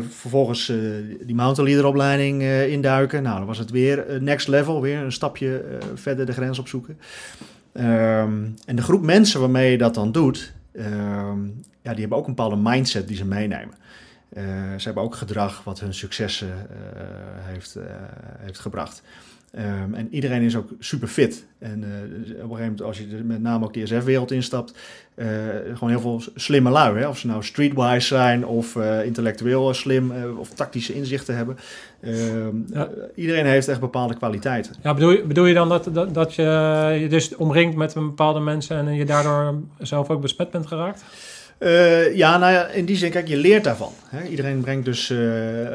Vervolgens 0.10 0.66
die 1.22 1.36
mountain 1.36 1.70
leader 1.70 1.90
opleiding 1.90 2.44
induiken. 2.72 3.24
Nou, 3.24 3.38
dan 3.38 3.48
was 3.48 3.58
het 3.58 3.72
weer 3.72 4.06
next 4.22 4.48
level, 4.48 4.82
weer 4.82 4.98
een 4.98 5.12
stapje 5.12 5.64
verder 5.96 6.26
de 6.26 6.32
grens 6.32 6.60
opzoeken. 6.60 6.98
Ehm, 7.72 8.46
en 8.66 8.76
de 8.76 8.82
groep 8.82 9.02
mensen 9.02 9.40
waarmee 9.40 9.72
je 9.72 9.78
dat 9.78 9.94
dan 9.94 10.12
doet, 10.12 10.54
ehm, 10.72 11.46
ja, 11.82 11.92
die 11.92 12.00
hebben 12.00 12.18
ook 12.18 12.28
een 12.28 12.36
bepaalde 12.36 12.70
mindset 12.70 13.08
die 13.08 13.18
ze 13.18 13.26
meenemen. 13.26 13.74
Eh, 14.30 14.44
ze 14.78 14.86
hebben 14.86 15.04
ook 15.04 15.16
gedrag 15.16 15.64
wat 15.64 15.80
hun 15.80 15.94
successen 15.94 16.68
eh, 16.70 17.02
heeft, 17.42 17.76
eh, 17.76 17.84
heeft 18.40 18.60
gebracht. 18.60 19.02
Ehm, 19.52 19.94
en 19.94 20.08
iedereen 20.12 20.42
is 20.42 20.56
ook 20.56 20.70
super 20.80 21.08
fit. 21.08 21.46
En 21.60 21.74
op 21.74 21.82
een 21.84 22.36
gegeven 22.36 22.60
moment, 22.60 22.82
als 22.82 22.98
je 22.98 23.06
met 23.24 23.42
name 23.42 23.66
ook 23.66 23.74
de 23.74 23.86
SF-wereld 23.86 24.32
instapt, 24.32 24.74
gewoon 25.74 25.90
heel 25.90 26.00
veel 26.00 26.22
slimme 26.36 26.70
lui. 26.70 27.00
Hè? 27.00 27.08
Of 27.08 27.18
ze 27.18 27.28
nou 27.28 27.44
streetwise 27.44 28.08
zijn, 28.08 28.46
of 28.46 28.76
intellectueel 29.04 29.74
slim, 29.74 30.12
of 30.38 30.50
tactische 30.50 30.94
inzichten 30.94 31.36
hebben. 31.36 31.58
Ehm, 32.02 32.56
Ja. 32.74 32.90
iedereen 33.16 33.46
heeft 33.46 33.68
echt 33.68 33.80
bepaalde 33.80 34.16
kwaliteiten. 34.16 34.76
Ja, 34.84 34.94
bedoel, 34.94 35.12
je, 35.12 35.24
bedoel 35.24 35.46
je 35.46 35.54
dan 35.54 35.70
dat, 35.70 35.90
dat, 35.92 36.14
dat 36.14 36.36
je 36.36 36.44
je 37.00 37.08
dus 37.10 37.36
omringt 37.36 37.76
met 37.76 37.96
een 37.96 38.08
bepaalde 38.08 38.40
mensen 38.40 38.78
en 38.88 38.94
je 38.94 39.06
daardoor 39.06 39.62
zelf 39.80 40.10
ook 40.10 40.22
besmet 40.22 40.52
bent 40.52 40.68
geraakt? 40.68 41.04
Eh, 41.58 42.16
ja, 42.16 42.38
nou 42.38 42.72
in 42.72 42.86
die 42.86 42.98
zin, 42.98 43.12
kijk, 43.12 43.28
je 43.28 43.38
leert 43.38 43.64
daarvan. 43.64 43.94
Hè? 44.06 44.28
Iedereen 44.28 44.62
brengt 44.62 44.86
dus 44.86 45.10
eh, 45.10 45.18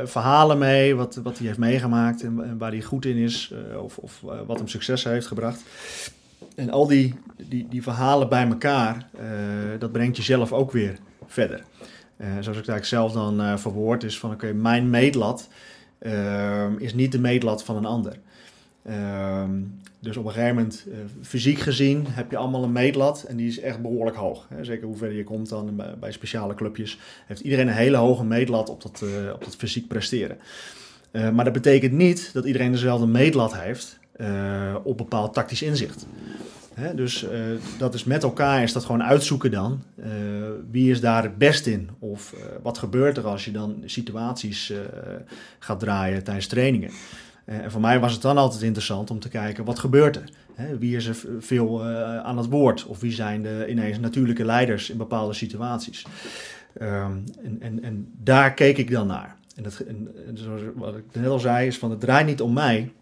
verhalen 0.04 0.58
mee, 0.58 0.94
wat, 0.94 1.14
wat 1.22 1.38
hij 1.38 1.46
heeft 1.46 1.58
meegemaakt 1.58 2.22
en, 2.22 2.58
waar 2.58 2.70
hij 2.70 2.82
goed 2.82 3.04
in 3.04 3.16
is, 3.16 3.52
eh, 3.70 3.82
of, 3.82 3.98
of 3.98 4.20
wat 4.46 4.58
hem 4.58 4.68
succes 4.68 5.04
heeft 5.04 5.26
gebracht. 5.26 5.62
En 6.54 6.70
al 6.70 6.86
die, 6.86 7.14
die, 7.48 7.66
die 7.68 7.82
verhalen 7.82 8.28
bij 8.28 8.46
elkaar, 8.46 9.06
dat 9.78 9.92
brengt 9.92 10.16
jezelf 10.16 10.52
ook 10.52 10.72
weer 10.72 10.98
verder. 11.26 11.64
Zoals 12.18 12.38
ik 12.38 12.66
het 12.66 12.68
eigenlijk 12.68 12.84
zelf 12.84 13.12
dan 13.12 13.58
verwoord, 13.58 14.02
is 14.02 14.18
van 14.18 14.32
oké, 14.32 14.52
mijn 14.52 14.90
meetlat 14.90 15.48
is 16.78 16.94
niet 16.94 17.12
de 17.12 17.20
meetlat 17.20 17.64
van 17.64 17.76
een 17.76 17.84
ander. 17.84 18.18
Ehm, 18.84 19.50
dus 20.02 20.16
op 20.16 20.24
een 20.24 20.32
gegeven 20.32 20.54
moment, 20.54 20.84
eh, 20.90 20.98
fysiek 21.22 21.58
gezien, 21.58 22.06
heb 22.08 22.30
je 22.30 22.36
allemaal 22.36 22.62
een 22.62 22.72
meetlat 22.72 23.22
en 23.22 23.36
die 23.36 23.48
is 23.48 23.60
echt 23.60 23.82
behoorlijk 23.82 24.16
hoog. 24.16 24.46
Hè? 24.48 24.64
Zeker 24.64 24.86
hoe 24.86 24.96
verder 24.96 25.16
je 25.16 25.24
komt 25.24 25.48
dan 25.48 25.82
bij, 26.00 26.12
speciale 26.12 26.54
clubjes, 26.54 26.98
heeft 27.26 27.40
iedereen 27.40 27.68
een 27.68 27.74
hele 27.74 27.96
hoge 27.96 28.24
meetlat 28.24 28.68
op 28.68 28.82
dat, 28.82 29.02
eh, 29.02 29.32
op 29.34 29.44
dat 29.44 29.56
fysiek 29.56 29.88
presteren. 29.88 30.38
Eh, 31.10 31.30
maar 31.30 31.44
dat 31.44 31.52
betekent 31.52 31.92
niet 31.92 32.30
dat 32.32 32.44
iedereen 32.44 32.72
dezelfde 32.72 33.06
meetlat 33.06 33.56
heeft 33.56 34.00
op 34.82 34.96
bepaald 34.96 35.34
tactisch 35.34 35.62
inzicht. 35.62 36.06
Hè? 36.74 36.94
Dus 36.94 37.26
dat 37.78 37.94
is 37.94 38.04
met 38.04 38.22
elkaar 38.22 38.62
is 38.62 38.72
dat 38.72 38.84
gewoon 38.84 39.02
uitzoeken 39.02 39.50
dan. 39.50 39.82
wie 40.70 40.90
is 40.90 41.00
daar 41.00 41.22
het 41.22 41.38
best 41.38 41.66
in? 41.66 41.90
Of 41.98 42.34
wat 42.62 42.78
gebeurt 42.78 43.16
er 43.16 43.26
als 43.26 43.44
je 43.44 43.50
dan 43.50 43.82
situaties 43.84 44.72
gaat 45.58 45.80
draaien 45.80 46.24
tijdens 46.24 46.46
trainingen? 46.46 46.90
Eh, 47.44 47.58
en 47.58 47.70
voor 47.70 47.80
mij 47.80 48.00
was 48.00 48.12
het 48.12 48.22
dan 48.22 48.38
altijd 48.38 48.62
interessant 48.62 49.10
om 49.10 49.18
te 49.18 49.28
kijken, 49.28 49.64
wat 49.64 49.78
gebeurt 49.78 50.16
er? 50.16 50.30
Hè, 50.54 50.78
wie 50.78 50.96
is 50.96 51.06
er 51.06 51.16
veel 51.38 51.84
eh, 51.84 52.18
aan 52.18 52.36
het 52.36 52.48
woord? 52.48 52.84
Of 52.86 53.00
wie 53.00 53.12
zijn 53.12 53.42
de 53.42 53.66
ineens 53.68 53.98
natuurlijke 53.98 54.44
leiders 54.44 54.90
in 54.90 54.96
bepaalde 54.96 55.32
situaties? 55.32 56.06
Ehm, 56.78 57.16
en, 57.42 57.56
en, 57.60 57.82
en 57.82 58.08
daar 58.22 58.54
keek 58.54 58.78
ik 58.78 58.90
dan 58.90 59.06
naar. 59.06 59.36
En, 59.56 59.62
dat, 59.62 59.78
en, 59.78 60.08
zoals 60.34 60.60
wat 60.74 60.96
ik 60.96 61.04
net 61.12 61.26
al 61.26 61.38
zei, 61.38 61.66
is 61.66 61.78
van 61.78 61.90
het 61.90 62.00
draait 62.00 62.26
niet 62.26 62.40
om 62.40 62.52
mij. 62.52 62.92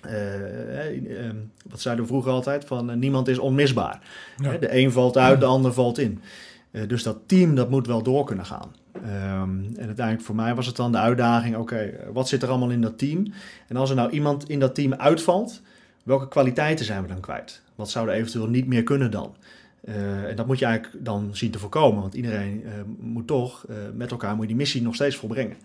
Eh, 0.00 0.86
eh, 0.86 1.26
ehm, 1.26 1.36
wat 1.70 1.80
zeiden 1.80 2.04
we 2.04 2.10
vroeger 2.10 2.32
altijd? 2.32 2.64
Van 2.64 2.98
niemand 2.98 3.28
is 3.28 3.38
onmisbaar. 3.38 4.00
Ja. 4.36 4.56
De 4.56 4.76
een 4.76 4.92
valt 4.92 5.16
uit, 5.16 5.40
de 5.40 5.46
ander 5.46 5.72
valt 5.72 5.98
in. 5.98 6.20
Dus 6.86 7.02
dat 7.02 7.18
team 7.26 7.54
dat 7.54 7.70
moet 7.70 7.86
wel 7.86 8.02
door 8.02 8.24
kunnen 8.24 8.46
gaan. 8.46 8.74
Ehm, 9.04 9.64
en 9.64 9.86
uiteindelijk 9.86 10.26
voor 10.26 10.34
mij 10.34 10.54
was 10.54 10.66
het 10.66 10.76
dan 10.76 10.92
de 10.92 10.98
uitdaging: 10.98 11.56
oké, 11.56 11.92
wat 12.12 12.28
zit 12.28 12.42
er 12.42 12.48
allemaal 12.48 12.70
in 12.70 12.80
dat 12.80 12.98
team? 12.98 13.32
En 13.68 13.76
als 13.76 13.90
er 13.90 13.96
nou 13.96 14.10
iemand 14.10 14.48
in 14.48 14.60
dat 14.60 14.74
team 14.74 14.94
uitvalt, 14.94 15.62
welke 16.02 16.28
kwaliteiten 16.28 16.84
zijn 16.84 17.02
we 17.02 17.08
dan 17.08 17.20
kwijt? 17.20 17.62
Wat 17.74 17.90
zou 17.90 18.08
er 18.08 18.14
eventueel 18.14 18.48
niet 18.48 18.66
meer 18.66 18.82
kunnen 18.82 19.10
dan? 19.10 19.34
Eh, 19.84 20.24
en 20.24 20.36
dat 20.36 20.46
moet 20.46 20.58
je 20.58 20.64
eigenlijk 20.64 21.04
dan 21.04 21.30
zien 21.32 21.50
te 21.50 21.58
voorkomen, 21.58 22.00
want 22.00 22.14
iedereen 22.14 22.62
eh, 22.64 22.72
moet 22.98 23.26
toch 23.26 23.64
eh, 23.68 23.76
met 23.94 24.10
elkaar 24.10 24.36
moet 24.36 24.46
die 24.46 24.56
missie 24.56 24.82
nog 24.82 24.94
steeds 24.94 25.16
volbrengen. 25.16 25.56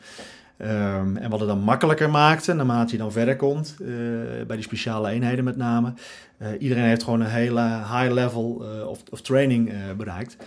Ehm, 0.57 1.17
en 1.17 1.29
wat 1.29 1.39
het 1.39 1.49
dan 1.49 1.59
makkelijker 1.59 2.09
maakte, 2.09 2.53
naarmate 2.53 2.91
je 2.91 2.97
dan 2.97 3.11
verder 3.11 3.35
komt, 3.35 3.75
eh, 3.79 3.87
bij 4.47 4.55
die 4.55 4.65
speciale 4.65 5.09
eenheden 5.09 5.43
met 5.43 5.57
name, 5.57 5.93
eh, 6.37 6.47
iedereen 6.59 6.83
heeft 6.83 7.03
gewoon 7.03 7.21
een 7.21 7.27
hele 7.27 7.61
high 7.61 8.11
level 8.11 8.65
eh, 8.65 8.87
of, 8.87 9.03
of 9.09 9.21
training 9.21 9.73
bereikt. 9.97 10.37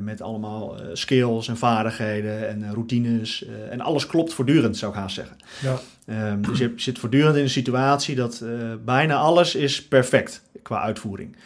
met 0.00 0.22
allemaal 0.22 0.76
skills 0.92 1.48
en 1.48 1.56
vaardigheden 1.56 2.48
en 2.48 2.72
routines. 2.72 3.44
en 3.70 3.80
alles 3.80 4.06
klopt 4.06 4.34
voortdurend, 4.34 4.76
zou 4.76 4.92
ik 4.92 4.98
haast 4.98 5.14
zeggen. 5.14 5.36
Ja. 5.62 5.78
Ehm, 6.06 6.40
dus 6.40 6.58
je 6.58 6.72
zit 6.76 6.98
voortdurend 6.98 7.36
in 7.36 7.42
een 7.42 7.50
situatie 7.50 8.14
dat 8.14 8.44
bijna 8.84 9.16
alles 9.16 9.54
is 9.54 9.88
perfect 9.88 10.42
qua 10.62 10.80
uitvoering. 10.80 11.36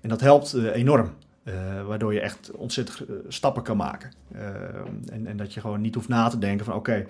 En 0.00 0.08
dat 0.08 0.20
helpt 0.20 0.54
enorm. 0.54 1.12
Eh, 1.44 1.86
waardoor 1.86 2.14
je 2.14 2.20
echt 2.20 2.50
ontzettend 2.50 3.00
eh, 3.00 3.14
stappen 3.28 3.62
kan 3.62 3.76
maken. 3.76 4.12
Ehm, 4.34 5.12
en, 5.12 5.26
en 5.26 5.36
dat 5.36 5.54
je 5.54 5.60
gewoon 5.60 5.80
niet 5.80 5.94
hoeft 5.94 6.08
na 6.08 6.28
te 6.28 6.38
denken 6.38 6.64
van 6.64 6.74
oké, 6.74 7.06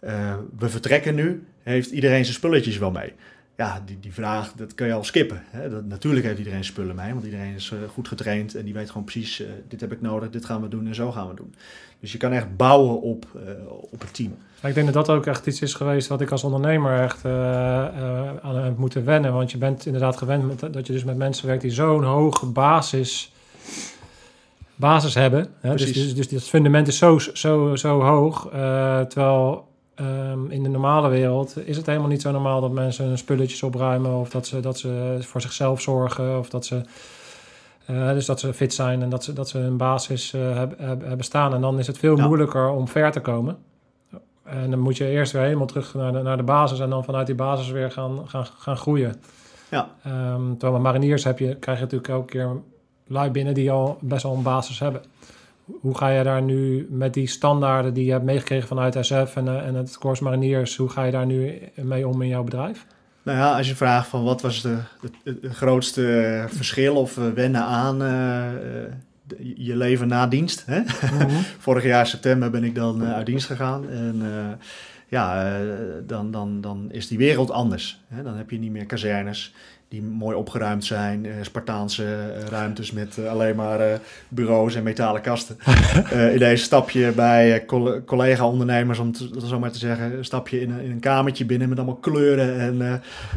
eh, 0.00 0.36
we 0.58 0.68
vertrekken 0.68 1.14
nu. 1.14 1.46
Heeft 1.62 1.90
iedereen 1.90 2.24
zijn 2.24 2.36
spulletjes 2.36 2.78
wel 2.78 2.90
mee? 2.90 3.12
Ja, 3.56 3.82
die, 3.84 4.00
die 4.00 4.12
vraag, 4.12 4.52
dat 4.52 4.74
kun 4.74 4.86
je 4.86 4.92
al 4.92 5.04
skippen. 5.04 5.42
Hè? 5.50 5.70
Dat, 5.70 5.84
natuurlijk 5.84 6.24
heeft 6.26 6.38
iedereen 6.38 6.64
spullen 6.64 6.96
mee, 6.96 7.12
want 7.12 7.24
iedereen 7.24 7.54
is 7.54 7.70
eh, 7.70 7.78
goed 7.88 8.08
getraind 8.08 8.54
en 8.54 8.64
die 8.64 8.74
weet 8.74 8.88
gewoon 8.88 9.04
precies, 9.04 9.40
eh, 9.40 9.48
dit 9.68 9.80
heb 9.80 9.92
ik 9.92 10.00
nodig, 10.00 10.30
dit 10.30 10.44
gaan 10.44 10.62
we 10.62 10.68
doen 10.68 10.86
en 10.86 10.94
zo 10.94 11.12
gaan 11.12 11.28
we 11.28 11.34
doen. 11.34 11.54
Dus 12.00 12.12
je 12.12 12.18
kan 12.18 12.32
echt 12.32 12.56
bouwen 12.56 13.00
op, 13.00 13.26
eh, 13.34 13.52
op 13.68 14.00
het 14.00 14.14
team. 14.14 14.36
Ik 14.62 14.74
denk 14.74 14.92
dat 14.92 15.06
dat 15.06 15.16
ook 15.16 15.26
echt 15.26 15.46
iets 15.46 15.60
is 15.60 15.74
geweest 15.74 16.08
wat 16.08 16.20
ik 16.20 16.30
als 16.30 16.44
ondernemer 16.44 17.02
echt 17.02 17.24
eh, 17.24 17.84
eh, 17.86 18.36
aan 18.42 18.74
moeten 18.78 19.04
wennen. 19.04 19.32
Want 19.32 19.50
je 19.50 19.58
bent 19.58 19.86
inderdaad 19.86 20.16
gewend 20.16 20.46
met, 20.46 20.72
dat 20.72 20.86
je 20.86 20.92
dus 20.92 21.04
met 21.04 21.16
mensen 21.16 21.46
werkt 21.46 21.62
die 21.62 21.70
zo'n 21.70 22.02
hoge 22.02 22.46
basis, 22.46 23.32
basis 24.74 25.14
hebben. 25.14 25.48
Hè? 25.60 25.74
Dus, 25.74 25.92
dus, 25.92 26.14
dus 26.14 26.28
dat 26.28 26.42
fundament 26.42 26.88
is 26.88 26.98
zo, 26.98 27.18
zo, 27.18 27.76
zo 27.76 28.00
hoog. 28.02 28.46
eh, 28.52 29.00
terwijl 29.00 29.66
ehm, 29.94 30.50
in 30.50 30.62
de 30.62 30.68
normale 30.68 31.08
wereld 31.08 31.66
is 31.66 31.76
het 31.76 31.86
helemaal 31.86 32.08
niet 32.08 32.22
zo 32.22 32.30
normaal 32.30 32.60
dat 32.60 32.72
mensen 32.72 33.04
hun 33.06 33.18
spulletjes 33.18 33.62
opruimen. 33.62 34.14
Of 34.14 34.30
dat 34.30 34.46
ze, 34.46 34.60
dat 34.60 34.78
ze 34.78 35.16
voor 35.20 35.40
zichzelf 35.40 35.80
zorgen. 35.80 36.38
Of 36.38 36.48
dat 36.48 36.66
ze, 36.66 36.80
eh, 37.86 38.12
dus 38.12 38.26
dat 38.26 38.40
ze 38.40 38.54
fit 38.54 38.74
zijn 38.74 39.02
en 39.02 39.08
dat 39.10 39.24
ze, 39.24 39.32
dat 39.32 39.48
ze 39.48 39.58
hun 39.58 39.76
basis 39.76 40.32
eh, 40.32 40.40
hebben, 40.56 40.78
hebben, 41.08 41.24
staan. 41.24 41.54
En 41.54 41.60
dan 41.60 41.78
is 41.78 41.86
het 41.86 41.98
veel 41.98 42.16
Ja. 42.16 42.26
moeilijker 42.26 42.68
om 42.68 42.88
ver 42.88 43.10
te 43.12 43.20
komen. 43.20 43.56
En 44.44 44.70
dan 44.70 44.78
moet 44.80 44.96
je 44.96 45.06
eerst 45.08 45.32
weer 45.32 45.42
helemaal 45.42 45.66
terug 45.66 45.94
naar 45.94 46.12
de, 46.12 46.22
naar 46.22 46.36
de 46.36 46.42
basis 46.42 46.80
en 46.80 46.90
dan 46.90 47.04
vanuit 47.04 47.26
die 47.26 47.34
basis 47.34 47.70
weer 47.70 47.90
gaan, 47.90 48.28
gaan, 48.28 48.46
gaan 48.58 48.76
groeien. 48.76 49.14
Ja. 49.70 49.88
Ehm, 50.04 50.48
terwijl 50.50 50.72
met 50.72 50.82
mariniers 50.82 51.24
heb 51.24 51.38
je, 51.38 51.54
krijg 51.56 51.78
je 51.78 51.84
natuurlijk 51.84 52.10
elke 52.12 52.26
keer 52.26 52.60
lui 53.08 53.30
binnen 53.30 53.54
die 53.54 53.70
al 53.70 53.98
best 54.00 54.22
wel 54.22 54.34
een 54.34 54.42
basis 54.42 54.78
hebben. 54.78 55.02
Hoe 55.80 55.96
ga 55.96 56.08
je 56.08 56.24
daar 56.24 56.42
nu 56.42 56.86
met 56.90 57.14
die 57.14 57.26
standaarden 57.26 57.94
die 57.94 58.04
je 58.04 58.12
hebt 58.12 58.24
meegekregen 58.24 58.68
vanuit 58.68 58.96
SF 59.00 59.36
en, 59.36 59.48
eh, 59.48 59.66
en 59.66 59.74
het 59.74 59.98
Corps 59.98 60.20
Mariniers, 60.20 60.76
hoe 60.76 60.88
ga 60.88 61.04
je 61.04 61.12
daar 61.12 61.26
nu 61.26 61.58
mee 61.74 62.08
om 62.08 62.22
in 62.22 62.28
jouw 62.28 62.44
bedrijf? 62.44 62.86
Nou 63.22 63.38
ja, 63.38 63.56
als 63.56 63.68
je 63.68 63.76
vraagt 63.76 64.08
van 64.08 64.24
wat 64.24 64.42
was 64.42 64.62
de, 64.62 64.78
grootste 65.42 66.44
verschil 66.48 66.96
of 66.96 67.18
eh, 67.18 67.24
wennen 67.34 67.62
aan 67.62 68.02
eh, 68.02 68.44
de- 69.22 69.52
je 69.56 69.76
leven 69.76 70.08
na 70.08 70.26
dienst. 70.26 70.66
Hè? 70.66 70.80
Vorig 71.58 71.84
jaar 71.84 72.06
september 72.06 72.50
ben 72.50 72.64
ik 72.64 72.74
dan 72.74 73.04
uit 73.04 73.26
dienst 73.26 73.46
gegaan. 73.46 73.88
En 73.90 74.22
ja, 75.08 75.56
dan, 76.06 76.30
dan, 76.30 76.60
dan 76.60 76.88
is 76.90 77.08
die 77.08 77.18
wereld 77.18 77.50
anders. 77.50 78.00
Hè? 78.08 78.22
Dan 78.22 78.36
heb 78.36 78.50
je 78.50 78.58
niet 78.58 78.70
meer 78.70 78.86
kazernes 78.86 79.54
die 79.88 80.02
mooi 80.02 80.36
opgeruimd 80.36 80.84
zijn. 80.84 81.26
eh, 81.26 81.32
Spartaanse 81.42 82.04
eh, 82.04 82.44
ruimtes 82.50 82.92
met 82.92 83.18
eh, 83.18 83.30
alleen 83.30 83.56
maar 83.56 83.80
bureaus 84.28 84.74
en 84.74 84.82
metalen 84.82 85.20
kasten. 85.20 85.56
Eh 86.10 86.34
ineens 86.34 86.62
stap 86.62 86.90
je 86.90 87.12
bij 87.16 87.64
colle- 87.66 88.04
collega-ondernemers, 88.04 88.98
om 88.98 89.12
te, 89.12 89.30
zo 89.48 89.58
maar 89.58 89.70
te 89.70 89.78
zeggen, 89.78 90.12
stap 90.24 90.48
je 90.48 90.60
in 90.60 90.70
een, 90.70 90.80
in 90.84 90.90
een 90.90 91.00
kamertje 91.00 91.44
binnen 91.44 91.68
met 91.68 91.78
allemaal 91.78 91.96
kleuren 91.96 92.60
en 92.60 92.76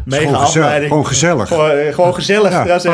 mega 0.06 0.22
Gewoon 0.24 0.40
gezellig. 0.46 0.88
Gewoon 0.88 1.06
gezellig. 1.08 1.48
Gewoon, 1.48 1.94
gewoon 1.94 2.14
gezellig. 2.14 2.52
Ja. 2.52 2.64
Dat 2.64 2.86
is 2.86 2.92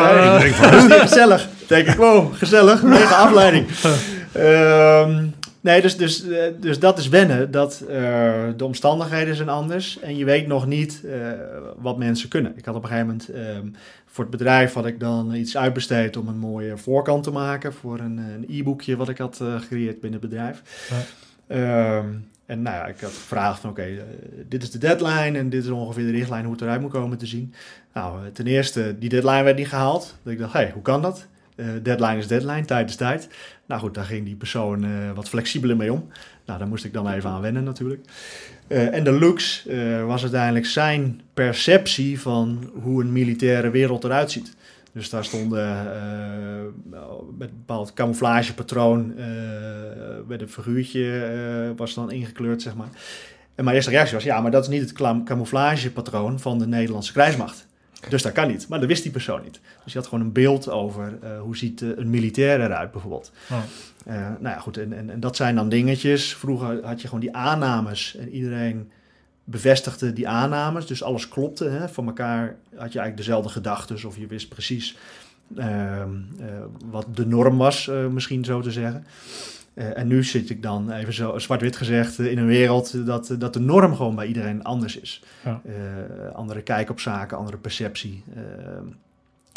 gezellig. 1.10 1.48
denk 1.68 1.88
ik, 1.88 1.96
wow, 1.96 2.34
gezellig, 2.36 2.84
mega 2.84 3.16
afleiding. 3.16 3.66
Nee, 5.68 5.82
dus, 5.82 5.98
dus, 5.98 6.28
eh, 6.28 6.44
dus 6.60 6.80
dat 6.80 6.98
is 6.98 7.08
wennen. 7.08 7.52
Dat, 7.52 7.82
eh, 7.82 8.44
de 8.58 8.66
omstandigheden 8.66 9.36
zijn 9.36 9.50
anders. 9.50 10.00
En 10.00 10.18
je 10.18 10.26
weet 10.26 10.48
nog 10.48 10.68
niet 10.68 11.04
eh, 11.06 11.32
wat 11.78 11.98
mensen 11.98 12.30
kunnen. 12.30 12.54
Ik 12.58 12.66
had 12.66 12.76
op 12.76 12.84
een 12.84 12.90
gegeven 12.90 13.08
moment... 13.08 13.30
ehm, 13.30 13.68
voor 14.06 14.24
het 14.24 14.38
bedrijf 14.38 14.74
had 14.74 14.86
ik 14.86 15.00
dan 15.00 15.34
iets 15.34 15.58
uitbesteed 15.58 16.18
om 16.18 16.28
een 16.28 16.38
mooie 16.38 16.78
voorkant 16.78 17.24
te 17.24 17.32
maken. 17.32 17.74
Voor 17.74 18.00
een, 18.00 18.18
een 18.18 18.46
e-boekje 18.50 18.96
wat 18.96 19.10
ik 19.10 19.18
had 19.18 19.36
gecreëerd 19.58 20.00
binnen 20.00 20.20
het 20.20 20.30
bedrijf. 20.30 20.62
Ehm, 21.48 22.06
en 22.46 22.62
nou 22.62 22.76
ja, 22.76 22.86
ik 22.88 23.00
had 23.00 23.10
gevraagd 23.10 23.60
van 23.60 23.70
oké, 23.70 23.88
dit 24.48 24.64
is 24.64 24.72
de 24.72 24.78
deadline 24.78 25.38
en 25.38 25.50
dit 25.50 25.64
is 25.64 25.70
ongeveer 25.70 26.06
de 26.06 26.12
richtlijn 26.12 26.44
hoe 26.44 26.54
het 26.54 26.62
eruit 26.62 26.82
moet 26.82 26.92
komen 26.92 27.18
te 27.18 27.26
zien. 27.26 27.54
Nou, 27.94 28.32
ten 28.32 28.48
eerste, 28.48 28.96
die 29.00 29.10
deadline 29.10 29.44
werd 29.44 29.58
niet 29.58 29.68
gehaald. 29.68 30.16
Dat 30.24 30.34
ik 30.34 30.40
dacht, 30.40 30.54
hé, 30.54 30.60
hey, 30.60 30.72
hoe 30.72 30.82
kan 30.82 31.02
dat? 31.02 31.28
Eh, 31.58 31.66
deadline 31.84 32.18
is 32.18 32.28
deadline, 32.28 32.66
tijd 32.66 32.90
is 32.90 32.96
tijd. 32.96 33.28
Nou 33.66 33.82
goed, 33.82 33.94
daar 33.94 34.06
ging 34.06 34.26
die 34.26 34.36
persoon 34.36 34.84
eh, 34.84 34.90
wat 35.16 35.30
flexibeler 35.30 35.78
mee 35.78 35.92
om. 35.92 36.08
Nou, 36.46 36.60
daar 36.60 36.68
moest 36.68 36.86
ik 36.86 36.94
dan 36.94 37.10
even 37.10 37.30
aan 37.30 37.42
wennen 37.42 37.64
natuurlijk. 37.64 38.06
Eh, 38.68 38.94
en 38.94 39.04
de 39.04 39.12
looks 39.12 39.66
was 40.06 40.22
uiteindelijk 40.22 40.66
zijn 40.66 41.22
perceptie 41.34 42.20
van 42.20 42.72
hoe 42.82 43.02
een 43.02 43.12
militaire 43.12 43.70
wereld 43.70 44.04
eruit 44.04 44.32
ziet. 44.32 44.56
Dus 44.92 45.10
daar 45.10 45.26
stonden 45.26 45.84
met 47.38 47.50
een 47.50 47.58
bepaald 47.58 47.94
camouflagepatroon, 47.94 49.14
met 50.28 50.42
een 50.42 50.50
figuurtje 50.50 51.74
was 51.76 51.94
dan 51.94 52.12
ingekleurd, 52.12 52.62
zeg 52.62 52.76
maar. 52.76 52.90
En 53.56 53.64
mijn 53.64 53.76
eerste 53.76 53.92
reactie 53.92 54.16
was, 54.16 54.24
ja, 54.24 54.42
maar 54.42 54.52
dat 54.52 54.64
is 54.64 54.70
niet 54.70 54.82
het 54.82 54.92
cam- 54.92 55.26
camouflagepatroon 55.26 56.40
van 56.40 56.60
de 56.60 56.68
Nederlandse 56.68 57.12
krijgsmacht. 57.12 57.68
Dus 58.10 58.22
dat 58.22 58.32
kan 58.32 58.48
niet. 58.48 58.68
Maar 58.68 58.80
dat 58.80 58.88
wist 58.88 59.04
die 59.04 59.12
persoon 59.12 59.42
niet. 59.44 59.60
Dus 59.84 59.94
je 59.94 60.00
had 60.00 60.08
gewoon 60.08 60.26
een 60.26 60.32
beeld 60.32 60.70
over 60.70 61.18
eh, 61.22 61.40
hoe 61.40 61.58
ziet 61.58 61.82
eh, 61.82 61.90
een 61.96 62.10
militair 62.10 62.62
eruit 62.62 62.92
bijvoorbeeld. 62.92 63.32
Oh. 63.52 63.58
Eh, 64.06 64.16
nou 64.16 64.56
ja, 64.56 64.60
goed. 64.60 64.78
En, 64.78 64.94
en, 64.94 65.10
en 65.10 65.20
dat 65.20 65.36
zijn 65.36 65.56
dan 65.56 65.70
dingetjes. 65.70 66.36
Vroeger 66.36 66.86
had 66.86 67.02
je 67.02 67.08
gewoon 67.08 67.24
die 67.24 67.36
aannames. 67.36 68.16
En 68.16 68.30
iedereen 68.30 68.92
bevestigde 69.44 70.14
die 70.14 70.28
aannames. 70.28 70.86
Dus 70.86 71.04
alles 71.04 71.28
klopte. 71.28 71.66
Hè? 71.66 71.90
Van 71.90 72.08
elkaar 72.08 72.46
had 72.70 72.94
je 72.94 73.00
eigenlijk 73.00 73.18
dezelfde 73.18 73.50
gedachten. 73.50 74.06
Of 74.06 74.18
je 74.18 74.28
wist 74.28 74.50
precies 74.50 74.98
ehm, 75.56 76.10
eh, 76.40 76.48
wat 76.86 77.06
de 77.14 77.26
norm 77.26 77.58
was, 77.58 77.92
misschien 78.12 78.46
zo 78.46 78.62
te 78.62 78.72
zeggen. 78.72 79.06
Eh, 79.78 79.98
en 79.98 80.08
nu 80.08 80.24
zit 80.24 80.50
ik 80.50 80.62
dan, 80.62 80.92
even 80.92 81.14
zo 81.14 81.38
zwart-wit 81.40 81.76
gezegd, 81.76 82.20
eh, 82.20 82.32
in 82.32 82.38
een 82.38 82.48
wereld 82.48 83.06
dat, 83.06 83.36
dat 83.40 83.54
de 83.54 83.60
norm 83.60 83.96
gewoon 83.96 84.16
bij 84.16 84.28
iedereen 84.28 84.64
anders 84.64 85.00
is. 85.00 85.24
Ja. 85.44 85.62
Eh, 85.66 86.36
andere 86.36 86.62
kijk 86.62 86.90
op 86.90 87.00
zaken, 87.00 87.38
andere 87.38 87.58
perceptie. 87.58 88.24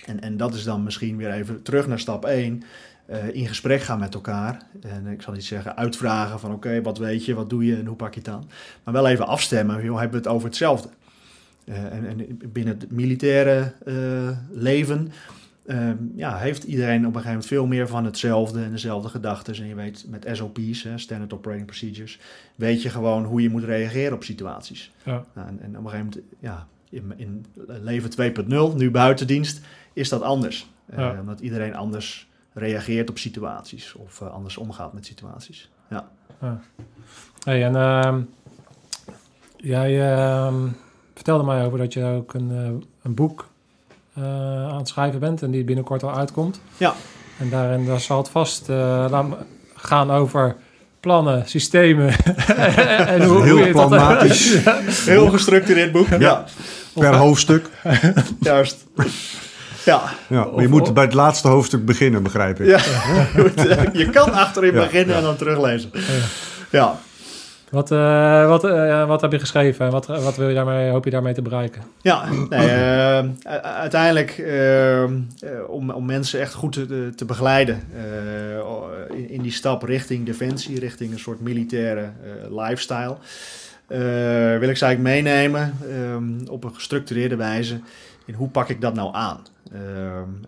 En, 0.07 0.21
en 0.21 0.37
dat 0.37 0.55
is 0.55 0.65
dan 0.65 0.83
misschien 0.83 1.17
weer 1.17 1.31
even 1.31 1.63
terug 1.63 1.87
naar 1.87 1.99
stap 1.99 2.25
1. 2.25 2.63
eh, 3.07 3.35
in 3.35 3.47
gesprek 3.47 3.83
gaan 3.83 3.99
met 3.99 4.15
elkaar. 4.15 4.63
En 4.81 5.07
ik 5.07 5.23
zal 5.23 5.33
niet 5.33 5.45
zeggen 5.45 5.77
uitvragen 5.77 6.41
van 6.41 6.53
oké, 6.53 6.83
wat 6.83 6.99
weet 6.99 7.25
je, 7.25 7.35
wat 7.35 7.51
doe 7.51 7.65
je 7.67 7.77
en 7.77 7.87
hoe 7.87 7.97
pak 7.97 8.15
je 8.15 8.21
het 8.21 8.29
aan. 8.29 8.51
Maar 8.85 8.95
wel 8.95 9.07
even 9.09 9.27
afstemmen, 9.27 9.85
joh, 9.85 9.99
hebben 9.99 10.21
we 10.21 10.25
het 10.27 10.35
over 10.35 10.49
hetzelfde. 10.49 10.89
Eh, 11.65 11.85
en, 11.85 12.07
en 12.07 12.41
binnen 12.53 12.79
het 12.79 12.91
militaire 12.91 13.73
eh, 13.85 13.95
leven 14.51 15.13
ehm, 15.67 15.97
ja, 16.15 16.37
heeft 16.37 16.65
iedereen 16.65 16.99
op 16.99 17.05
een 17.05 17.21
gegeven 17.21 17.29
moment 17.31 17.47
veel 17.47 17.67
meer 17.67 17.89
van 17.89 18.05
hetzelfde 18.05 18.63
en 18.63 18.71
dezelfde 18.71 19.09
gedachten. 19.09 19.55
En 19.55 19.67
je 19.67 19.75
weet 19.75 20.07
met 20.09 20.27
SOP's, 20.33 20.83
hè, 20.83 20.99
Standard 20.99 21.33
Operating 21.33 21.67
Procedures, 21.67 22.19
weet 22.55 22.83
je 22.83 22.89
gewoon 22.91 23.25
hoe 23.25 23.43
je 23.43 23.51
moet 23.51 23.65
reageren 23.65 24.13
op 24.13 24.25
situaties. 24.25 24.93
Ja. 25.03 25.25
Nou, 25.35 25.49
en, 25.49 25.59
en 25.63 25.79
op 25.79 25.85
een 25.85 25.91
gegeven 25.91 26.07
moment, 26.07 26.21
ja, 26.39 26.67
in, 26.91 27.13
in 27.17 27.45
leven 27.67 28.11
2.0, 28.73 28.77
nu 28.77 28.91
buitendienst, 28.91 29.61
is 29.93 30.09
dat 30.09 30.23
anders. 30.23 30.71
Eh, 30.87 30.99
Ja. 30.99 31.21
omdat 31.21 31.41
iedereen 31.41 31.75
anders 31.77 32.29
reageert 32.53 33.11
op 33.11 33.19
situaties 33.19 33.95
of 33.95 34.21
eh, 34.21 34.31
anders 34.31 34.57
omgaat 34.57 34.93
met 34.93 35.07
situaties. 35.07 35.71
Ja. 35.91 36.11
Hey, 37.45 37.65
en 37.65 37.77
ehm, 37.77 38.21
jij 39.57 40.13
ehm, 40.15 40.69
vertelde 41.15 41.45
mij 41.45 41.65
over 41.65 41.79
dat 41.79 41.93
je 41.93 42.05
ook 42.05 42.35
een, 42.35 42.51
eh, 42.51 42.87
een 43.03 43.15
boek 43.15 43.50
aan 44.71 44.77
het 44.79 44.89
schrijven 44.89 45.21
bent 45.21 45.43
en 45.43 45.51
die 45.51 45.65
binnenkort 45.65 46.03
al 46.03 46.17
uitkomt. 46.17 46.61
Ja. 46.77 46.95
En 47.39 47.51
daarin 47.51 47.87
daar 47.87 48.01
zal 48.01 48.19
het 48.19 48.29
vast 48.29 48.69
eh, 48.69 49.25
gaan 49.75 50.11
over 50.11 50.57
plannen, 51.01 51.43
systemen 51.49 52.09
en 53.07 53.23
hoe, 53.25 53.43
Heel 53.43 53.57
hoe 53.57 53.67
je 53.67 53.73
dat- 53.73 53.89
planmatisch. 53.89 54.57
Heel 55.13 55.29
gestructureerd 55.31 55.93
boek. 55.93 56.07
Ja. 56.19 56.45
Per 56.95 57.15
hoofdstuk. 57.17 57.69
Juist. 58.41 58.87
Ja. 59.85 60.03
Ja, 60.29 60.37
maar 60.45 60.45
je 60.47 60.51
Of- 60.65 60.67
moet 60.69 60.81
of- 60.83 60.93
bij 60.93 61.05
het 61.05 61.15
laatste 61.15 61.49
hoofdstuk 61.49 61.85
beginnen, 61.85 62.23
begrijp 62.23 62.61
ik. 62.61 62.67
ja. 62.67 62.77
Eh, 62.77 63.85
je 63.93 64.11
kan 64.11 64.33
achterin 64.33 64.73
Ja, 64.75 64.81
beginnen 64.81 65.09
ja. 65.11 65.17
en 65.17 65.23
dan 65.23 65.37
teruglezen. 65.37 65.91
Ja. 66.71 66.99
Wat, 67.71 67.91
eh, 67.91 68.47
wat, 68.49 68.65
eh, 68.65 69.07
wat 69.07 69.21
heb 69.21 69.33
je 69.33 69.39
geschreven? 69.39 69.91
Wat, 69.91 70.07
wat 70.07 70.37
wil 70.37 70.49
je 70.49 70.55
daarmee, 70.55 70.91
hoop 70.91 71.05
je 71.05 71.11
daarmee 71.11 71.35
te 71.35 71.43
bereiken? 71.43 71.83
Ja, 72.03 72.25
nee, 72.49 72.69
eh, 72.69 73.25
u- 73.25 73.59
uiteindelijk 73.63 74.31
eh, 74.39 75.03
eh, 75.03 75.11
om, 75.69 75.91
om 75.91 76.05
mensen 76.07 76.41
echt 76.41 76.55
goed 76.55 76.73
te, 76.73 77.13
te 77.17 77.25
begeleiden 77.25 77.83
in, 79.11 79.29
in 79.31 79.43
die 79.43 79.53
stap 79.53 79.83
richting 79.83 80.27
defensie, 80.27 80.79
richting 80.81 81.13
een 81.13 81.19
soort 81.19 81.41
militaire 81.41 82.11
lifestyle, 82.51 83.17
wil 84.59 84.69
ik 84.69 84.77
ze 84.77 84.85
eigenlijk 84.85 84.99
meenemen 85.01 85.75
eh, 85.91 86.53
op 86.53 86.65
een 86.65 86.75
gestructureerde 86.75 87.37
wijze 87.37 87.81
in 88.25 88.35
hoe 88.35 88.49
pak 88.49 88.69
ik 88.69 88.81
dat 88.81 88.95
nou 88.95 89.15
aan. 89.15 89.41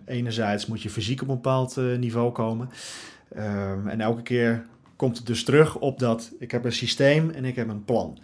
Enerzijds 0.05 0.65
moet 0.65 0.81
je 0.81 0.89
fysiek 0.89 1.21
op 1.21 1.27
een 1.27 1.35
bepaald 1.35 1.75
niveau 1.99 2.31
komen 2.31 2.69
en 3.85 4.01
elke 4.01 4.21
keer 4.21 4.63
komt 5.03 5.17
het 5.17 5.25
dus 5.25 5.43
terug 5.43 5.75
op 5.75 5.99
dat 5.99 6.31
ik 6.39 6.51
heb 6.51 6.65
een 6.65 6.71
systeem 6.71 7.29
en 7.29 7.45
ik 7.45 7.55
heb 7.55 7.69
een 7.69 7.85
plan. 7.85 8.17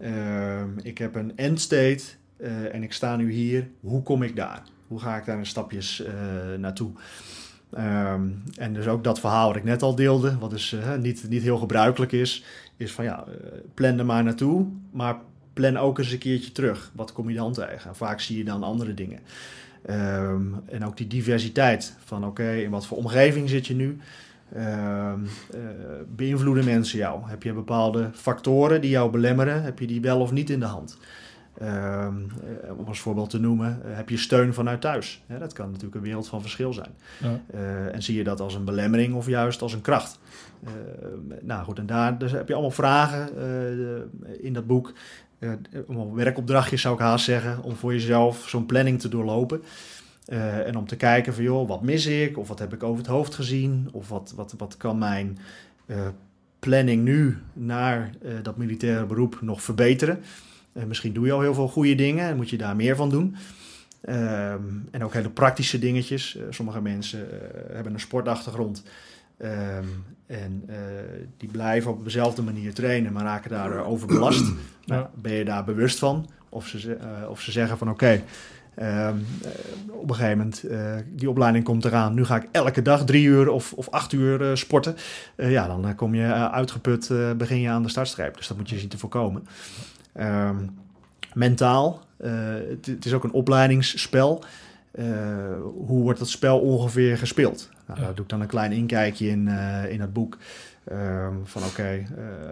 Ehm, 0.00 0.68
ik 0.82 0.98
heb 0.98 1.14
een 1.14 1.32
end 1.36 1.60
state 1.60 2.02
eh, 2.36 2.74
en 2.74 2.82
ik 2.82 2.92
sta 2.92 3.16
nu 3.16 3.32
hier. 3.32 3.68
Hoe 3.80 4.02
kom 4.02 4.22
ik 4.22 4.36
daar? 4.36 4.62
Hoe 4.86 5.00
ga 5.00 5.16
ik 5.16 5.24
daar 5.24 5.38
in 5.38 5.46
stapjes 5.46 6.04
eh, 6.04 6.12
naartoe? 6.58 6.90
Ehm, 7.72 8.22
en 8.56 8.72
dus 8.72 8.86
ook 8.86 9.04
dat 9.04 9.20
verhaal 9.20 9.46
wat 9.46 9.56
ik 9.56 9.64
net 9.64 9.82
al 9.82 9.94
deelde, 9.94 10.38
wat 10.38 10.50
dus 10.50 10.72
eh, 10.72 10.94
niet, 10.94 11.28
niet 11.28 11.42
heel 11.42 11.58
gebruikelijk 11.58 12.12
is, 12.12 12.44
is 12.76 12.92
van 12.92 13.04
ja, 13.04 13.24
plan 13.74 13.98
er 13.98 14.06
maar 14.06 14.24
naartoe, 14.24 14.66
maar 14.90 15.16
plan 15.52 15.76
ook 15.76 15.98
eens 15.98 16.12
een 16.12 16.18
keertje 16.18 16.52
terug. 16.52 16.90
Wat 16.94 17.12
kom 17.12 17.28
je 17.28 17.36
dan 17.36 17.52
tegen? 17.52 17.96
Vaak 17.96 18.20
zie 18.20 18.38
je 18.38 18.44
dan 18.44 18.62
andere 18.62 18.94
dingen. 18.94 19.20
Ehm, 19.86 20.42
en 20.66 20.84
ook 20.84 20.96
die 20.96 21.06
diversiteit 21.06 21.96
van 22.04 22.26
oké, 22.26 22.52
in 22.52 22.70
wat 22.70 22.86
voor 22.86 22.96
omgeving 22.96 23.48
zit 23.48 23.66
je 23.66 23.74
nu? 23.74 23.98
Ehm, 24.54 25.24
eh, 25.50 25.60
beïnvloeden 26.16 26.64
mensen 26.64 26.98
jou? 26.98 27.20
Heb 27.28 27.42
je 27.42 27.52
bepaalde 27.52 28.10
factoren 28.12 28.80
die 28.80 28.90
jou 28.90 29.10
belemmeren? 29.10 29.62
Heb 29.62 29.78
je 29.78 29.86
die 29.86 30.00
wel 30.00 30.20
of 30.20 30.32
niet 30.32 30.50
in 30.50 30.60
de 30.60 30.66
hand? 30.66 30.98
Ehm, 31.58 32.14
eh, 32.64 32.78
om 32.78 32.86
als 32.86 33.00
voorbeeld 33.00 33.30
te 33.30 33.40
noemen, 33.40 33.80
eh, 33.84 33.96
heb 33.96 34.08
je 34.08 34.16
steun 34.16 34.54
vanuit 34.54 34.80
thuis? 34.80 35.22
Dat 35.38 35.52
kan 35.52 35.66
natuurlijk 35.66 35.94
een 35.94 36.02
wereld 36.02 36.28
van 36.28 36.40
verschil 36.40 36.72
zijn. 36.72 36.90
Ja. 37.18 37.40
En 37.92 38.02
zie 38.02 38.16
je 38.16 38.24
dat 38.24 38.40
als 38.40 38.54
een 38.54 38.64
belemmering 38.64 39.14
of 39.14 39.26
juist 39.26 39.62
als 39.62 39.72
een 39.72 39.80
kracht? 39.80 40.18
Nou 41.42 41.64
goed, 41.64 41.78
en 41.78 41.86
daar 41.86 42.18
dus 42.18 42.32
heb 42.32 42.48
je 42.48 42.52
allemaal 42.52 42.70
vragen 42.70 43.30
in 44.42 44.52
dat 44.52 44.66
boek. 44.66 44.92
Allemaal 45.88 46.14
werkopdrachtjes 46.14 46.80
zou 46.80 46.94
ik 46.94 47.00
haast 47.00 47.24
zeggen, 47.24 47.62
om 47.62 47.76
voor 47.76 47.92
jezelf 47.92 48.48
zo'n 48.48 48.66
planning 48.66 49.00
te 49.00 49.08
doorlopen. 49.08 49.62
Eh, 50.28 50.66
en 50.66 50.76
om 50.76 50.86
te 50.86 50.96
kijken 50.96 51.34
van, 51.34 51.42
joh, 51.42 51.68
wat 51.68 51.82
mis 51.82 52.06
ik? 52.06 52.38
Of 52.38 52.48
wat 52.48 52.58
heb 52.58 52.72
ik 52.72 52.82
over 52.82 52.98
het 52.98 53.06
hoofd 53.06 53.34
gezien? 53.34 53.88
Of 53.92 54.08
wat, 54.08 54.32
wat, 54.36 54.54
wat 54.58 54.76
kan 54.76 54.98
mijn 54.98 55.38
eh, 55.86 55.96
planning 56.58 57.04
nu 57.04 57.38
naar 57.52 58.10
eh, 58.22 58.32
dat 58.42 58.56
militaire 58.56 59.06
beroep 59.06 59.38
nog 59.40 59.62
verbeteren? 59.62 60.20
Misschien 60.86 61.12
doe 61.12 61.26
je 61.26 61.32
al 61.32 61.40
heel 61.40 61.54
veel 61.54 61.68
goede 61.68 61.94
dingen 61.94 62.28
en 62.28 62.36
moet 62.36 62.50
je 62.50 62.56
daar 62.56 62.76
meer 62.76 62.96
van 62.96 63.10
doen. 63.10 63.36
Ehm, 64.00 64.62
en 64.90 65.04
ook 65.04 65.12
hele 65.12 65.30
praktische 65.30 65.78
dingetjes. 65.78 66.38
Sommige 66.50 66.80
mensen 66.80 67.28
hebben 67.72 67.92
een 67.92 68.00
sportachtergrond. 68.00 68.82
Ehm, 69.38 69.84
en 70.26 70.64
die 71.36 71.48
blijven 71.48 71.90
op 71.90 72.04
dezelfde 72.04 72.42
manier 72.42 72.74
trainen, 72.74 73.12
maar 73.12 73.24
raken 73.24 73.50
daar 73.50 73.84
overbelast. 73.84 74.44
Nou, 74.84 75.06
ben 75.14 75.32
je 75.32 75.44
daar 75.44 75.64
bewust 75.64 75.98
van? 75.98 76.30
Of 76.48 76.66
ze, 76.66 76.96
of 77.28 77.40
ze 77.40 77.50
zeggen 77.50 77.78
van 77.78 77.90
oké, 77.90 78.22
eh, 78.78 79.08
op 79.86 80.08
een 80.08 80.14
gegeven 80.14 80.36
moment, 80.36 80.62
eh, 80.62 80.96
die 81.12 81.30
opleiding 81.30 81.64
komt 81.64 81.84
eraan. 81.84 82.14
Nu 82.14 82.24
ga 82.24 82.36
ik 82.36 82.48
elke 82.50 82.82
dag 82.82 83.04
drie 83.04 83.24
uur 83.24 83.48
of, 83.48 83.72
of 83.72 83.90
acht 83.90 84.12
uur 84.12 84.50
eh, 84.50 84.54
sporten. 84.54 84.96
Ja, 85.36 85.66
dan 85.66 85.94
kom 85.94 86.14
je 86.14 86.32
uitgeput, 86.50 87.12
begin 87.36 87.60
je 87.60 87.68
aan 87.68 87.82
de 87.82 87.88
startstreep. 87.88 88.36
Dus 88.36 88.46
dat 88.46 88.56
moet 88.56 88.70
je 88.70 88.78
zien 88.78 88.88
te 88.88 88.98
voorkomen. 88.98 89.46
Ehm, 90.12 90.56
mentaal, 91.34 92.02
het, 92.16 92.86
het 92.86 93.04
is 93.04 93.12
ook 93.12 93.24
een 93.24 93.32
opleidingsspel. 93.32 94.44
Hoe 95.62 96.02
wordt 96.02 96.18
dat 96.18 96.28
spel 96.28 96.60
ongeveer 96.60 97.18
gespeeld? 97.18 97.68
Nou. 97.86 98.00
Daar 98.00 98.14
doe 98.14 98.24
ik 98.24 98.30
dan 98.30 98.40
een 98.40 98.46
klein 98.46 98.72
inkijkje 98.72 99.28
in, 99.28 99.48
in 99.88 100.00
het 100.00 100.12
boek. 100.12 100.38
Ehm, 100.90 101.32
van 101.44 101.62
oké. 101.62 101.82
eh, 101.82 102.02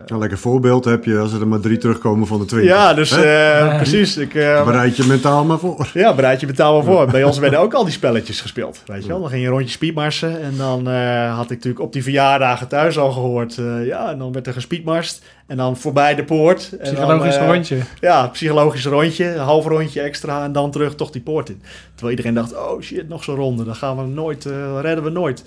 Een 0.07 0.18
lekker 0.18 0.39
voorbeeld 0.39 0.84
heb 0.84 1.05
je 1.05 1.18
als 1.18 1.32
er 1.32 1.49
maar 1.49 1.61
drie 1.61 1.78
terugkomen 1.78 2.26
van 2.26 2.39
de 2.39 2.45
twintig. 2.45 2.70
ja, 2.70 2.95
dus 2.95 3.11
eh, 3.11 3.76
precies. 3.76 4.16
Ik, 4.16 4.34
eh, 4.34 4.64
Bereid 4.64 4.97
je 4.97 5.05
mentaal 5.05 5.45
maar 5.45 5.59
voor. 5.59 5.91
Ja, 5.95 6.14
bereid 6.14 6.41
je 6.41 6.47
betaalbaar 6.47 6.84
voor. 6.84 7.07
Bij 7.07 7.24
ons 7.24 7.39
werden 7.39 7.59
ook 7.61 7.74
al 7.74 7.84
die 7.84 7.93
spelletjes 7.93 8.41
gespeeld. 8.41 8.82
Weet 8.87 9.03
je 9.03 9.09
wel? 9.09 9.20
Dan 9.20 9.28
ging 9.28 9.41
je 9.41 9.47
een 9.47 9.53
rondje 9.55 9.70
speedmarsen. 9.70 10.43
En 10.43 10.57
dan 10.57 10.89
eh, 10.89 11.34
had 11.34 11.45
ik 11.45 11.51
natuurlijk 11.51 11.84
op 11.84 11.93
die 11.93 12.03
verjaardagen 12.03 12.68
thuis 12.68 12.99
al 12.99 13.12
gehoord. 13.12 13.59
eh, 13.59 13.87
ja, 13.87 14.11
en 14.11 14.18
dan 14.18 14.32
werd 14.32 14.47
er 14.47 14.53
gespeedmarst. 14.53 15.24
En 15.47 15.57
dan 15.57 15.76
voorbij 15.76 16.14
de 16.14 16.24
poort. 16.24 16.72
En 16.72 16.78
Psychologisch 16.78 17.34
dan, 17.34 17.42
eh, 17.42 17.53
rondje. 17.53 17.78
Ja, 18.01 18.28
psychologisch 18.28 18.84
rondje. 18.84 19.24
Een 19.24 19.38
half 19.38 19.66
rondje 19.66 20.01
extra. 20.01 20.44
En 20.44 20.53
dan 20.53 20.70
terug 20.70 20.94
toch 20.94 21.11
die 21.11 21.22
poort 21.22 21.49
in. 21.49 21.62
Terwijl 21.94 22.11
iedereen 22.11 22.34
dacht, 22.34 22.57
oh 22.57 22.80
shit, 22.80 23.09
nog 23.09 23.24
zo'n 23.24 23.36
ronde. 23.36 23.64
Dan 23.64 23.74
gaan 23.74 23.97
we 23.97 24.03
nooit, 24.03 24.47
eh, 24.47 24.78
redden 24.80 25.05
we 25.05 25.11
nooit. 25.11 25.44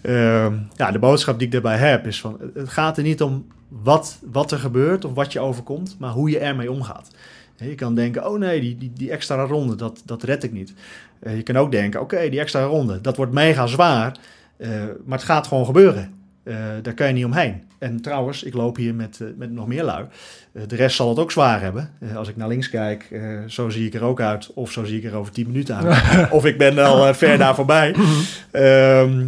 Ehm, 0.00 0.54
ja, 0.76 0.90
de 0.90 0.98
boodschap 0.98 1.38
die 1.38 1.46
ik 1.46 1.52
daarbij 1.52 1.76
heb 1.76 2.06
is 2.06 2.20
van... 2.20 2.38
Het 2.54 2.68
gaat 2.68 2.96
er 2.96 3.02
niet 3.02 3.22
om 3.22 3.46
wat, 3.68 4.18
wat 4.32 4.52
er 4.52 4.58
gebeurt 4.58 5.04
of 5.04 5.14
wat 5.14 5.32
je 5.32 5.40
overkomt. 5.40 5.96
Maar 5.98 6.10
hoe 6.10 6.30
je 6.30 6.38
ermee 6.38 6.70
omgaat. 6.70 7.10
Je 7.56 7.74
kan 7.74 7.94
denken, 7.94 8.28
oh 8.30 8.38
nee, 8.38 8.60
die, 8.60 8.78
die, 8.78 8.92
die 8.94 9.10
extra 9.10 9.44
ronde, 9.44 9.74
dat, 9.74 10.02
dat 10.04 10.22
red 10.22 10.42
ik 10.42 10.52
niet. 10.52 10.74
Eh, 11.20 11.36
je 11.36 11.42
kan 11.42 11.56
ook 11.56 11.70
denken, 11.72 12.00
oké, 12.00 12.28
die 12.28 12.40
extra 12.40 12.64
ronde, 12.64 13.00
dat 13.00 13.16
wordt 13.16 13.32
mega 13.32 13.66
zwaar. 13.66 14.18
maar 15.04 15.18
het 15.18 15.26
gaat 15.26 15.46
gewoon 15.46 15.66
gebeuren. 15.66 16.14
Daar 16.82 16.94
kan 16.94 17.06
je 17.06 17.12
niet 17.12 17.24
omheen. 17.24 17.62
En 17.84 18.00
trouwens, 18.00 18.42
ik 18.42 18.54
loop 18.54 18.76
hier 18.76 18.94
met, 18.94 19.20
eh, 19.20 19.26
met 19.36 19.50
nog 19.50 19.66
meer 19.66 19.84
lui. 19.84 20.04
Eh, 20.52 20.62
de 20.66 20.76
rest 20.76 20.96
zal 20.96 21.08
het 21.08 21.18
ook 21.18 21.32
zwaar 21.32 21.60
hebben. 21.60 21.90
Eh, 22.00 22.16
als 22.16 22.28
ik 22.28 22.36
naar 22.36 22.48
links 22.48 22.70
kijk, 22.70 23.20
zo 23.46 23.68
zie 23.68 23.86
ik 23.86 23.94
er 23.94 24.04
ook 24.04 24.20
uit. 24.20 24.50
Of 24.54 24.72
zo 24.72 24.84
zie 24.84 24.98
ik 24.98 25.04
er 25.04 25.14
over 25.14 25.32
10 25.32 25.46
minuten 25.46 25.76
uit. 25.76 26.30
of 26.38 26.44
ik 26.44 26.58
ben 26.58 26.78
al 26.78 27.14
ver 27.14 27.38
daar 27.38 27.54
voorbij. 27.54 27.94
Ehm, 28.50 29.26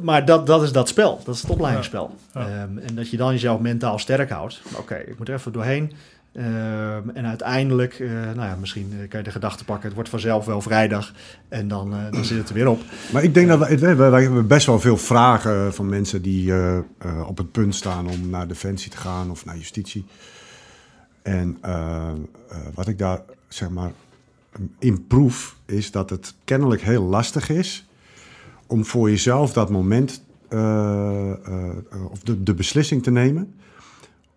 maar 0.00 0.24
dat, 0.24 0.46
dat 0.46 0.62
is 0.62 0.72
dat 0.72 0.88
spel. 0.88 1.20
Dat 1.24 1.34
is 1.34 1.42
het 1.42 1.50
opleidingsspel. 1.50 2.14
Ehm, 2.32 2.78
en 2.78 2.94
dat 2.94 3.10
je 3.10 3.16
dan 3.16 3.32
jezelf 3.32 3.60
mentaal 3.60 3.98
sterk 3.98 4.30
houdt. 4.30 4.62
Oké, 4.76 4.94
ik 4.94 5.18
moet 5.18 5.28
er 5.28 5.34
even 5.34 5.52
doorheen. 5.52 5.92
Ehm, 6.38 7.08
en 7.14 7.26
uiteindelijk, 7.26 7.98
eh, 7.98 8.10
nou 8.10 8.40
ja, 8.40 8.56
misschien 8.60 8.92
eh, 8.92 9.08
kan 9.08 9.18
je 9.18 9.24
de 9.24 9.30
gedachte 9.30 9.64
pakken. 9.64 9.84
Het 9.84 9.94
wordt 9.94 10.08
vanzelf 10.08 10.44
wel 10.44 10.60
vrijdag. 10.60 11.12
En 11.48 11.68
dan, 11.68 11.92
eh, 11.92 12.10
dan 12.10 12.24
zit 12.24 12.38
het 12.38 12.48
er 12.48 12.54
weer 12.54 12.68
op. 12.68 12.82
Maar 13.12 13.22
ik 13.22 13.34
denk 13.34 13.48
dat 13.48 13.58
wij, 13.58 13.78
wij, 13.78 13.96
wij 13.96 14.22
hebben 14.22 14.46
best 14.46 14.66
wel 14.66 14.80
veel 14.80 14.96
vragen 14.96 15.74
van 15.74 15.88
mensen 15.88 16.22
die 16.22 16.52
op 17.26 17.36
het 17.36 17.52
punt 17.52 17.74
staan 17.74 18.08
om 18.08 18.30
naar 18.30 18.48
Defensie 18.48 18.90
te 18.90 18.96
gaan 18.96 19.30
of 19.30 19.44
naar 19.44 19.56
justitie. 19.56 20.06
En 21.22 21.58
wat 22.74 22.88
ik 22.88 22.98
daar 22.98 23.20
zeg 23.48 23.68
maar 23.70 23.92
in 24.78 25.06
proef 25.06 25.56
is 25.66 25.90
dat 25.90 26.10
het 26.10 26.34
kennelijk 26.44 26.82
heel 26.82 27.02
lastig 27.02 27.48
is 27.48 27.86
om 28.66 28.84
voor 28.84 29.10
jezelf 29.10 29.52
dat 29.52 29.70
moment 29.70 30.22
of 32.10 32.20
de, 32.22 32.42
de 32.42 32.54
beslissing 32.54 33.02
te 33.02 33.10
nemen 33.10 33.54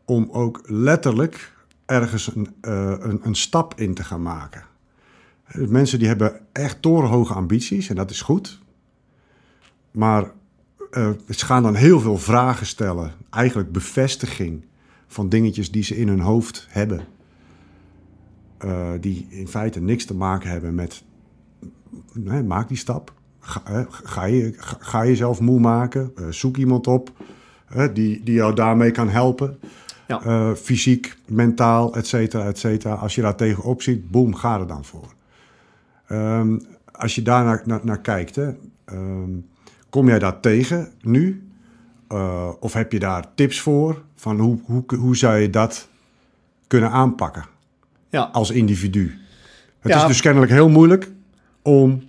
om 0.05 0.29
ook 0.31 0.61
letterlijk 0.65 1.51
ergens 1.91 2.35
een, 2.35 2.47
eh, 2.61 2.95
een, 2.99 3.19
een 3.23 3.35
stap 3.35 3.79
in 3.79 3.93
te 3.93 4.03
gaan 4.03 4.21
maken. 4.21 4.63
Eh, 5.45 5.67
Mensen 5.67 5.99
die 5.99 6.07
hebben 6.07 6.39
echt 6.51 6.81
torenhoge 6.81 7.33
ambities 7.33 7.89
en 7.89 7.95
dat 7.95 8.09
is 8.09 8.21
goed. 8.21 8.59
Maar 9.91 10.31
eh, 10.91 11.09
ze 11.29 11.45
gaan 11.45 11.63
dan 11.63 11.75
heel 11.75 11.99
veel 11.99 12.17
vragen 12.17 12.65
stellen. 12.65 13.11
Eigenlijk 13.29 13.71
bevestiging 13.71 14.65
van 15.07 15.29
dingetjes 15.29 15.71
die 15.71 15.83
ze 15.83 15.97
in 15.97 16.07
hun 16.07 16.19
hoofd 16.19 16.67
hebben. 16.69 17.01
Eh, 18.57 18.91
die 18.99 19.27
in 19.29 19.47
feite 19.47 19.79
niks 19.81 20.05
te 20.05 20.13
maken 20.15 20.49
hebben 20.49 20.75
met... 20.75 21.03
Maak 22.45 22.67
die 22.67 22.77
stap. 22.77 23.13
Ga, 23.39 23.61
eh, 23.65 23.85
ga, 23.89 24.23
je, 24.23 24.53
ga, 24.57 25.05
jezelf 25.05 25.39
moe 25.39 25.59
maken. 25.59 26.11
Eh, 26.15 26.25
zoek 26.29 26.57
iemand 26.57 26.87
op 26.87 27.11
eh, 27.67 27.87
die, 27.93 28.23
die 28.23 28.33
jou 28.33 28.55
daarmee 28.55 28.91
kan 28.91 29.09
helpen. 29.09 29.59
Ja. 30.11 30.21
Eh, 30.49 30.53
fysiek, 30.55 31.17
mentaal, 31.27 31.95
et 31.95 32.07
cetera, 32.07 32.45
et 32.45 32.57
cetera. 32.59 32.93
Als 32.93 33.15
je 33.15 33.21
daar 33.21 33.35
tegenop 33.35 33.81
ziet, 33.81 34.09
boem, 34.11 34.35
ga 34.35 34.59
er 34.59 34.67
dan 34.67 34.85
voor. 34.85 35.13
Ehm, 36.07 36.59
als 36.91 37.15
je 37.15 37.21
daar 37.21 37.43
naar, 37.43 37.61
naar, 37.65 37.79
naar 37.83 37.99
kijkt, 38.01 38.35
hè, 38.35 38.51
ehm, 38.85 39.29
kom 39.89 40.07
jij 40.07 40.19
daar 40.19 40.39
tegen 40.39 40.91
nu? 41.01 41.47
Eh, 42.07 42.49
of 42.59 42.73
heb 42.73 42.91
je 42.91 42.99
daar 42.99 43.25
tips 43.35 43.59
voor? 43.59 44.01
Van 44.15 44.39
hoe, 44.39 44.59
hoe, 44.63 44.83
hoe 44.97 45.17
zou 45.17 45.37
je 45.37 45.49
dat 45.49 45.87
kunnen 46.67 46.91
aanpakken 46.91 47.45
Ja, 48.09 48.21
als 48.31 48.49
individu? 48.51 49.17
Het 49.79 49.91
Ja. 49.91 50.01
is 50.01 50.07
dus 50.07 50.21
kennelijk 50.21 50.51
heel 50.51 50.69
moeilijk 50.69 51.11
om 51.61 52.03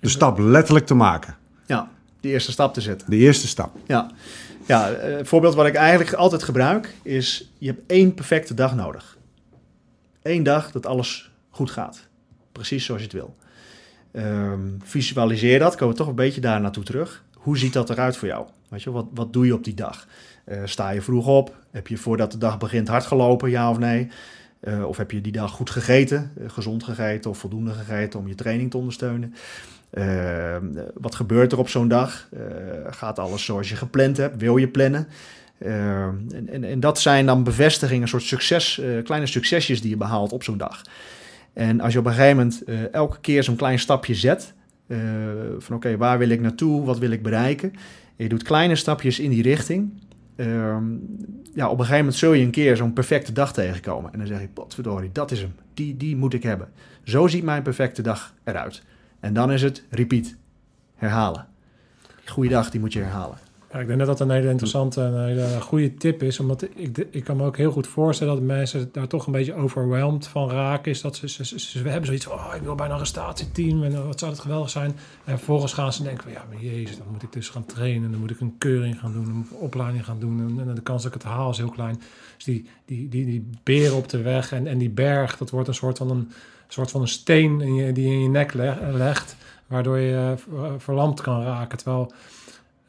de 0.00 0.08
stap 0.08 0.38
letterlijk 0.38 0.86
te 0.86 0.94
maken. 0.94 1.36
ja, 1.66 1.88
die 2.20 2.32
eerste 2.32 2.52
stap 2.52 2.74
te 2.74 2.80
zetten. 2.80 3.10
De 3.10 3.16
eerste 3.16 3.46
stap. 3.46 3.76
Ja, 3.86 4.10
ja 4.68 4.90
eh, 4.90 5.18
een 5.18 5.26
voorbeeld 5.26 5.54
wat 5.54 5.66
ik 5.66 5.74
eigenlijk 5.74 6.12
altijd 6.12 6.42
gebruik 6.42 6.94
is... 7.02 7.52
je 7.58 7.66
hebt 7.66 7.82
één 7.86 8.14
perfecte 8.14 8.54
dag 8.54 8.74
nodig. 8.74 9.16
Eén 10.22 10.42
dag 10.42 10.72
dat 10.72 10.86
alles 10.86 11.30
goed 11.50 11.70
gaat. 11.70 12.08
Precies 12.52 12.84
zoals 12.84 13.00
je 13.00 13.06
het 13.06 13.16
wil. 13.16 13.36
Ehm, 14.12 14.60
visualiseer 14.84 15.58
dat, 15.58 15.74
komen 15.74 15.94
we 15.94 16.00
toch 16.00 16.08
een 16.08 16.14
beetje 16.14 16.40
daar 16.40 16.60
naartoe 16.60 16.84
terug. 16.84 17.24
Hoe 17.34 17.58
ziet 17.58 17.72
dat 17.72 17.90
eruit 17.90 18.16
voor 18.16 18.28
jou? 18.28 18.46
Weet 18.68 18.82
je, 18.82 18.90
wat, 18.90 19.06
wat 19.14 19.32
doe 19.32 19.46
je 19.46 19.54
op 19.54 19.64
die 19.64 19.74
dag? 19.74 20.06
Eh, 20.44 20.60
sta 20.64 20.90
je 20.90 21.02
vroeg 21.02 21.26
op? 21.26 21.56
Heb 21.70 21.86
je 21.86 21.96
voordat 21.96 22.32
de 22.32 22.38
dag 22.38 22.58
begint 22.58 22.88
hard 22.88 23.06
gelopen, 23.06 23.50
ja 23.50 23.70
of 23.70 23.78
nee? 23.78 24.08
Eh, 24.60 24.84
of 24.88 24.96
heb 24.96 25.10
je 25.10 25.20
die 25.20 25.32
dag 25.32 25.50
goed 25.50 25.70
gegeten, 25.70 26.32
eh, 26.38 26.50
gezond 26.50 26.84
gegeten 26.84 27.30
of 27.30 27.38
voldoende 27.38 27.72
gegeten 27.72 28.20
om 28.20 28.28
je 28.28 28.34
training 28.34 28.70
te 28.70 28.76
ondersteunen? 28.76 29.34
Eh, 29.90 30.56
wat 30.94 31.14
gebeurt 31.14 31.52
er 31.52 31.58
op 31.58 31.68
zo'n 31.68 31.88
dag? 31.88 32.28
Eh, 32.32 32.40
gaat 32.90 33.18
alles 33.18 33.44
zoals 33.44 33.68
je 33.68 33.76
gepland 33.76 34.16
hebt? 34.16 34.36
Wil 34.40 34.56
je 34.56 34.68
plannen? 34.68 35.08
Eh, 35.58 36.02
en, 36.02 36.48
en, 36.48 36.64
en 36.64 36.80
dat 36.80 37.00
zijn 37.00 37.26
dan 37.26 37.44
bevestigingen, 37.44 38.02
een 38.02 38.08
soort 38.08 38.22
succes, 38.22 38.78
eh, 38.78 39.02
kleine 39.04 39.26
succesjes 39.26 39.80
die 39.80 39.90
je 39.90 39.96
behaalt 39.96 40.32
op 40.32 40.42
zo'n 40.42 40.58
dag. 40.58 40.82
En 41.52 41.80
als 41.80 41.92
je 41.92 41.98
op 41.98 42.06
een 42.06 42.12
gegeven 42.12 42.36
moment 42.36 42.64
eh, 42.64 42.92
elke 42.92 43.20
keer 43.20 43.42
zo'n 43.42 43.56
klein 43.56 43.78
stapje 43.78 44.14
zet, 44.14 44.54
van 45.58 45.76
oké, 45.76 45.96
waar 45.96 46.18
wil 46.18 46.28
ik 46.28 46.40
naartoe, 46.40 46.84
wat 46.84 46.98
wil 46.98 47.10
ik 47.10 47.22
bereiken? 47.22 47.72
En 48.16 48.24
je 48.24 48.28
doet 48.28 48.42
kleine 48.42 48.74
stapjes 48.74 49.18
in 49.18 49.30
die 49.30 49.42
richting. 49.42 49.90
ehm, 50.36 50.84
ja, 51.54 51.64
op 51.66 51.72
een 51.72 51.78
gegeven 51.78 51.96
moment 51.96 52.14
zul 52.14 52.32
je 52.32 52.44
een 52.44 52.50
keer 52.50 52.76
zo'n 52.76 52.92
perfecte 52.92 53.32
dag 53.32 53.52
tegenkomen. 53.52 54.12
En 54.12 54.18
dan 54.18 54.26
zeg 54.26 54.40
je, 54.40 54.48
potverdorie, 54.48 55.10
dat 55.12 55.30
is 55.30 55.40
hem. 55.40 55.54
Die, 55.74 55.96
die 55.96 56.16
moet 56.16 56.34
ik 56.34 56.42
hebben. 56.42 56.68
Zo 57.04 57.26
ziet 57.26 57.42
mijn 57.42 57.62
perfecte 57.62 58.02
dag 58.02 58.34
eruit. 58.44 58.82
En 59.20 59.34
dan 59.34 59.52
is 59.52 59.62
het 59.62 59.84
repeat. 59.90 60.34
Herhalen. 60.94 61.46
Goeie 62.24 62.50
dag, 62.50 62.70
die 62.70 62.80
moet 62.80 62.92
je 62.92 62.98
herhalen. 62.98 63.38
Ja, 63.72 63.78
ik 63.78 63.86
denk 63.86 63.98
dat 63.98 64.08
dat 64.08 64.20
een 64.20 64.30
hele 64.30 64.50
interessante 64.50 65.02
en 65.02 65.24
hele 65.24 65.60
goede 65.60 65.94
tip 65.94 66.22
is. 66.22 66.40
Omdat 66.40 66.62
ik, 66.62 67.06
ik 67.10 67.24
kan 67.24 67.36
me 67.36 67.44
ook 67.44 67.56
heel 67.56 67.72
goed 67.72 67.86
voorstellen 67.86 68.34
dat 68.34 68.42
mensen 68.42 68.88
daar 68.92 69.06
toch 69.06 69.26
een 69.26 69.32
beetje 69.32 69.54
overweldigd 69.54 70.26
van 70.26 70.50
raken. 70.50 70.90
Is 70.90 71.00
dat 71.00 71.16
ze, 71.16 71.28
ze, 71.28 71.60
ze, 71.60 71.78
hebben 71.78 72.06
zoiets 72.06 72.24
van, 72.24 72.34
oh, 72.34 72.52
ik 72.56 72.62
wil 72.62 72.74
bijna 72.74 72.92
een 72.92 72.98
arrestatieteam 72.98 73.82
en 73.82 74.06
wat 74.06 74.18
zou 74.18 74.30
dat 74.30 74.40
geweldig 74.40 74.70
zijn. 74.70 74.96
En 75.24 75.36
vervolgens 75.36 75.72
gaan 75.72 75.92
ze 75.92 76.02
denken 76.02 76.22
van, 76.22 76.32
ja, 76.32 76.44
maar 76.48 76.62
jezus, 76.62 76.98
dan 76.98 77.06
moet 77.12 77.22
ik 77.22 77.32
dus 77.32 77.48
gaan 77.48 77.66
trainen. 77.66 78.10
Dan 78.10 78.20
moet 78.20 78.30
ik 78.30 78.40
een 78.40 78.58
keuring 78.58 78.98
gaan 78.98 79.12
doen, 79.12 79.24
dan 79.24 79.32
moet 79.32 79.46
ik 79.46 79.50
een 79.50 79.56
opleiding 79.56 80.04
gaan 80.04 80.20
doen. 80.20 80.40
En, 80.40 80.68
en 80.68 80.74
de 80.74 80.80
kans 80.80 81.02
dat 81.02 81.14
ik 81.14 81.22
het 81.22 81.32
haal 81.32 81.50
is 81.50 81.56
heel 81.56 81.70
klein. 81.70 82.00
Dus 82.36 82.44
die, 82.44 82.68
die, 82.84 83.08
die, 83.08 83.24
die 83.24 83.50
beren 83.62 83.96
op 83.96 84.08
de 84.08 84.22
weg 84.22 84.52
en, 84.52 84.66
en 84.66 84.78
die 84.78 84.90
berg, 84.90 85.36
dat 85.36 85.50
wordt 85.50 85.68
een 85.68 85.74
soort 85.74 85.98
van 85.98 86.10
een, 86.10 86.30
soort 86.72 86.90
van 86.90 87.00
een 87.00 87.08
steen 87.08 87.60
in 87.60 87.74
je, 87.74 87.92
die 87.92 88.08
je 88.08 88.14
in 88.14 88.22
je 88.22 88.28
nek 88.28 88.52
leg- 88.54 88.78
legt. 88.92 89.36
Waardoor 89.66 89.98
je 89.98 90.16
eh, 90.16 90.32
ver- 90.36 90.80
verlamd 90.80 91.20
kan 91.20 91.42
raken. 91.42 91.78
Terwijl 91.78 92.12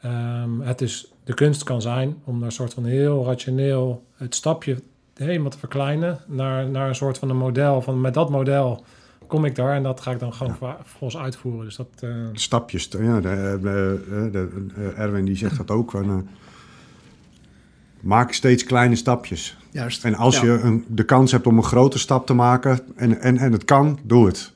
Ehm, 0.00 0.60
het 0.60 0.78
dus 0.78 1.12
de 1.24 1.34
kunst 1.34 1.62
kan 1.62 1.82
zijn 1.82 2.16
om 2.24 2.42
een 2.42 2.52
soort 2.52 2.74
van 2.74 2.84
heel 2.84 3.24
rationeel 3.24 4.04
het 4.16 4.34
stapje 4.34 4.82
helemaal 5.14 5.50
te 5.50 5.58
verkleinen 5.58 6.18
naar, 6.26 6.68
naar 6.68 6.88
een 6.88 6.94
soort 6.94 7.18
van 7.18 7.30
een 7.30 7.36
model. 7.36 7.82
Van 7.82 8.00
met 8.00 8.14
dat 8.14 8.30
model 8.30 8.84
kom 9.26 9.44
ik 9.44 9.54
daar 9.54 9.74
en 9.74 9.82
dat 9.82 10.00
ga 10.00 10.10
ik 10.10 10.18
dan 10.18 10.32
gewoon 10.34 10.56
volgens 10.82 11.22
uitvoeren. 11.22 11.64
Dus 11.64 11.76
dat, 11.76 11.86
eh, 12.00 12.10
Stapjes. 12.32 12.88
Ja, 13.00 13.20
de, 13.20 13.58
de, 13.62 14.28
de, 14.32 14.66
de- 14.74 14.92
Erwin 14.96 15.24
die 15.24 15.36
zegt 15.36 15.56
dat 15.56 15.70
ook. 15.70 15.90
Van, 15.90 16.04
eh, 16.10 16.16
maak 18.00 18.32
steeds 18.32 18.64
kleine 18.64 18.94
stapjes. 18.96 19.58
Juist. 19.70 20.04
En 20.04 20.14
als 20.14 20.40
Ja. 20.40 20.44
je 20.44 20.58
een, 20.60 20.84
de 20.88 21.04
kans 21.04 21.32
hebt 21.32 21.46
om 21.46 21.56
een 21.56 21.62
grote 21.62 21.98
stap 21.98 22.26
te 22.26 22.34
maken 22.34 22.80
en, 22.96 23.20
en, 23.20 23.36
en 23.38 23.52
het 23.52 23.64
kan, 23.64 23.98
doe 24.02 24.26
het. 24.26 24.52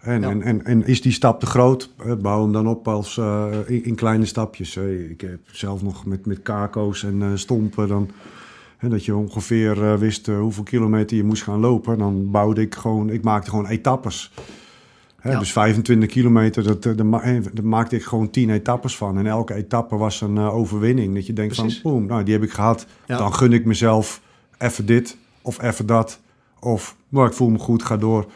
En, 0.00 0.20
Ja. 0.20 0.28
en, 0.30 0.42
en, 0.42 0.64
en 0.64 0.86
is 0.86 1.02
die 1.02 1.12
stap 1.12 1.40
te 1.40 1.46
groot, 1.46 1.90
eh, 2.04 2.12
bouw 2.14 2.42
hem 2.42 2.52
dan 2.52 2.68
op 2.68 2.88
als, 2.88 3.18
eh, 3.18 3.46
in, 3.66 3.84
in 3.84 3.94
kleine 3.94 4.24
stapjes. 4.24 4.76
Ik 5.10 5.20
heb 5.20 5.38
zelf 5.46 5.82
nog 5.82 6.04
met, 6.06 6.26
met 6.26 6.42
kako's 6.42 7.04
en 7.04 7.22
eh, 7.22 7.28
stompen 7.34 7.88
dan... 7.88 8.10
hè, 8.76 8.88
dat 8.88 9.04
je 9.04 9.16
ongeveer 9.16 9.98
wist 9.98 10.26
hoeveel 10.26 10.62
kilometer 10.62 11.16
je 11.16 11.24
moest 11.24 11.42
gaan 11.42 11.60
lopen. 11.60 11.98
Dan 11.98 12.30
bouwde 12.30 12.60
ik 12.60 12.74
gewoon, 12.74 13.10
ik 13.10 13.22
maakte 13.22 13.50
gewoon 13.50 13.66
etappes. 13.66 14.32
Hè, 15.20 15.30
Ja. 15.30 15.38
Dus 15.38 15.52
25 15.52 16.08
kilometer, 16.08 16.62
dat, 16.62 16.86
eh, 16.86 16.96
daar 16.96 17.22
eh, 17.22 17.42
daar 17.52 17.64
maakte 17.64 17.96
ik 17.96 18.04
gewoon 18.04 18.30
10 18.30 18.50
etappes 18.50 18.96
van. 18.96 19.18
En 19.18 19.26
elke 19.26 19.54
etappe 19.54 19.96
was 19.96 20.20
een 20.20 20.36
eh, 20.36 20.54
overwinning. 20.54 21.14
Dat 21.14 21.26
je 21.26 21.32
denkt 21.32 21.54
Precies. 21.56 21.80
van, 21.80 21.90
boem, 21.92 22.06
nou, 22.06 22.22
die 22.22 22.34
heb 22.34 22.42
ik 22.42 22.50
gehad. 22.52 22.86
Ja. 23.06 23.16
Dan 23.18 23.34
gun 23.34 23.52
ik 23.52 23.64
mezelf 23.64 24.20
even 24.58 24.86
dit 24.86 25.16
of 25.42 25.62
even 25.62 25.86
dat. 25.86 26.20
Of, 26.60 26.96
nou, 27.08 27.26
ik 27.26 27.32
voel 27.32 27.50
me 27.50 27.58
goed, 27.58 27.82
ga 27.82 27.96
door. 27.96 28.26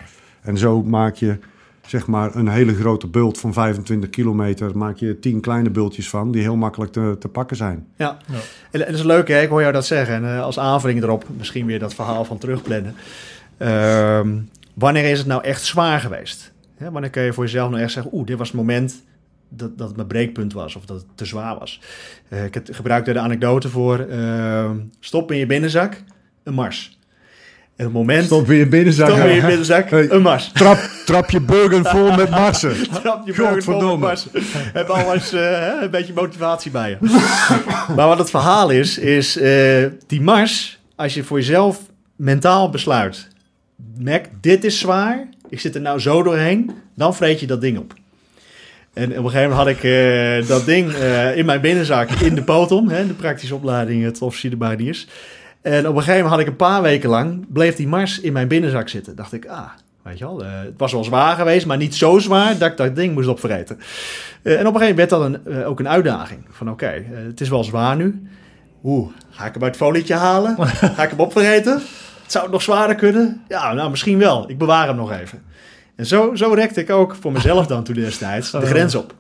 En 0.42 0.58
zo 0.58 0.82
maak 0.82 1.14
je 1.14 1.38
zeg 1.86 2.06
maar 2.06 2.34
een 2.36 2.48
hele 2.48 2.74
grote 2.74 3.06
bult 3.06 3.38
van 3.38 3.52
25 3.52 4.10
kilometer, 4.10 4.76
maak 4.78 4.96
je 4.96 5.18
10 5.18 5.40
kleine 5.40 5.70
bultjes 5.70 6.08
van 6.08 6.30
die 6.32 6.42
heel 6.42 6.56
makkelijk 6.56 6.92
te, 6.92 7.16
te 7.18 7.28
pakken 7.28 7.56
zijn. 7.56 7.86
Ja, 7.96 8.18
Ja. 8.26 8.34
En, 8.70 8.80
en 8.80 8.90
dat 8.90 9.00
is 9.00 9.06
leuk, 9.06 9.28
hè? 9.28 9.40
ik 9.40 9.48
hoor 9.48 9.60
jou 9.60 9.72
dat 9.72 9.86
zeggen. 9.86 10.14
En 10.14 10.24
eh, 10.36 10.42
als 10.42 10.58
aanvulling 10.58 11.02
erop, 11.02 11.24
misschien 11.36 11.66
weer 11.66 11.78
dat 11.78 11.94
verhaal 11.94 12.24
van 12.24 12.38
terugplannen. 12.38 12.94
Ehm, 13.56 14.36
wanneer 14.74 15.04
is 15.10 15.18
het 15.18 15.26
nou 15.26 15.42
echt 15.44 15.62
zwaar 15.64 16.00
geweest? 16.00 16.52
Hè, 16.80 16.90
wanneer 16.90 17.10
kun 17.10 17.22
je 17.22 17.32
voor 17.32 17.44
jezelf 17.44 17.70
nou 17.70 17.82
echt 17.82 17.92
zeggen, 17.92 18.14
oeh, 18.14 18.26
dit 18.26 18.38
was 18.38 18.48
het 18.48 18.56
moment 18.56 19.02
dat, 19.48 19.78
dat 19.78 19.86
het 19.86 19.96
mijn 19.96 20.08
breekpunt 20.08 20.52
was 20.52 20.76
of 20.76 20.84
dat 20.84 20.96
het 20.96 21.06
te 21.14 21.24
zwaar 21.24 21.58
was. 21.58 21.80
Eh, 22.28 22.44
ik 22.44 22.54
heb, 22.54 22.68
gebruik 22.70 23.04
daar 23.04 23.14
de 23.14 23.20
anekdote 23.20 23.68
voor. 23.68 23.98
ehm, 23.98 24.76
stop 25.00 25.32
in 25.32 25.38
je 25.38 25.46
binnenzak, 25.46 26.02
een 26.42 26.54
mars. 26.54 26.98
En 27.76 27.84
het 27.84 27.94
moment... 27.94 28.24
Stop 28.24 28.46
weer 28.46 28.58
je 28.58 28.68
binnenzak. 28.68 29.08
Stop 29.08 29.24
in 29.24 29.34
je 29.34 29.46
binnenzak, 29.46 29.90
een 29.90 30.22
mars. 30.22 30.50
Trap, 30.52 30.78
trap 31.04 31.30
je 31.30 31.40
burger 31.40 31.84
vol 31.84 32.16
met 32.16 32.30
marsen. 32.40 32.90
Trap 32.90 33.26
je 33.26 33.32
burger 33.32 33.62
vol 33.62 33.74
met 33.74 33.74
Godverdomme. 33.82 34.06
mars. 34.06 34.26
Heb 34.72 34.88
alles 34.88 35.32
eh, 35.32 35.72
een 35.80 35.90
beetje 35.90 36.12
motivatie 36.12 36.70
bij 36.70 36.90
je. 36.90 36.96
maar 37.96 38.06
wat 38.06 38.18
het 38.18 38.30
verhaal 38.30 38.70
is, 38.70 38.98
is 38.98 39.36
eh, 39.36 39.86
die 40.06 40.20
mars, 40.20 40.78
als 40.96 41.14
je 41.14 41.24
voor 41.24 41.38
jezelf 41.38 41.80
mentaal 42.16 42.70
besluit, 42.70 43.28
Mac, 43.98 44.24
dit 44.40 44.64
is 44.64 44.78
zwaar, 44.78 45.28
ik 45.50 45.60
zit 45.60 45.74
er 45.74 45.80
nou 45.80 45.98
zo 45.98 46.22
doorheen, 46.22 46.70
dan 46.94 47.14
vreet 47.14 47.40
je 47.40 47.46
dat 47.46 47.60
ding 47.60 47.78
op. 47.78 47.94
En 48.92 49.10
op 49.10 49.24
een 49.24 49.30
gegeven 49.30 49.50
moment 49.50 49.58
had 49.58 49.68
ik 49.68 49.82
eh, 49.84 50.48
dat 50.48 50.64
ding 50.64 50.92
eh, 50.92 51.36
in 51.36 51.46
mijn 51.46 51.60
binnenzak 51.60 52.10
in 52.10 52.34
de 52.34 52.42
potom, 52.42 52.88
hè, 52.88 53.06
de 53.06 53.12
praktische 53.12 53.54
opleiding, 53.54 54.04
het 54.04 54.22
officier 54.22 54.50
de 54.50 54.56
bardiers. 54.56 55.06
En 55.62 55.88
op 55.88 55.96
een 55.96 56.02
gegeven 56.02 56.14
moment 56.14 56.30
had 56.30 56.40
ik 56.40 56.46
een 56.46 56.56
paar 56.56 56.82
weken 56.82 57.08
lang, 57.08 57.46
bleef 57.48 57.76
die 57.76 57.88
mars 57.88 58.20
in 58.20 58.32
mijn 58.32 58.48
binnenzak 58.48 58.88
zitten. 58.88 59.16
Dacht 59.16 59.32
ik, 59.32 59.46
ah, 59.46 59.68
weet 60.02 60.18
je 60.18 60.24
wel, 60.24 60.44
eh, 60.44 60.50
het 60.50 60.74
was 60.76 60.92
wel 60.92 61.04
zwaar 61.04 61.36
geweest, 61.36 61.66
maar 61.66 61.76
niet 61.76 61.94
zo 61.94 62.18
zwaar 62.18 62.58
dat 62.58 62.70
ik 62.70 62.76
dat 62.76 62.96
ding 62.96 63.14
moest 63.14 63.28
opvreten. 63.28 63.78
En 64.42 64.66
op 64.66 64.74
een 64.74 64.80
gegeven 64.80 64.96
moment 64.96 64.96
werd 64.96 65.10
dat 65.10 65.24
een, 65.24 65.64
ook 65.64 65.78
een 65.78 65.88
uitdaging. 65.88 66.40
Van 66.50 66.70
oké, 66.70 67.04
het 67.12 67.40
is 67.40 67.48
wel 67.48 67.64
zwaar 67.64 67.96
nu. 67.96 68.22
Oeh, 68.84 69.08
ga 69.30 69.46
ik 69.46 69.54
hem 69.54 69.62
uit 69.62 69.74
het 69.74 69.82
folietje 69.82 70.14
halen? 70.14 70.56
Ga 70.96 71.02
ik 71.02 71.10
hem 71.10 71.20
opvreten? 71.20 71.82
Zou 72.30 72.44
het 72.44 72.52
nog 72.52 72.62
zwaarder 72.62 72.96
kunnen? 72.96 73.42
Ja, 73.48 73.72
nou 73.72 73.90
misschien 73.90 74.18
wel. 74.18 74.50
Ik 74.50 74.58
bewaar 74.58 74.86
hem 74.86 74.96
nog 74.96 75.12
even. 75.12 75.42
En 75.96 76.06
zo, 76.06 76.34
zo 76.34 76.52
rekte 76.52 76.80
ik 76.80 76.90
ook 76.90 77.16
voor 77.20 77.32
mezelf 77.32 77.66
dan 77.66 77.84
toen 77.84 77.94
destijds 77.94 78.50
de 78.50 78.66
grens 78.72 78.94
op. 78.94 79.14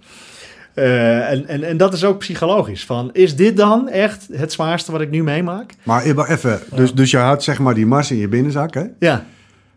Eh, 0.74 1.30
en, 1.30 1.48
en, 1.48 1.62
en 1.64 1.76
dat 1.76 1.92
is 1.92 2.04
ook 2.04 2.18
psychologisch. 2.18 2.84
Van, 2.84 3.10
is 3.12 3.36
dit 3.36 3.56
dan 3.56 3.88
echt 3.88 4.26
het 4.32 4.52
zwaarste 4.52 4.92
wat 4.92 5.00
ik 5.00 5.10
nu 5.10 5.22
meemaak? 5.22 5.72
Maar 5.82 6.02
even, 6.04 6.60
dus, 6.74 6.94
dus 6.94 7.10
je 7.10 7.16
had 7.16 7.44
zeg 7.44 7.58
maar 7.58 7.74
die 7.74 7.86
mars 7.86 8.10
in 8.10 8.16
je 8.16 8.28
binnenzak, 8.28 8.74
hè? 8.74 8.84
Ja, 8.98 9.24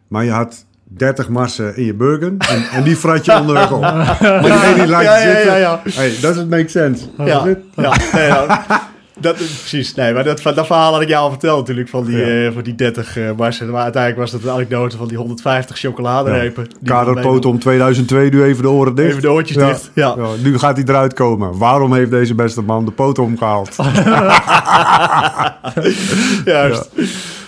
Maar 0.08 0.24
je 0.24 0.32
had 0.32 0.66
30 0.84 1.30
marsen 1.30 1.76
in 1.78 1.84
je 1.84 1.94
burger 1.94 2.34
en, 2.38 2.64
en 2.72 2.84
die 2.84 2.96
frat 2.96 3.26
je 3.26 3.40
onderweg 3.40 3.72
op. 3.72 3.82
Maar 4.22 4.74
die 4.76 4.88
laat 4.88 5.04
ja, 5.04 5.18
ja, 5.18 5.22
zitten. 5.22 5.46
ja, 5.46 5.56
ja. 5.56 5.82
Hey, 5.90 6.14
does 6.22 6.38
it 6.38 6.50
make 6.50 6.68
sense? 6.68 7.06
Ja, 7.18 7.26
ja. 7.26 7.58
Nou, 7.76 7.96
dat 9.20 9.39
is 9.39 9.51
precies. 9.59 9.93
Nee, 9.95 10.14
maar 10.14 10.24
dat, 10.24 10.41
dat 10.43 10.66
verhaal 10.66 10.91
had 10.93 11.01
ik 11.01 11.07
jou 11.07 11.24
al 11.24 11.30
verteld 11.30 11.59
natuurlijk 11.59 11.89
van 11.89 12.05
die, 12.05 12.18
Ja. 12.18 12.45
eh, 12.47 12.53
van 12.53 12.64
die 12.64 12.76
30 12.76 13.18
eh 13.18 13.32
marsen. 13.38 13.70
Maar 13.70 13.84
uiteindelijk 13.84 14.22
was 14.22 14.32
dat 14.32 14.43
een 14.43 14.49
anekdote 14.55 14.97
van 14.97 15.07
die 15.07 15.18
150 15.18 15.78
chocoladerepen. 15.80 16.64
Die 16.64 16.89
Kader 16.89 17.05
van 17.05 17.14
mij- 17.14 17.24
Potom 17.24 17.59
2002, 17.59 18.30
nu 18.30 18.43
even 18.43 18.64
de 18.64 18.70
oren 18.70 18.95
dicht. 18.95 19.09
Even 19.09 19.22
de 19.22 19.32
oortjes 19.32 19.57
Ja. 19.57 19.68
dicht. 19.68 19.91
Ja. 19.93 20.14
Ja, 20.18 20.28
nu 20.43 20.57
gaat 20.59 20.76
hij 20.78 20.86
eruit 20.88 21.14
komen. 21.14 21.57
Waarom 21.57 21.93
heeft 21.93 22.11
deze 22.11 22.36
beste 22.36 22.61
man 22.61 22.86
de 22.86 22.91
Potom 22.91 23.38
gehaald? 23.38 23.76
Juist. 26.45 26.89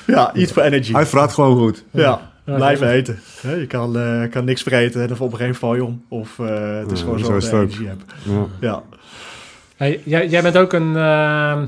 Ja, 0.06 0.34
eat 0.36 0.52
for 0.52 0.62
energy. 0.64 0.92
Hij 0.94 1.06
vraagt 1.06 1.34
gewoon 1.34 1.58
goed. 1.58 1.84
Ja, 1.92 2.22
Ja, 2.46 2.56
blijven 2.56 2.88
ja. 2.88 2.94
eten. 2.94 3.20
Je 3.42 3.66
kan, 3.68 3.98
eh, 3.98 4.30
kan 4.32 4.46
niks 4.46 4.62
vreten 4.64 5.02
en 5.02 5.12
of 5.12 5.22
op 5.22 5.32
een 5.32 5.38
gegeven 5.38 5.60
val 5.60 5.76
je 5.76 5.84
om. 5.84 6.04
Of 6.10 6.40
eh, 6.40 6.46
het 6.80 6.92
is 6.92 7.00
Ja, 7.00 7.06
gewoon 7.06 7.42
zo 7.42 7.58
energie 7.58 7.88
hebt. 7.88 8.04
Ja. 8.60 8.82
Hey, 9.76 10.02
jij, 10.04 10.28
jij 10.28 10.42
bent 10.42 10.58
ook 10.58 10.74
een... 10.74 10.96
ehm, 10.96 11.66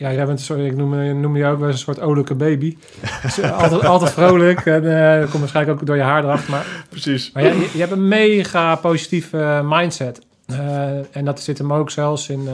ja, 0.00 0.12
jij 0.12 0.26
bent 0.26 0.40
soort, 0.40 0.60
ik 0.60 0.76
noem, 0.76 1.20
noem 1.20 1.36
je 1.36 1.46
ook 1.46 1.58
wel 1.58 1.68
eens 1.68 1.76
een 1.76 1.94
soort 1.94 2.00
olijke 2.00 2.34
baby. 2.34 2.76
Dus, 3.22 3.42
altijd, 3.42 3.84
altijd 3.84 4.10
vrolijk. 4.12 4.66
En 4.66 5.12
eh, 5.14 5.20
dat 5.20 5.28
komt 5.28 5.40
waarschijnlijk 5.40 5.80
ook 5.80 5.86
door 5.86 5.96
je 5.96 6.02
haar 6.02 6.24
erachter. 6.24 6.50
Maar, 6.50 6.66
Precies. 6.88 7.32
maar 7.32 7.42
jij, 7.42 7.54
je, 7.54 7.70
je 7.72 7.78
hebt 7.78 7.92
een 7.92 8.08
mega 8.08 8.74
positieve 8.74 9.38
eh, 9.38 9.60
mindset. 9.64 10.20
Eh, 10.46 11.16
en 11.16 11.24
dat 11.24 11.40
zit 11.40 11.58
hem 11.58 11.72
ook 11.72 11.90
zelfs 11.90 12.28
in... 12.28 12.48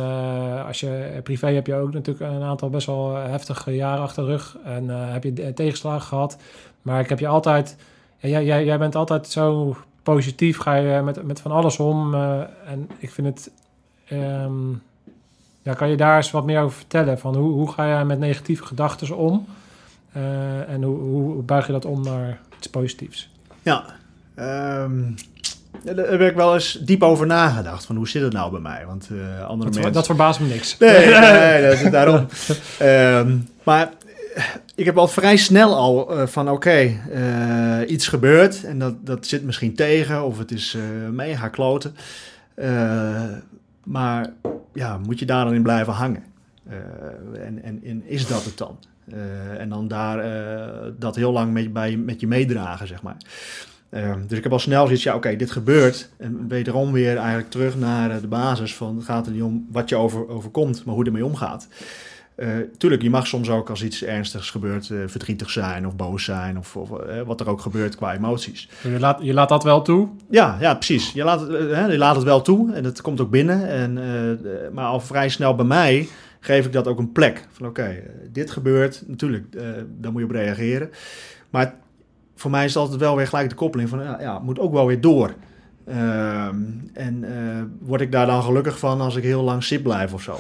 als 0.66 0.80
je 0.80 1.20
privé 1.22 1.46
heb 1.46 1.66
je 1.66 1.74
ook 1.74 1.92
natuurlijk 1.92 2.32
een 2.32 2.42
aantal 2.42 2.70
best 2.70 2.86
wel 2.86 3.14
heftige 3.14 3.74
jaren 3.74 4.02
achter 4.02 4.24
de 4.24 4.30
rug. 4.30 4.56
En 4.64 4.88
heb 4.88 5.24
je 5.24 5.52
tegenslagen 5.54 6.06
gehad. 6.06 6.36
Maar 6.82 7.00
ik 7.00 7.08
heb 7.08 7.18
je 7.18 7.28
altijd... 7.28 7.76
ja, 8.18 8.28
jij, 8.28 8.44
jij, 8.44 8.64
jij 8.64 8.78
bent 8.78 8.94
altijd 8.94 9.26
zo 9.26 9.76
positief. 10.02 10.58
Ga 10.58 10.74
je 10.74 11.02
met, 11.02 11.22
met 11.22 11.40
van 11.40 11.52
alles 11.52 11.78
om. 11.78 12.14
en 12.66 12.88
ik 12.98 13.10
vind 13.10 13.26
het... 13.26 13.50
ehm, 14.08 14.70
ja, 15.62 15.74
kan 15.74 15.88
je 15.88 15.96
daar 15.96 16.16
eens 16.16 16.30
wat 16.30 16.44
meer 16.44 16.60
over 16.60 16.76
vertellen? 16.76 17.18
Van 17.18 17.36
hoe, 17.36 17.52
hoe 17.52 17.72
ga 17.72 17.86
jij 17.86 18.04
met 18.04 18.18
negatieve 18.18 18.64
gedachten 18.64 19.16
om? 19.16 19.46
Eh, 20.12 20.68
en 20.68 20.82
hoe, 20.82 20.98
hoe 20.98 21.42
buig 21.42 21.66
je 21.66 21.72
dat 21.72 21.84
om 21.84 22.02
naar 22.02 22.40
iets 22.56 22.66
positiefs? 22.66 23.30
Ja. 23.62 23.84
Ehm, 24.34 25.10
ja, 25.84 25.92
daar 25.92 26.10
heb 26.10 26.20
ik 26.20 26.34
wel 26.34 26.54
eens 26.54 26.78
diep 26.82 27.02
over 27.02 27.26
nagedacht. 27.26 27.84
Van 27.84 27.96
hoe 27.96 28.08
zit 28.08 28.22
het 28.22 28.32
nou 28.32 28.50
bij 28.50 28.60
mij? 28.60 28.84
Want 28.86 29.08
eh, 29.10 29.46
andere 29.46 29.64
Dat, 29.70 29.74
mensen... 29.74 29.92
dat 29.92 30.06
verbaast 30.06 30.40
me 30.40 30.46
niks. 30.46 30.78
Nee, 30.78 31.06
nee, 31.20 31.62
dat 31.62 31.72
is 31.72 31.90
daarom. 31.90 32.26
Ehm, 32.78 33.36
maar 33.62 33.90
ik 34.74 34.84
heb 34.84 34.98
al 34.98 35.08
vrij 35.08 35.36
snel 35.36 35.76
al 35.76 36.16
eh, 36.16 36.26
van 36.26 36.50
oké, 36.50 37.00
iets 37.86 38.08
gebeurt 38.08 38.64
en 38.64 38.78
dat, 38.78 38.94
dat 39.06 39.26
zit 39.26 39.42
misschien 39.42 39.74
tegen 39.74 40.24
of 40.24 40.38
het 40.38 40.50
is 40.50 40.74
eh, 40.74 41.10
mega 41.10 41.48
kloten. 41.48 41.96
Maar 43.86 44.32
ja, 44.72 44.98
moet 44.98 45.18
je 45.18 45.26
daar 45.26 45.44
dan 45.44 45.54
in 45.54 45.62
blijven 45.62 45.92
hangen? 45.92 46.22
Eh, 46.68 47.46
en, 47.46 47.62
en, 47.62 47.80
en 47.84 48.02
is 48.06 48.26
dat 48.26 48.44
het 48.44 48.58
dan? 48.58 48.78
Eh, 49.10 49.60
en 49.60 49.68
dan 49.68 49.88
daar 49.88 50.18
eh, 50.18 50.92
dat 50.98 51.16
heel 51.16 51.32
lang 51.32 51.52
met, 51.52 51.72
bij, 51.72 51.96
met 51.96 52.20
je 52.20 52.26
meedragen, 52.26 52.86
zeg 52.86 53.02
maar. 53.02 53.16
Ehm, 53.90 54.26
dus 54.26 54.36
ik 54.38 54.42
heb 54.42 54.52
al 54.52 54.58
snel 54.58 54.84
zoiets, 54.84 55.02
ja 55.02 55.14
oké, 55.14 55.36
dit 55.36 55.50
gebeurt. 55.50 56.10
En 56.16 56.48
wederom 56.48 56.92
weer 56.92 57.16
eigenlijk 57.16 57.50
terug 57.50 57.76
naar 57.76 58.20
de 58.20 58.26
basis 58.26 58.74
van... 58.74 59.02
gaat 59.02 59.26
er 59.26 59.32
niet 59.32 59.42
om 59.42 59.66
wat 59.70 59.88
je 59.88 59.96
over, 59.96 60.28
overkomt, 60.28 60.84
maar 60.84 60.94
hoe 60.94 61.04
je 61.04 61.10
ermee 61.10 61.26
omgaat. 61.26 61.68
Eh, 62.36 62.48
tuurlijk, 62.78 63.02
je 63.02 63.10
mag 63.10 63.26
soms 63.26 63.50
ook 63.50 63.70
als 63.70 63.82
iets 63.82 64.04
ernstigs 64.04 64.50
gebeurt... 64.50 64.90
eh, 64.90 64.98
verdrietig 65.06 65.50
zijn 65.50 65.86
of 65.86 65.96
boos 65.96 66.24
zijn 66.24 66.58
of, 66.58 66.76
of 66.76 67.00
eh, 67.00 67.22
wat 67.22 67.40
er 67.40 67.48
ook 67.48 67.60
gebeurt 67.60 67.96
qua 67.96 68.14
emoties. 68.14 68.68
Je 68.82 69.00
laat, 69.00 69.18
je 69.22 69.34
laat 69.34 69.48
dat 69.48 69.64
wel 69.64 69.82
toe. 69.82 70.08
Ja, 70.30 70.56
ja 70.60 70.74
precies. 70.74 71.12
Je 71.12 71.24
laat, 71.24 71.48
hè, 71.48 71.86
je 71.86 71.98
laat 71.98 72.14
het 72.14 72.24
wel 72.24 72.42
toe 72.42 72.72
en 72.72 72.84
het 72.84 73.00
komt 73.00 73.20
ook 73.20 73.30
binnen. 73.30 73.68
En, 73.68 73.98
maar 74.72 74.84
al 74.84 75.00
vrij 75.00 75.28
snel 75.28 75.54
bij 75.54 75.64
mij 75.64 76.08
geef 76.40 76.66
ik 76.66 76.72
dat 76.72 76.86
ook 76.86 76.98
een 76.98 77.12
plek. 77.12 77.48
Van 77.50 77.66
oké, 77.66 78.02
dit 78.32 78.50
gebeurt, 78.50 79.02
natuurlijk, 79.06 79.52
daar 79.88 80.12
moet 80.12 80.20
je 80.20 80.26
op 80.26 80.34
reageren. 80.34 80.90
Maar 81.50 81.74
voor 82.34 82.50
mij 82.50 82.64
is 82.64 82.74
het 82.74 82.82
altijd 82.82 83.00
wel 83.00 83.16
weer 83.16 83.26
gelijk 83.26 83.48
de 83.48 83.54
koppeling 83.54 83.88
van... 83.88 83.98
ja, 84.20 84.38
moet 84.38 84.58
ook 84.58 84.72
wel 84.72 84.86
weer 84.86 85.00
door. 85.00 85.34
Ehm, 85.86 86.56
en 86.92 87.24
word 87.80 88.00
ik 88.00 88.12
daar 88.12 88.26
dan 88.26 88.42
gelukkig 88.42 88.78
van 88.78 89.00
als 89.00 89.16
ik 89.16 89.22
heel 89.22 89.42
lang 89.42 89.64
zit 89.64 89.82
blijf 89.82 90.12
of 90.12 90.22
zo? 90.22 90.38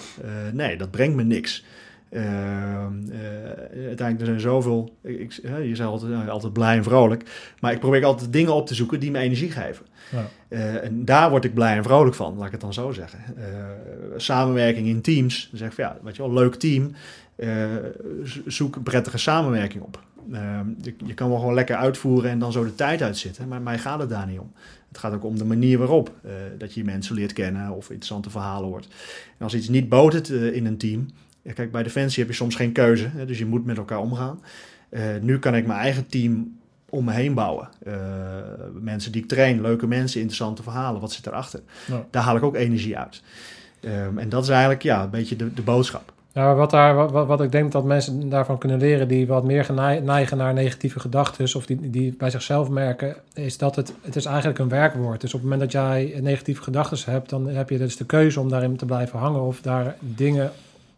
Nee, 0.52 0.76
dat 0.76 0.90
brengt 0.90 1.16
me 1.16 1.22
niks. 1.22 1.64
Ehm, 2.10 3.10
eh, 3.10 3.86
uiteindelijk, 3.86 4.20
er 4.20 4.26
zijn 4.26 4.40
zoveel... 4.40 4.94
Ik, 5.02 5.32
je 5.42 5.74
zei 5.74 5.88
altijd, 5.88 6.10
nou, 6.12 6.28
altijd 6.28 6.52
blij 6.52 6.76
en 6.76 6.82
vrolijk. 6.84 7.52
Maar 7.60 7.72
ik 7.72 7.80
probeer 7.80 8.04
altijd 8.04 8.32
dingen 8.32 8.54
op 8.54 8.66
te 8.66 8.74
zoeken 8.74 9.00
die 9.00 9.10
me 9.10 9.18
energie 9.18 9.50
geven. 9.50 9.86
Ja. 10.12 10.26
Eh, 10.48 10.84
en 10.84 11.04
daar 11.04 11.30
word 11.30 11.44
ik 11.44 11.54
blij 11.54 11.76
en 11.76 11.82
vrolijk 11.82 12.14
van, 12.16 12.36
laat 12.36 12.46
ik 12.46 12.52
het 12.52 12.60
dan 12.60 12.72
zo 12.72 12.92
zeggen. 12.92 13.18
Eh, 13.36 13.44
samenwerking 14.16 14.86
in 14.86 15.00
teams. 15.00 15.48
Dan 15.50 15.58
zeg 15.58 15.68
ik 15.68 15.74
van 15.74 15.84
ja, 15.84 15.96
weet 16.02 16.16
je 16.16 16.22
wel, 16.22 16.32
leuk 16.32 16.54
team. 16.54 16.92
Eh, 17.36 17.48
zo- 18.24 18.40
zoek 18.46 18.82
prettige 18.82 19.18
samenwerking 19.18 19.82
op. 19.82 20.00
Eh, 20.32 20.60
je, 20.82 20.94
je 21.04 21.14
kan 21.14 21.28
wel 21.28 21.38
gewoon 21.38 21.54
lekker 21.54 21.76
uitvoeren 21.76 22.30
en 22.30 22.38
dan 22.38 22.52
zo 22.52 22.64
de 22.64 22.74
tijd 22.74 23.02
uitzitten. 23.02 23.48
Maar 23.48 23.60
mij 23.62 23.78
gaat 23.78 24.00
het 24.00 24.08
daar 24.08 24.26
niet 24.26 24.38
om. 24.38 24.52
Het 24.88 24.98
gaat 24.98 25.12
ook 25.14 25.24
om 25.24 25.38
de 25.38 25.44
manier 25.44 25.78
waarop. 25.78 26.10
eh, 26.22 26.30
dat 26.58 26.74
je 26.74 26.84
mensen 26.84 27.14
leert 27.14 27.32
kennen 27.32 27.70
of 27.70 27.84
interessante 27.84 28.30
verhalen 28.30 28.68
hoort. 28.68 28.88
En 29.38 29.44
als 29.44 29.54
iets 29.54 29.68
niet 29.68 29.88
botert 29.88 30.30
eh, 30.30 30.54
in 30.54 30.66
een 30.66 30.76
team. 30.78 31.06
Ja, 31.46 31.52
kijk, 31.52 31.72
bij 31.72 31.82
Defensie 31.82 32.22
heb 32.22 32.32
je 32.32 32.36
soms 32.38 32.54
geen 32.54 32.72
keuze. 32.72 33.08
Hè, 33.08 33.26
dus 33.26 33.38
je 33.38 33.46
moet 33.46 33.64
met 33.64 33.76
elkaar 33.76 33.98
omgaan. 33.98 34.40
Eh, 34.88 35.02
nu 35.20 35.38
kan 35.38 35.54
ik 35.54 35.66
mijn 35.66 35.78
eigen 35.78 36.06
team 36.06 36.58
om 36.90 37.04
me 37.04 37.12
heen 37.12 37.34
bouwen. 37.34 37.68
Eh, 37.84 37.94
mensen 38.80 39.12
die 39.12 39.22
ik 39.22 39.28
train, 39.28 39.60
leuke 39.60 39.86
mensen, 39.86 40.20
interessante 40.20 40.62
verhalen. 40.62 41.00
Wat 41.00 41.12
zit 41.12 41.26
erachter? 41.26 41.60
Ja. 41.86 42.06
Daar 42.10 42.22
haal 42.22 42.36
ik 42.36 42.42
ook 42.42 42.56
energie 42.56 42.98
uit. 42.98 43.22
Ehm, 43.80 44.18
en 44.18 44.28
dat 44.28 44.42
is 44.42 44.48
eigenlijk 44.48 44.82
ja, 44.82 45.02
een 45.02 45.10
beetje 45.10 45.36
de, 45.36 45.54
de 45.54 45.62
boodschap. 45.62 46.12
Wat, 46.32 46.70
daar, 46.70 46.94
wat, 46.94 47.26
wat- 47.26 47.40
ik 47.40 47.52
denk 47.52 47.72
dat 47.72 47.84
mensen 47.84 48.28
daarvan 48.28 48.58
kunnen 48.58 48.78
leren... 48.78 49.08
die 49.08 49.26
wat 49.26 49.44
meer 49.44 49.66
neigen 50.02 50.36
naar 50.36 50.54
negatieve 50.54 51.00
gedachten... 51.00 51.56
of 51.56 51.66
die, 51.66 51.90
die 51.90 52.14
bij 52.18 52.30
zichzelf 52.30 52.68
merken... 52.68 53.16
is 53.34 53.58
dat 53.58 53.76
het, 53.76 53.92
het 54.00 54.16
is 54.16 54.24
eigenlijk 54.24 54.58
een 54.58 54.68
werkwoord. 54.68 55.20
Dus 55.20 55.34
op 55.34 55.40
het 55.40 55.50
moment 55.50 55.72
dat 55.72 55.82
jij 55.82 56.18
negatieve 56.22 56.62
gedachten 56.62 57.12
hebt... 57.12 57.30
dan 57.30 57.46
heb 57.46 57.70
je 57.70 57.78
dus 57.78 57.96
de 57.96 58.06
keuze 58.06 58.40
om 58.40 58.48
daarin 58.48 58.76
te 58.76 58.84
blijven 58.84 59.18
hangen... 59.18 59.40
of 59.40 59.60
daar 59.60 59.96
dingen 60.00 60.52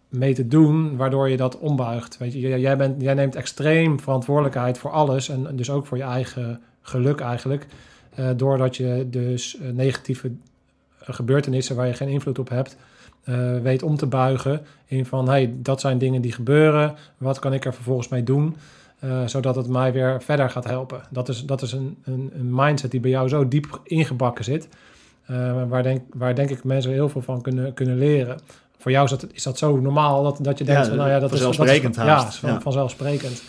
mee 0.08 0.34
te 0.34 0.46
doen 0.46 0.96
waardoor 0.96 1.28
je 1.28 1.36
dat 1.36 1.58
ombuigt. 1.58 2.18
Weet 2.18 2.32
je, 2.32 2.60
jij, 2.60 2.76
bent, 2.76 3.02
jij 3.02 3.14
neemt 3.14 3.34
extreem 3.34 4.00
verantwoordelijkheid 4.00 4.78
voor 4.78 4.90
alles... 4.90 5.28
en, 5.28 5.56
dus 5.56 5.70
ook 5.70 5.86
voor 5.86 5.96
je 5.96 6.02
eigen 6.02 6.60
geluk 6.82 7.20
eigenlijk... 7.20 7.66
eh, 8.14 8.28
doordat 8.36 8.76
je 8.76 9.06
dus 9.10 9.58
eh, 9.58 9.70
negatieve 9.70 10.30
gebeurtenissen 10.98 11.76
waar 11.76 11.86
je 11.86 11.94
geen 11.94 12.08
invloed 12.08 12.38
op 12.38 12.48
hebt, 12.48 12.76
eh, 13.24 13.58
weet 13.58 13.82
om 13.82 13.96
te 13.96 14.06
buigen 14.06 14.60
in 14.86 15.06
van 15.06 15.28
hey, 15.28 15.54
dat 15.56 15.80
zijn 15.80 15.98
dingen 15.98 16.22
die 16.22 16.32
gebeuren, 16.32 16.94
wat 17.18 17.38
kan 17.38 17.52
ik 17.52 17.64
er 17.64 17.74
vervolgens 17.74 18.08
mee 18.08 18.22
doen, 18.22 18.56
zodat 19.26 19.56
het 19.56 19.68
mij 19.68 19.92
weer 19.92 20.22
verder 20.22 20.50
gaat 20.50 20.64
helpen. 20.64 21.00
Dat 21.10 21.28
is, 21.28 21.44
dat 21.44 21.62
is 21.62 21.72
een, 21.72 21.96
een, 22.04 22.30
mindset 22.34 22.90
die 22.90 23.00
bij 23.00 23.10
jou 23.10 23.28
zo 23.28 23.48
diep 23.48 23.80
ingebakken 23.84 24.44
zit, 24.44 24.68
waar, 25.68 25.82
denk, 25.82 26.02
waar 26.14 26.34
denk 26.34 26.50
ik 26.50 26.64
mensen 26.64 26.92
heel 26.92 27.08
veel 27.08 27.22
van 27.22 27.40
kunnen, 27.40 27.74
kunnen 27.74 27.98
leren. 27.98 28.38
Voor 28.78 28.90
jou 28.90 29.04
is 29.04 29.10
dat, 29.10 29.26
is 29.32 29.42
dat 29.42 29.58
zo 29.58 29.76
normaal 29.80 30.22
dat, 30.22 30.38
dat 30.40 30.58
je 30.58 30.64
denkt, 30.64 30.82
Ja, 30.82 30.88
van, 30.88 30.96
nou 30.96 31.08
ja, 31.10 31.18
dat 31.18 31.32
is 31.32 31.40
vanzelfsprekend 31.40 31.94
dat 31.94 32.04
is, 32.04 32.10
ja, 32.10 32.16
haast. 32.16 32.28
is 32.28 32.38
van- 32.38 32.50
Ja. 32.50 32.60
vanzelfsprekend. 32.60 33.42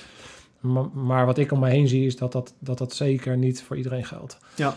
Maar, 0.59 0.85
maar 0.93 1.25
wat 1.25 1.37
ik 1.37 1.51
om 1.51 1.59
me 1.59 1.69
heen 1.69 1.87
zie, 1.87 2.05
is 2.05 2.17
dat 2.17 2.31
dat, 2.31 2.53
dat, 2.59 2.77
dat 2.77 2.93
zeker 2.93 3.37
niet 3.37 3.63
voor 3.63 3.77
iedereen 3.77 4.05
geldt. 4.05 4.37
Ja. 4.55 4.75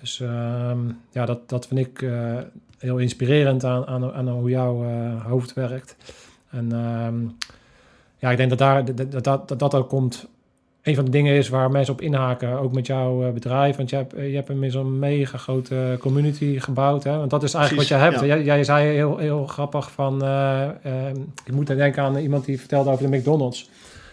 Dus 0.00 0.20
ehm, 0.20 0.78
ja, 1.10 1.24
dat, 1.26 1.48
dat 1.48 1.66
vind 1.66 1.80
ik 1.80 2.02
eh, 2.02 2.38
heel 2.78 2.96
inspirerend 2.98 3.64
aan, 3.64 3.86
aan, 3.86 4.12
aan 4.12 4.28
hoe 4.28 4.50
jouw 4.50 4.84
eh, 4.84 5.24
hoofd 5.26 5.52
werkt. 5.52 5.96
En 6.50 6.72
ehm, 6.72 7.20
ja, 8.18 8.30
ik 8.30 8.36
denk 8.36 8.48
dat, 8.48 8.58
daar, 8.58 8.84
dat, 8.94 9.12
dat, 9.24 9.48
dat, 9.48 9.58
dat 9.58 9.74
ook 9.74 9.88
komt. 9.88 10.26
Een 10.82 10.94
van 10.94 11.04
de 11.04 11.10
dingen 11.10 11.34
is 11.36 11.48
waar 11.48 11.70
mensen 11.70 11.94
op 11.94 12.00
inhaken, 12.00 12.58
ook 12.58 12.72
met 12.72 12.86
jouw 12.86 13.24
eh, 13.26 13.32
bedrijf. 13.32 13.76
Want 13.76 13.90
je 13.90 13.96
hebt, 13.96 14.12
je 14.12 14.34
hebt 14.34 14.48
een 14.48 14.98
mega 14.98 15.38
grote 15.38 15.96
community 16.00 16.58
gebouwd. 16.58 17.04
Hè? 17.04 17.16
Want 17.16 17.30
dat 17.30 17.42
is 17.42 17.54
eigenlijk 17.54 17.88
Precies, 17.88 18.04
wat 18.04 18.10
je 18.10 18.18
hebt. 18.18 18.30
ja. 18.30 18.36
Jij, 18.36 18.44
jij 18.44 18.64
zei 18.64 18.94
heel, 18.94 19.16
heel 19.16 19.46
grappig 19.46 19.90
van... 19.90 20.22
eh, 20.22 20.62
ehm, 20.62 21.16
ik 21.44 21.52
moet 21.52 21.66
denken 21.66 22.02
aan 22.02 22.16
iemand 22.16 22.44
die 22.44 22.58
vertelde 22.58 22.90
over 22.90 23.10
de 23.10 23.16
McDonald's. 23.16 23.68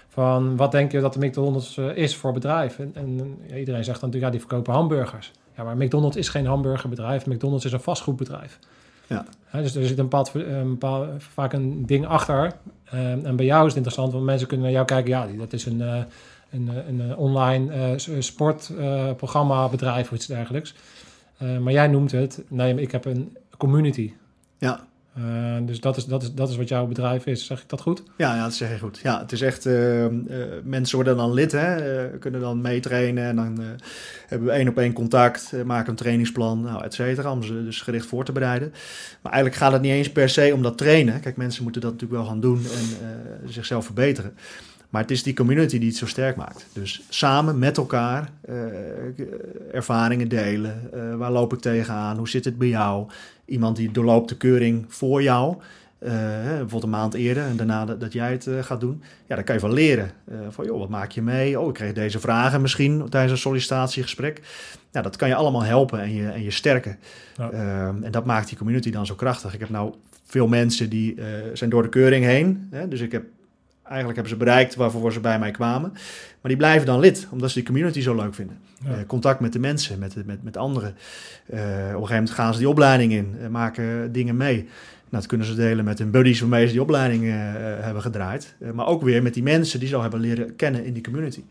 Van 0.09 0.55
wat 0.55 0.71
denk 0.71 0.91
je 0.91 0.99
dat 0.99 1.13
de 1.13 1.25
McDonald's 1.25 1.77
eh, 1.77 1.97
is 1.97 2.15
voor 2.15 2.33
bedrijf? 2.33 2.79
En, 2.79 2.91
en 2.93 3.37
ja, 3.47 3.55
iedereen 3.55 3.83
zegt 3.83 3.99
dan 3.99 4.09
natuurlijk, 4.09 4.33
ja, 4.33 4.39
die 4.39 4.47
verkopen 4.47 4.73
hamburgers. 4.73 5.31
Ja, 5.57 5.63
maar 5.63 5.77
McDonald's 5.77 6.17
is 6.17 6.29
geen 6.29 6.45
hamburgerbedrijf. 6.45 7.25
McDonald's 7.25 7.65
is 7.65 7.71
een 7.71 7.79
vastgoedbedrijf. 7.79 8.59
Ja. 9.07 9.25
Dus 9.51 9.75
er 9.75 9.85
zit 9.85 9.97
een 9.97 10.03
bepaald, 10.03 10.31
een 10.33 10.69
bepaald, 10.69 11.07
vaak 11.17 11.53
een 11.53 11.85
ding 11.85 12.05
achter. 12.07 12.51
Ehm, 12.85 13.25
en 13.25 13.35
bij 13.35 13.45
jou 13.45 13.59
is 13.61 13.67
het 13.67 13.75
interessant, 13.75 14.13
want 14.13 14.25
mensen 14.25 14.47
kunnen 14.47 14.65
naar 14.65 14.75
jou 14.75 14.85
kijken. 14.85 15.09
Ja, 15.11 15.27
dat 15.37 15.53
is 15.53 15.65
een, 15.65 15.81
eh, 15.81 16.01
een, 16.51 16.69
eh, 16.69 16.87
een, 16.87 17.01
eh, 17.01 17.19
online 17.19 17.73
eh, 17.73 18.19
sportprogramma 18.19 19.69
bedrijf 19.69 20.11
of 20.11 20.15
iets 20.15 20.25
dergelijks. 20.25 20.73
Maar 21.59 21.73
jij 21.73 21.87
noemt 21.87 22.11
het, 22.11 22.43
nee, 22.47 22.73
maar 22.73 22.83
ik 22.83 22.91
heb 22.91 23.05
een 23.05 23.37
community. 23.57 24.13
Ja. 24.57 24.87
Dus 25.61 25.79
dat 25.79 25.97
is, 25.97 26.05
dat, 26.05 26.21
is, 26.21 26.33
dat 26.33 26.49
is 26.49 26.55
wat 26.55 26.67
jouw 26.67 26.85
bedrijf 26.85 27.25
is. 27.25 27.45
Zeg 27.45 27.61
ik 27.61 27.69
dat 27.69 27.81
goed? 27.81 28.03
Ja, 28.17 28.35
ja, 28.35 28.43
dat 28.43 28.53
zeg 28.53 28.71
je 28.71 28.79
goed. 28.79 28.99
Ja, 29.03 29.19
het 29.19 29.31
is 29.31 29.41
echt, 29.41 29.65
mensen 30.63 30.95
worden 30.95 31.17
dan 31.17 31.33
lid, 31.33 31.51
hè, 31.51 32.09
kunnen 32.17 32.41
dan 32.41 32.61
meetrainen 32.61 33.23
en 33.23 33.35
dan 33.35 33.59
hebben 34.27 34.47
we 34.47 34.53
één 34.53 34.67
op 34.67 34.77
één 34.77 34.93
contact, 34.93 35.53
maken 35.65 35.89
een 35.89 35.95
trainingsplan, 35.95 36.61
nou, 36.61 36.83
et 36.83 36.93
cetera, 36.93 37.31
om 37.31 37.43
ze 37.43 37.63
dus 37.63 37.81
gericht 37.81 38.05
voor 38.05 38.25
te 38.25 38.31
bereiden. 38.31 38.73
Maar 39.21 39.31
eigenlijk 39.31 39.61
gaat 39.61 39.71
het 39.71 39.81
niet 39.81 39.91
eens 39.91 40.11
per 40.11 40.29
se 40.29 40.51
om 40.53 40.61
dat 40.61 40.77
trainen. 40.77 41.19
Kijk, 41.19 41.37
mensen 41.37 41.63
moeten 41.63 41.81
dat 41.81 41.91
natuurlijk 41.91 42.21
wel 42.21 42.29
gaan 42.29 42.39
doen 42.39 42.57
en 42.57 43.49
zichzelf 43.49 43.85
verbeteren. 43.85 44.33
Maar 44.89 45.01
het 45.01 45.11
is 45.11 45.23
die 45.23 45.33
community 45.33 45.79
die 45.79 45.87
het 45.87 45.97
zo 45.97 46.05
sterk 46.05 46.35
maakt. 46.35 46.65
Dus 46.73 47.01
samen 47.09 47.59
met 47.59 47.77
elkaar 47.77 48.29
eh, 48.41 48.55
ervaringen 49.73 50.27
delen. 50.27 50.89
Eh, 50.93 51.15
waar 51.15 51.31
loop 51.31 51.53
ik 51.53 51.59
tegenaan? 51.59 52.17
Hoe 52.17 52.29
zit 52.29 52.45
het 52.45 52.57
bij 52.57 52.67
jou? 52.67 53.07
Iemand 53.45 53.75
die 53.75 53.91
doorloopt 53.91 54.29
de 54.29 54.37
keuring 54.37 54.85
voor 54.87 55.21
jou. 55.21 55.57
eh, 55.99 56.11
bijvoorbeeld 56.43 56.83
een 56.83 56.89
maand 56.89 57.13
eerder 57.13 57.43
en 57.43 57.57
daarna 57.57 57.85
dat, 57.85 57.99
dat 57.99 58.13
jij 58.13 58.31
het 58.31 58.47
gaat 58.61 58.79
doen. 58.79 59.03
Ja, 59.27 59.35
dan 59.35 59.43
kan 59.43 59.55
je 59.55 59.61
van 59.61 59.73
leren. 59.73 60.11
Van, 60.49 60.65
joh, 60.65 60.79
wat 60.79 60.89
maak 60.89 61.11
je 61.11 61.21
mee? 61.21 61.59
Oh, 61.59 61.67
ik 61.67 61.73
kreeg 61.73 61.93
deze 61.93 62.19
vragen 62.19 62.61
misschien 62.61 63.09
tijdens 63.09 63.31
een 63.31 63.37
sollicitatiegesprek. 63.37 64.41
Ja, 64.91 65.01
dat 65.01 65.15
kan 65.15 65.27
je 65.27 65.35
allemaal 65.35 65.63
helpen 65.63 65.99
en 65.99 66.13
je, 66.13 66.29
en 66.29 66.43
je 66.43 66.51
sterken. 66.51 66.99
Ja. 67.37 67.51
En 68.01 68.11
dat 68.11 68.25
maakt 68.25 68.47
die 68.47 68.57
community 68.57 68.91
dan 68.91 69.05
zo 69.05 69.15
krachtig. 69.15 69.53
Ik 69.53 69.59
heb 69.59 69.69
nou 69.69 69.93
veel 70.25 70.47
mensen 70.47 70.89
die 70.89 71.15
zijn 71.53 71.69
door 71.69 71.83
de 71.83 71.89
keuring 71.89 72.25
heen. 72.25 72.67
Hè, 72.71 72.87
dus 72.87 72.99
ik 72.99 73.11
heb 73.11 73.23
eigenlijk 73.89 74.19
hebben 74.19 74.37
ze 74.37 74.45
bereikt 74.45 74.75
waarvoor 74.75 75.13
ze 75.13 75.19
bij 75.19 75.39
mij 75.39 75.51
kwamen. 75.51 75.91
Maar 76.41 76.51
die 76.51 76.57
blijven 76.57 76.85
dan 76.85 76.99
lid, 76.99 77.27
omdat 77.31 77.49
ze 77.49 77.55
die 77.55 77.65
community 77.65 78.01
zo 78.01 78.15
leuk 78.15 78.33
vinden. 78.33 78.57
Ja. 78.83 78.91
Eh, 78.91 78.97
contact 79.07 79.39
met 79.39 79.53
de 79.53 79.59
mensen, 79.59 79.99
met, 79.99 80.25
met, 80.25 80.43
met 80.43 80.57
anderen. 80.57 80.95
Eh, 81.45 81.59
op 81.59 81.65
een 81.65 81.91
gegeven 81.91 82.13
moment 82.13 82.29
gaan 82.29 82.53
ze 82.53 82.59
die 82.59 82.69
opleiding 82.69 83.11
in, 83.11 83.35
eh, 83.41 83.47
maken 83.47 84.11
dingen 84.11 84.37
mee. 84.37 84.55
Nou, 84.55 85.21
dat 85.21 85.25
kunnen 85.25 85.47
ze 85.47 85.55
delen 85.55 85.85
met 85.85 85.99
hun 85.99 86.11
buddies 86.11 86.39
waarmee 86.39 86.65
ze 86.65 86.71
die 86.71 86.81
opleiding 86.81 87.23
hebben 87.81 88.01
gedraaid. 88.01 88.55
Maar 88.73 88.87
ook 88.87 89.01
weer 89.01 89.23
met 89.23 89.33
die 89.33 89.43
mensen 89.43 89.79
die 89.79 89.87
ze 89.87 89.95
al 89.95 90.01
hebben 90.01 90.19
leren 90.19 90.55
kennen 90.55 90.85
in 90.85 90.93
die 90.93 91.03
community. 91.03 91.43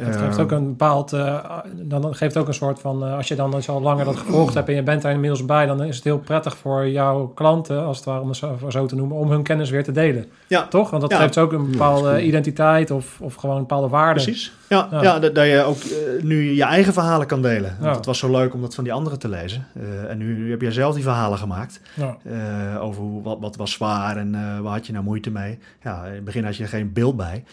Het 0.00 0.16
geeft 0.16 0.38
ook 0.38 0.50
een 0.50 0.66
bepaald, 0.66 1.12
eh, 1.12 1.44
dan 1.74 2.14
geeft 2.14 2.36
ook 2.36 2.48
een 2.48 2.54
soort 2.54 2.80
van, 2.80 3.04
eh, 3.06 3.16
als 3.16 3.28
je 3.28 3.34
dan 3.34 3.62
al 3.66 3.80
langer 3.80 4.04
dat 4.04 4.16
gevolgd 4.16 4.54
hebt 4.54 4.68
en 4.68 4.74
je 4.74 4.82
bent 4.82 5.02
daar 5.02 5.12
inmiddels 5.12 5.44
bij, 5.44 5.66
dan 5.66 5.82
is 5.84 5.94
het 5.96 6.04
heel 6.04 6.18
prettig 6.18 6.56
voor 6.56 6.88
jouw 6.88 7.26
klanten, 7.26 7.84
als 7.84 7.96
het 7.96 8.06
ware 8.06 8.20
om 8.20 8.28
het 8.28 8.36
zo, 8.36 8.58
zo 8.68 8.86
te 8.86 8.94
noemen, 8.94 9.16
om 9.16 9.30
hun 9.30 9.42
kennis 9.42 9.70
weer 9.70 9.84
te 9.84 9.92
delen. 9.92 10.26
Ja. 10.46 10.66
Toch? 10.66 10.90
Want 10.90 11.02
dat 11.02 11.10
Ja. 11.10 11.18
geeft 11.18 11.38
ook 11.38 11.52
een 11.52 11.70
bepaalde 11.70 12.08
cool. 12.08 12.18
identiteit 12.18 12.90
of, 12.90 13.20
of 13.20 13.34
gewoon 13.34 13.54
een 13.56 13.60
bepaalde 13.62 13.88
waarde. 13.88 14.22
Precies. 14.22 14.52
Ja, 14.68 14.88
Ja. 14.90 15.02
ja. 15.02 15.18
dat, 15.18 15.34
dat 15.34 15.46
je 15.46 15.62
ook 15.62 15.76
eh, 15.78 16.22
nu 16.22 16.52
je 16.52 16.64
eigen 16.64 16.92
verhalen 16.92 17.26
kan 17.26 17.42
delen. 17.42 17.70
Want 17.80 17.90
Ja. 17.90 17.96
het 17.96 18.06
was 18.06 18.18
zo 18.18 18.30
leuk 18.30 18.54
om 18.54 18.60
dat 18.60 18.74
van 18.74 18.84
die 18.84 18.92
anderen 18.92 19.18
te 19.18 19.28
lezen. 19.28 19.66
Eh, 19.74 20.10
en 20.10 20.18
nu, 20.18 20.36
nu 20.36 20.50
heb 20.50 20.60
jij 20.60 20.70
zelf 20.72 20.94
die 20.94 21.02
verhalen 21.02 21.38
gemaakt. 21.38 21.80
Ja. 21.94 22.16
eh, 22.74 22.82
over 22.82 23.02
hoe, 23.02 23.22
wat, 23.22 23.36
wat 23.40 23.56
was 23.56 23.72
zwaar 23.72 24.16
en 24.16 24.34
eh, 24.34 24.60
waar 24.60 24.72
had 24.72 24.86
je 24.86 24.92
nou 24.92 25.04
moeite 25.04 25.30
mee. 25.30 25.58
Ja, 25.82 26.04
in 26.04 26.14
het 26.14 26.24
begin 26.24 26.44
had 26.44 26.56
je 26.56 26.62
er 26.62 26.68
geen 26.68 26.92
beeld 26.92 27.16
bij. 27.16 27.44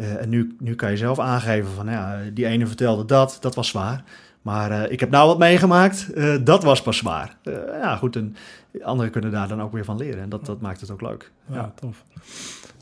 Eh, 0.00 0.22
en 0.22 0.28
nu, 0.28 0.56
nu 0.58 0.74
kan 0.74 0.90
je 0.90 0.96
zelf 0.96 1.18
aangeven 1.18 1.70
van, 1.76 1.88
ja, 1.88 2.18
die 2.32 2.46
ene 2.46 2.66
vertelde 2.66 3.04
dat, 3.04 3.36
dat 3.40 3.54
was 3.54 3.68
zwaar. 3.68 4.02
Maar 4.42 4.70
eh, 4.70 4.92
ik 4.92 5.00
heb 5.00 5.10
nou 5.10 5.26
wat 5.26 5.38
meegemaakt, 5.38 6.12
eh, 6.12 6.34
dat 6.44 6.62
was 6.62 6.82
pas 6.82 6.96
zwaar. 6.96 7.36
Ja, 7.80 7.96
goed, 7.96 8.16
en 8.16 8.36
anderen 8.82 9.12
kunnen 9.12 9.30
daar 9.30 9.48
dan 9.48 9.62
ook 9.62 9.72
weer 9.72 9.84
van 9.84 9.96
leren. 9.96 10.22
En 10.22 10.28
dat, 10.28 10.46
dat 10.46 10.60
maakt 10.60 10.80
het 10.80 10.90
ook 10.90 11.00
leuk. 11.00 11.30
Ja, 11.52 11.72
tof. 11.80 12.02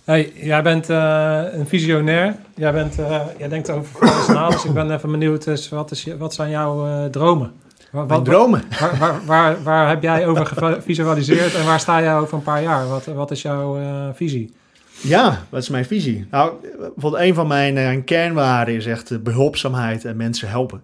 Hey, 0.05 0.33
jij 0.35 0.63
bent 0.63 0.89
een 0.89 1.67
visionair. 1.67 2.37
Jij, 2.55 2.73
bent, 2.73 2.95
jij 3.39 3.49
denkt 3.49 3.71
over 3.71 4.01
alles 4.01 4.27
na. 4.27 4.49
Dus 4.49 4.65
ik 4.65 4.73
ben 4.73 4.91
even 4.91 5.11
benieuwd, 5.11 5.45
dus 5.45 5.69
wat, 5.69 5.91
is 5.91 6.07
wat 6.19 6.35
zijn 6.35 6.51
jouw 6.51 7.11
dromen? 7.11 7.53
Mijn 7.93 8.07
wat- 8.07 8.25
dromen. 8.25 8.63
Waar, 8.81 8.99
waar, 8.99 9.25
waar, 9.27 9.63
waar 9.63 9.89
heb 9.89 10.03
jij 10.03 10.27
over 10.27 10.47
gevisualiseerd 10.47 11.55
en 11.55 11.65
waar 11.65 11.81
sta 11.81 12.01
jij 12.03 12.17
over 12.19 12.35
een 12.35 12.43
paar 12.43 12.63
jaar? 12.63 12.89
Wat, 12.89 13.05
wat 13.05 13.31
is 13.31 13.43
jouw 13.43 13.79
visie? 14.15 14.55
Ja, 15.03 15.47
wat 15.49 15.63
is 15.63 15.69
mijn 15.69 15.85
visie? 15.85 16.27
Nou, 16.31 16.53
een 16.97 17.35
van 17.35 17.47
mijn 17.47 17.77
eh, 17.77 18.05
kernwaarden 18.05 18.75
is 18.75 18.87
echt 18.87 19.11
eh, 19.11 19.19
behulpzaamheid 19.19 20.05
en 20.05 20.17
mensen 20.17 20.49
helpen. 20.49 20.83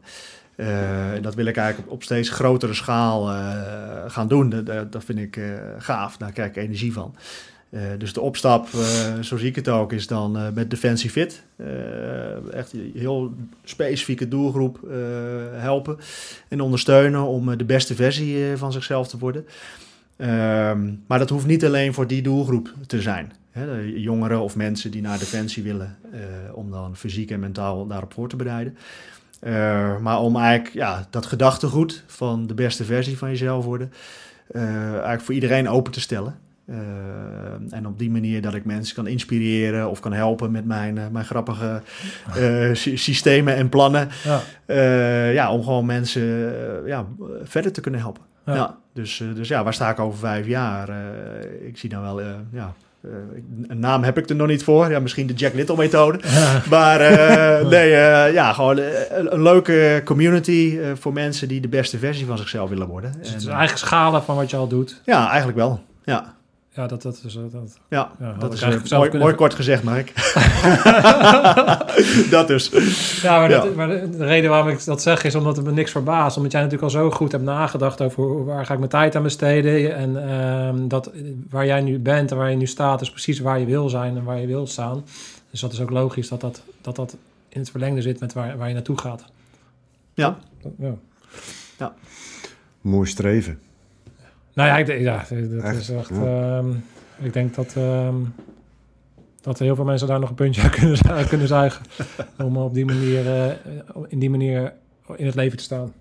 Eh, 0.57 1.13
en 1.13 1.23
dat 1.23 1.35
wil 1.35 1.47
ik 1.47 1.57
eigenlijk 1.57 1.93
op, 1.93 2.03
steeds 2.03 2.31
grotere 2.31 2.75
schaal 2.75 3.27
gaan 4.07 4.29
doen. 4.29 4.49
Dat, 4.49 4.67
dat, 4.67 4.93
dat 4.93 5.05
vind 5.05 5.19
ik 5.19 5.41
gaaf, 5.79 6.17
daar 6.17 6.33
krijg 6.33 6.49
ik 6.49 6.57
energie 6.57 6.93
van. 6.93 7.15
Dus 7.99 8.13
de 8.13 8.21
opstap, 8.21 8.69
zo 9.21 9.37
zie 9.37 9.49
ik 9.49 9.57
het 9.57 9.69
ook, 9.69 9.93
is 9.93 10.07
dan 10.07 10.53
met 10.55 10.71
Defensie 10.71 11.11
Fit. 11.11 11.43
Echt 12.53 12.73
een 12.73 12.93
heel 12.95 13.35
specifieke 13.65 14.29
doelgroep 14.29 14.79
helpen 15.57 15.97
en 16.49 16.61
ondersteunen 16.61 17.23
om 17.23 17.57
de 17.57 17.65
beste 17.65 17.95
versie 17.95 18.57
van 18.57 18.73
zichzelf 18.73 19.09
te 19.09 19.19
worden. 19.19 19.47
Ehm, 20.17 20.93
maar 21.07 21.19
dat 21.19 21.31
hoeft 21.31 21.47
niet 21.47 21.65
alleen 21.65 21.95
voor 21.95 22.07
die 22.07 22.23
doelgroep 22.23 22.75
te 22.87 23.01
zijn. 23.01 23.33
Hè, 23.55 23.81
jongeren 23.81 24.41
of 24.41 24.57
mensen 24.57 24.91
die 24.91 25.03
naar 25.03 25.19
Defensie 25.19 25.63
willen, 25.63 25.97
eh, 26.13 26.21
om 26.53 26.71
dan 26.71 26.97
fysiek 26.97 27.31
en 27.31 27.41
mentaal 27.41 27.87
daarop 27.87 28.13
voor 28.13 28.29
te 28.29 28.37
bereiden. 28.37 28.77
Eh, 29.41 29.99
maar 29.99 30.21
om 30.21 30.37
eigenlijk 30.37 30.75
ja, 30.75 31.07
dat 31.11 31.27
gedachtegoed 31.27 32.05
van 32.07 32.47
de 32.47 32.55
beste 32.55 32.85
versie 32.85 33.19
van 33.19 33.29
jezelf 33.29 33.65
worden, 33.65 33.93
eh, 34.47 34.91
eigenlijk 34.93 35.21
voor 35.21 35.35
iedereen 35.35 35.69
open 35.69 35.93
te 35.93 36.01
stellen. 36.01 36.39
En 37.71 37.87
op 37.87 37.99
die 37.99 38.11
manier 38.11 38.43
dat 38.43 38.55
ik 38.55 38.65
mensen 38.65 38.95
kan 38.95 39.07
inspireren 39.07 39.91
of 39.91 40.01
kan 40.01 40.13
helpen 40.13 40.51
met 40.51 40.65
mijn, 40.65 40.99
mijn 41.13 41.25
grappige 41.25 41.83
sy- 42.73 42.97
systemen 42.97 43.55
en 43.55 43.69
plannen. 43.69 44.09
Ja, 44.25 44.41
ja, 45.31 45.53
om 45.53 45.63
gewoon 45.63 45.87
mensen 45.87 46.23
ja, 46.87 47.07
verder 47.43 47.73
te 47.73 47.81
kunnen 47.81 48.01
helpen. 48.01 48.23
Ja. 48.47 48.55
Ja. 48.55 48.79
dus, 48.93 49.23
dus 49.35 49.49
ja, 49.49 49.65
waar 49.65 49.75
sta 49.75 49.91
ik 49.91 49.99
over 49.99 50.19
vijf 50.19 50.47
jaar? 50.47 50.91
Ik 51.61 51.79
zie 51.79 51.89
dan 51.89 52.03
wel, 52.03 52.21
ja, 52.53 52.75
een 53.67 53.79
naam 53.79 54.03
heb 54.03 54.19
ik 54.19 54.29
er 54.29 54.37
nog 54.37 54.47
niet 54.47 54.65
voor. 54.65 54.91
Ja, 54.91 55.01
misschien 55.01 55.27
de 55.27 55.33
Jack 55.33 55.55
Little 55.55 55.77
methode. 55.77 56.19
maar 56.71 57.01
eh, 57.01 57.69
nee, 57.69 57.95
eh, 57.95 58.33
ja, 58.33 58.53
gewoon 58.53 58.79
eh, 58.79 58.85
een, 59.11 59.35
een 59.35 59.43
leuke 59.43 60.01
community 60.05 60.79
eh, 60.83 60.91
voor 61.01 61.13
mensen 61.13 61.49
die 61.49 61.61
de 61.61 61.69
beste 61.69 61.99
versie 61.99 62.27
van 62.27 62.39
zichzelf 62.39 62.69
willen 62.69 62.87
worden. 62.87 63.13
dus 63.19 63.29
het 63.29 63.41
is 63.41 63.47
eh, 63.47 63.55
eigenlijk 63.55 63.87
schalen 63.87 64.23
van 64.23 64.37
wat 64.37 64.51
je 64.51 64.57
al 64.57 64.69
doet. 64.69 65.01
ja, 65.05 65.29
eigenlijk 65.29 65.59
wel. 65.59 65.83
Ja, 66.05 66.34
Ja, 66.77 66.87
dat, 66.87 67.03
dat 67.03 67.23
is... 67.25 67.39
Dat, 67.53 67.79
ja, 67.89 68.13
dat 68.39 68.53
is 68.53 68.63
eigenlijk 68.63 68.83
eh, 68.83 68.89
zelf 68.89 68.99
mooi, 68.99 69.09
kunnen- 69.11 69.21
mooi 69.27 69.35
kort 69.35 69.55
gezegd, 69.55 69.83
Mark. 69.83 70.13
dat 72.31 72.47
dus. 72.47 72.71
Ja, 73.23 73.39
maar, 73.39 73.51
Ja. 73.51 73.61
Dat, 73.61 73.75
maar 73.75 73.89
de, 73.89 74.11
de 74.11 74.25
reden 74.25 74.51
waarom 74.51 74.69
ik 74.69 74.85
dat 74.85 75.03
zeg 75.03 75.25
is 75.25 75.35
omdat 75.35 75.57
het 75.57 75.67
me 75.67 75.73
niks 75.73 75.91
verbaast. 75.91 76.37
Omdat 76.37 76.53
jij 76.53 76.61
natuurlijk 76.63 76.93
al 76.93 76.99
zo 77.01 77.11
goed 77.11 77.33
hebt 77.33 77.45
nagedacht 77.45 78.01
over 78.03 78.45
waar 78.45 78.67
ga 78.67 78.73
ik 78.73 78.79
mijn 78.79 78.91
tijd 78.91 79.17
aan 79.17 79.23
besteden. 79.23 79.97
En 79.97 80.29
ehm, 80.31 80.89
dat, 80.89 81.11
waar 81.51 81.67
jij 81.67 81.81
nu 81.81 81.99
bent 81.99 82.31
en 82.31 82.37
waar 82.37 82.51
je 82.51 82.57
nu 82.57 82.67
staat 82.67 83.01
is 83.01 83.11
precies 83.11 83.39
waar 83.41 83.59
je 83.59 83.67
wil 83.67 83.89
zijn 83.89 84.17
en 84.17 84.25
waar 84.25 84.41
je 84.41 84.47
wil 84.47 84.67
staan. 84.67 85.05
Dus 85.51 85.61
dat 85.61 85.73
is 85.73 85.81
ook 85.81 85.91
logisch 85.91 86.29
dat 86.29 86.41
dat, 86.41 86.63
dat, 86.81 86.97
dat 86.97 87.17
in 87.49 87.61
het 87.61 87.71
verlengde 87.71 88.03
zit 88.03 88.21
met 88.21 88.33
waar, 88.33 88.57
waar 88.57 88.69
je 88.69 88.75
naartoe 88.75 88.99
gaat. 88.99 89.25
Ja. 90.15 90.39
Ja. 90.79 90.95
Ja. 91.79 91.95
Mooi 92.81 93.09
streven. 93.09 93.59
Nou 94.55 94.69
ja, 94.69 94.77
ik, 94.77 95.01
ja 95.01 95.17
dat 95.29 95.63
Echt, 95.63 95.81
is 95.81 95.89
echt... 95.89 96.09
ja. 96.15 96.57
ehm, 96.59 96.69
ik 97.19 97.33
denk 97.33 97.55
dat, 97.55 97.75
ehm, 97.77 98.15
dat 99.41 99.59
heel 99.59 99.75
veel 99.75 99.85
mensen 99.85 100.09
daar 100.09 100.21
nog 100.21 100.29
een 100.29 100.35
puntje 100.35 100.63
uit 100.63 100.71
kunnen, 100.79 101.29
kunnen 101.29 101.49
zuigen. 101.49 101.85
om 102.39 102.57
op 102.57 102.75
die 102.75 102.85
manier, 102.85 103.27
eh, 103.27 103.51
in 104.09 104.19
die 104.19 104.31
manier 104.31 104.73
in 105.17 105.27
het 105.27 105.35
leven 105.35 105.57
te 105.59 105.65
staan. 105.65 105.93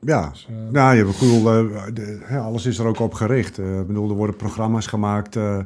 Ja, 0.00 0.28
Dus, 0.28 0.46
eh, 0.50 0.54
Ja, 0.72 0.90
je 0.90 1.04
bedoel, 1.04 1.50
eh, 1.52 1.82
de- 1.94 2.20
hè, 2.22 2.38
alles 2.38 2.66
is 2.66 2.78
er 2.78 2.86
ook 2.86 2.98
op 3.00 3.14
gericht. 3.14 3.58
Eh, 3.58 3.78
ik 3.80 3.86
bedoel, 3.86 4.08
er 4.10 4.14
worden 4.16 4.36
programma's 4.36 4.86
gemaakt 4.86 5.36
eh, 5.36 5.58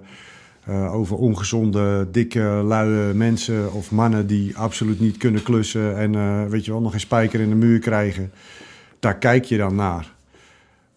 eh, 0.64 0.94
over 0.94 1.16
ongezonde, 1.16 2.08
dikke, 2.10 2.40
luie 2.64 3.14
mensen 3.14 3.72
of 3.72 3.90
mannen 3.90 4.26
die 4.26 4.56
absoluut 4.56 5.00
niet 5.00 5.16
kunnen 5.16 5.42
klussen 5.42 5.96
en 5.96 6.14
eh, 6.14 6.44
weet 6.44 6.64
je 6.64 6.70
wel, 6.70 6.80
nog 6.80 6.92
een 6.94 7.00
spijker 7.00 7.40
in 7.40 7.48
de 7.48 7.54
muur 7.54 7.78
krijgen. 7.78 8.32
Daar 9.00 9.18
kijk 9.18 9.44
je 9.44 9.56
dan 9.56 9.74
naar. 9.74 10.14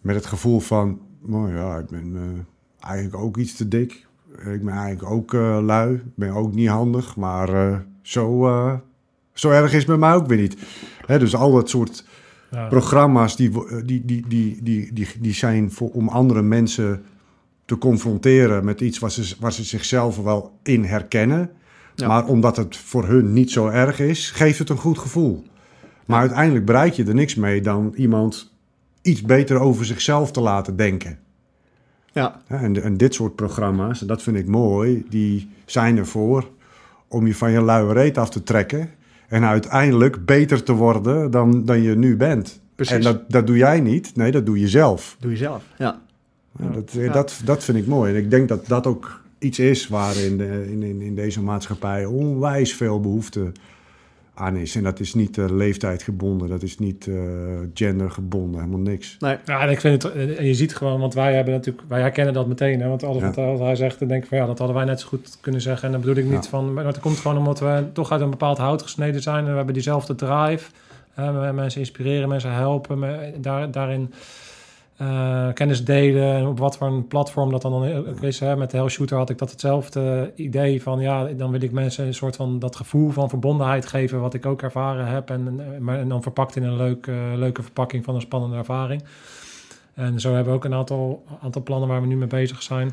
Met 0.00 0.14
het 0.14 0.26
gevoel 0.26 0.60
van, 0.60 1.00
nou 1.26 1.54
ja, 1.54 1.78
ik 1.78 1.86
ben 1.86 2.16
eh, 2.16 2.90
eigenlijk 2.90 3.22
ook 3.22 3.36
iets 3.36 3.54
te 3.54 3.68
dik. 3.68 4.06
Ik 4.38 4.64
ben 4.64 4.74
eigenlijk 4.74 5.10
ook 5.10 5.34
eh, 5.34 5.58
lui. 5.62 5.94
Ik 5.94 6.14
ben 6.14 6.32
ook 6.32 6.54
niet 6.54 6.68
handig, 6.68 7.16
maar 7.16 7.48
eh, 7.48 7.78
zo, 8.02 8.80
zo 9.32 9.50
erg 9.50 9.72
is 9.72 9.78
het 9.78 9.86
met 9.86 9.98
mij 9.98 10.14
ook 10.14 10.26
weer 10.26 10.38
niet. 10.38 10.56
Hè, 11.06 11.18
dus 11.18 11.34
al 11.34 11.52
dat 11.52 11.68
soort 11.68 12.04
ja. 12.50 12.68
programma's 12.68 13.36
die, 13.36 13.50
die, 13.84 14.04
die, 14.04 14.24
die, 14.28 14.62
die, 14.62 14.92
die, 14.92 15.08
die 15.20 15.34
zijn 15.34 15.72
voor, 15.72 15.90
om 15.90 16.08
andere 16.08 16.42
mensen 16.42 17.02
te 17.64 17.78
confronteren 17.78 18.64
met 18.64 18.80
iets 18.80 18.98
waar 18.98 19.10
ze, 19.10 19.36
waar 19.40 19.52
ze 19.52 19.64
zichzelf 19.64 20.16
wel 20.16 20.58
in 20.62 20.84
herkennen. 20.84 21.50
Ja. 21.94 22.06
Maar 22.06 22.26
omdat 22.26 22.56
het 22.56 22.76
voor 22.76 23.06
hun 23.06 23.32
niet 23.32 23.50
zo 23.50 23.68
erg 23.68 24.00
is, 24.00 24.30
geeft 24.30 24.58
het 24.58 24.68
een 24.68 24.76
goed 24.76 24.98
gevoel. 24.98 25.44
Maar 26.06 26.20
uiteindelijk 26.20 26.64
bereik 26.64 26.92
je 26.92 27.04
er 27.04 27.14
niks 27.14 27.34
mee 27.34 27.60
dan 27.60 27.92
iemand 27.96 28.51
iets 29.02 29.22
beter 29.22 29.58
over 29.58 29.84
zichzelf 29.84 30.32
te 30.32 30.40
laten 30.40 30.76
denken. 30.76 31.18
Ja, 32.12 32.40
En, 32.46 32.82
en 32.82 32.96
dit 32.96 33.14
soort 33.14 33.34
programma's, 33.34 34.00
en 34.00 34.06
dat 34.06 34.22
vind 34.22 34.36
ik 34.36 34.46
mooi, 34.46 35.04
die 35.08 35.50
zijn 35.64 35.98
ervoor 35.98 36.50
om 37.08 37.26
je 37.26 37.34
van 37.34 37.50
je 37.50 37.60
luie 37.62 37.92
reet 37.92 38.18
af 38.18 38.30
te 38.30 38.42
trekken. 38.42 38.90
En 39.28 39.44
uiteindelijk 39.44 40.24
beter 40.24 40.62
te 40.62 40.72
worden 40.72 41.30
dan, 41.30 41.64
dan 41.64 41.82
je 41.82 41.96
nu 41.96 42.16
bent. 42.16 42.60
Precies. 42.74 42.94
En 42.94 43.02
dat, 43.02 43.30
dat 43.30 43.46
doe 43.46 43.56
jij 43.56 43.80
niet, 43.80 44.16
nee, 44.16 44.30
dat 44.30 44.46
doe 44.46 44.60
je 44.60 44.68
zelf. 44.68 45.16
doe 45.20 45.30
je 45.30 45.36
zelf. 45.36 45.64
Ja. 45.78 46.00
Ja, 46.58 46.68
dat, 46.68 46.94
eh, 46.94 47.12
dat, 47.12 47.40
dat 47.44 47.64
vind 47.64 47.78
ik 47.78 47.86
mooi. 47.86 48.12
En 48.12 48.18
ik 48.18 48.30
denk 48.30 48.48
dat 48.48 48.66
dat 48.66 48.86
ook 48.86 49.20
iets 49.38 49.58
is 49.58 49.88
waar 49.88 50.16
in, 50.16 50.38
de, 50.38 50.66
in, 50.70 50.82
in, 50.82 51.00
in 51.00 51.14
deze 51.14 51.42
maatschappij 51.42 52.04
onwijs 52.04 52.74
veel 52.74 53.00
behoefte 53.00 53.52
aan 54.34 54.56
is. 54.56 54.74
En 54.76 54.82
dat 54.82 55.00
is 55.00 55.14
niet 55.14 55.36
uh, 55.36 55.50
leeftijd 55.50 56.02
gebonden, 56.02 56.48
dat 56.48 56.62
is 56.62 56.78
niet 56.78 57.06
uh, 57.06 57.20
gender 57.74 58.10
gebonden, 58.10 58.60
helemaal 58.60 58.80
niks. 58.80 59.16
Nee. 59.18 59.36
Ja, 59.44 59.60
en 59.60 59.70
ik 59.70 59.80
vind 59.80 60.02
het, 60.02 60.12
en 60.36 60.46
je 60.46 60.54
ziet 60.54 60.76
gewoon, 60.76 61.00
want 61.00 61.14
wij 61.14 61.34
hebben 61.34 61.54
natuurlijk, 61.54 61.84
wij 61.88 62.00
herkennen 62.00 62.34
dat 62.34 62.46
meteen, 62.46 62.80
hè, 62.80 62.88
want 62.88 63.02
alles 63.02 63.22
Ja. 63.22 63.32
wat, 63.46 63.58
hij 63.58 63.76
zegt, 63.76 63.98
dan 63.98 64.08
denk 64.08 64.22
ik 64.22 64.28
van 64.28 64.38
ja, 64.38 64.46
dat 64.46 64.58
hadden 64.58 64.76
wij 64.76 64.84
net 64.84 65.00
zo 65.00 65.08
goed 65.08 65.38
kunnen 65.40 65.60
zeggen. 65.60 65.84
En 65.86 65.92
dan 65.92 66.00
bedoel 66.00 66.16
ik 66.24 66.30
niet 66.30 66.44
Ja. 66.44 66.50
van, 66.50 66.72
maar 66.72 66.84
dat 66.84 67.00
komt 67.00 67.18
gewoon 67.18 67.38
omdat 67.38 67.60
we 67.60 67.84
toch 67.92 68.12
uit 68.12 68.20
een 68.20 68.30
bepaald 68.30 68.58
hout 68.58 68.82
gesneden 68.82 69.22
zijn 69.22 69.44
en 69.44 69.50
we 69.50 69.56
hebben 69.56 69.74
diezelfde 69.74 70.14
drive. 70.14 70.70
hè, 71.12 71.46
we 71.46 71.52
mensen 71.52 71.80
inspireren, 71.80 72.28
mensen 72.28 72.52
helpen, 72.52 72.98
me, 72.98 73.32
daar, 73.38 73.70
daarin 73.70 74.12
eh, 75.02 75.52
kennis 75.52 75.84
delen 75.84 76.34
en 76.34 76.46
op 76.46 76.58
wat 76.58 76.76
voor 76.76 76.86
een 76.86 77.06
platform 77.06 77.50
dat 77.50 77.62
dan 77.62 77.94
ook 77.94 78.20
is. 78.20 78.40
Hè. 78.40 78.56
Met 78.56 78.70
de 78.70 78.76
Hell 78.76 78.88
Shooter 78.88 79.16
had 79.16 79.30
ik 79.30 79.38
dat 79.38 79.50
hetzelfde 79.50 80.32
idee 80.34 80.82
van 80.82 81.00
ja, 81.00 81.24
dan 81.24 81.50
wil 81.50 81.62
ik 81.62 81.72
mensen 81.72 82.06
een 82.06 82.14
soort 82.14 82.36
van 82.36 82.58
dat 82.58 82.76
gevoel 82.76 83.10
van 83.10 83.28
verbondenheid 83.28 83.86
geven 83.86 84.20
wat 84.20 84.34
ik 84.34 84.46
ook 84.46 84.62
ervaren 84.62 85.06
heb 85.06 85.30
en, 85.30 85.60
maar, 85.80 85.98
en 85.98 86.08
dan 86.08 86.22
verpakt 86.22 86.56
in 86.56 86.62
een 86.62 86.76
leuk, 86.76 87.06
eh, 87.06 87.14
leuke 87.34 87.62
verpakking 87.62 88.04
van 88.04 88.14
een 88.14 88.20
spannende 88.20 88.56
ervaring. 88.56 89.04
En 89.94 90.20
zo 90.20 90.34
hebben 90.34 90.52
we 90.52 90.58
ook 90.58 90.64
een 90.64 90.74
aantal, 90.74 91.24
aantal 91.42 91.62
plannen 91.62 91.88
waar 91.88 92.00
we 92.00 92.06
nu 92.06 92.16
mee 92.16 92.26
bezig 92.26 92.62
zijn. 92.62 92.92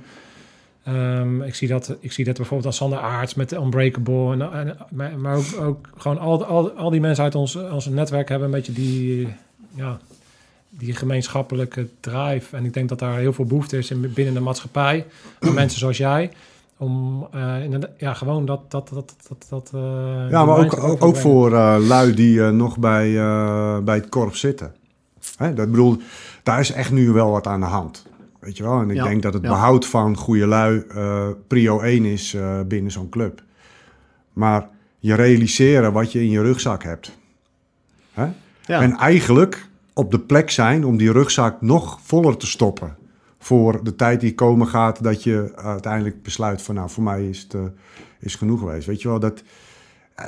Ehm, 0.84 1.42
ik, 1.42 1.56
zie 1.56 1.68
dat, 1.68 1.98
ik 2.00 2.12
zie 2.12 2.26
dat 2.26 2.36
bijvoorbeeld 2.36 2.68
als 2.68 2.78
Sander 2.78 3.00
Aarts 3.00 3.34
met 3.34 3.50
de 3.50 3.56
Unbreakable. 3.56 4.50
En, 4.50 4.78
maar 4.92 5.20
maar 5.20 5.36
ook, 5.36 5.62
ook 5.62 5.90
gewoon 5.98 6.20
al, 6.20 6.46
al, 6.46 6.72
al 6.72 6.90
die 6.90 7.02
mensen 7.02 7.24
uit 7.24 7.36
ons, 7.36 7.56
ons 7.56 7.86
netwerk 7.86 8.30
hebben 8.30 8.48
een 8.48 8.54
beetje 8.54 8.74
die, 8.74 9.28
ja, 9.76 10.00
die 10.80 10.94
gemeenschappelijke 10.96 11.88
drive. 12.00 12.56
En 12.56 12.66
ik 12.66 12.74
denk 12.74 12.90
dat 12.90 13.00
daar 13.00 13.18
heel 13.18 13.34
veel 13.34 13.46
behoefte 13.46 13.78
is 13.78 13.92
in, 13.92 14.12
binnen 14.14 14.34
de 14.34 14.40
maatschappij. 14.40 15.06
Aan 15.40 15.54
mensen 15.54 15.80
zoals 15.80 15.98
jij. 15.98 16.32
Om 16.78 17.28
eh, 17.32 17.64
inderdaad- 17.64 17.92
ja, 17.98 18.14
gewoon 18.14 18.46
dat... 18.46 18.72
dat, 18.72 18.90
dat, 18.94 19.16
dat, 19.28 19.46
dat 19.50 19.72
eh, 19.74 19.82
Ja, 20.30 20.46
maar 20.46 20.58
ook, 20.58 21.04
ook, 21.04 21.16
voor 21.18 21.54
eh, 21.54 21.76
lui 21.80 22.14
die 22.14 22.42
nog 22.42 22.78
bij, 22.78 23.18
eh, 23.20 23.78
bij 23.80 23.96
het 23.96 24.10
korps 24.10 24.40
zitten. 24.40 24.74
Hè, 25.38 25.54
dat 25.54 25.72
bedoel, 25.72 25.98
daar 26.44 26.60
is 26.60 26.72
echt 26.72 26.92
nu 26.92 27.12
wel 27.12 27.32
wat 27.32 27.48
aan 27.48 27.60
de 27.60 27.66
hand. 27.66 28.06
Weet 28.40 28.58
je 28.58 28.64
wel? 28.64 28.80
En 28.82 28.90
ik 28.90 28.96
Ja, 28.96 29.04
denk 29.04 29.22
dat 29.22 29.34
het 29.34 29.44
ja. 29.44 29.50
behoud 29.50 29.86
van 29.86 30.16
goede 30.18 30.46
lui 30.48 30.84
eh, 30.90 31.28
prio 31.48 31.80
1 31.80 32.06
is 32.06 32.34
eh, 32.34 32.60
binnen 32.68 32.92
zo'n 32.92 33.10
club. 33.10 33.44
Maar 34.34 34.68
je 35.00 35.14
realiseren 35.14 35.94
wat 35.94 36.12
je 36.12 36.20
in 36.22 36.30
je 36.30 36.42
rugzak 36.42 36.84
hebt. 36.84 37.18
Hè? 38.14 38.28
Ja. 38.66 38.82
En 38.82 38.96
eigenlijk 38.98 39.68
op 40.00 40.12
de 40.12 40.20
plek 40.20 40.50
zijn 40.50 40.86
om 40.86 40.98
die 40.98 41.12
rugzak 41.12 41.62
nog 41.62 42.00
voller 42.02 42.38
te 42.38 42.48
stoppen. 42.48 42.98
Voor 43.40 43.84
de 43.84 43.96
tijd 43.96 44.22
die 44.22 44.36
komen 44.36 44.68
gaat, 44.68 45.04
dat 45.04 45.24
je 45.24 45.52
uiteindelijk 45.56 46.24
besluit 46.24 46.62
van 46.62 46.76
nou, 46.76 46.90
voor 46.90 47.04
mij 47.04 47.30
is 47.30 47.42
het 47.42 47.54
eh, 47.54 47.62
is 48.20 48.36
genoeg 48.36 48.60
geweest. 48.60 48.88
Weet 48.88 49.02
je 49.02 49.08
wel, 49.08 49.20
dat, 49.20 49.44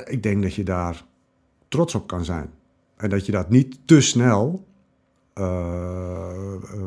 ik 0.04 0.22
denk 0.22 0.42
dat 0.42 0.54
je 0.54 0.62
daar 0.62 1.04
trots 1.68 1.94
op 1.94 2.06
kan 2.06 2.24
zijn. 2.24 2.50
En 2.96 3.10
dat 3.10 3.26
je 3.26 3.32
dat 3.32 3.50
niet 3.50 3.78
te 3.84 4.00
snel 4.00 4.66
eh, 5.32 5.44
eh, 5.44 6.86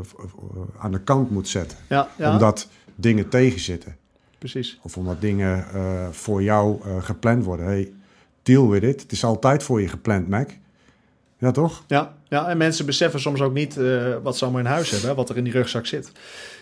aan 0.77 0.91
de 0.91 1.01
kant 1.01 1.31
moet 1.31 1.47
zetten. 1.47 1.77
ja, 1.89 2.07
ja 2.17 2.31
Omdat 2.31 2.69
dingen 2.95 3.29
tegenzitten. 3.29 3.95
precies. 4.38 4.79
Of 4.81 4.97
omdat 4.97 5.21
dingen 5.21 5.65
voor 6.13 6.43
jou 6.43 6.81
gepland 7.01 7.43
worden. 7.43 7.65
Hey, 7.65 7.93
deal 8.43 8.69
with 8.69 8.83
it. 8.83 9.01
Het 9.01 9.11
is 9.11 9.23
altijd 9.23 9.63
voor 9.63 9.81
je 9.81 9.88
gepland, 9.88 10.27
Mac. 10.27 10.49
Ja, 11.38 11.51
toch? 11.51 11.83
Ja, 11.88 12.15
ja, 12.36 12.47
en 12.49 12.57
mensen 12.57 12.86
beseffen 12.86 13.19
soms 13.19 13.41
ook 13.41 13.53
niet 13.53 13.77
eh, 13.77 13.86
wat 14.23 14.38
ze 14.38 14.43
allemaal 14.43 14.61
in 14.63 14.67
huis 14.67 14.89
hebben, 14.91 15.15
wat 15.15 15.29
er 15.29 15.38
in 15.38 15.43
die 15.43 15.53
rugzak 15.53 15.86
zit. 15.86 16.11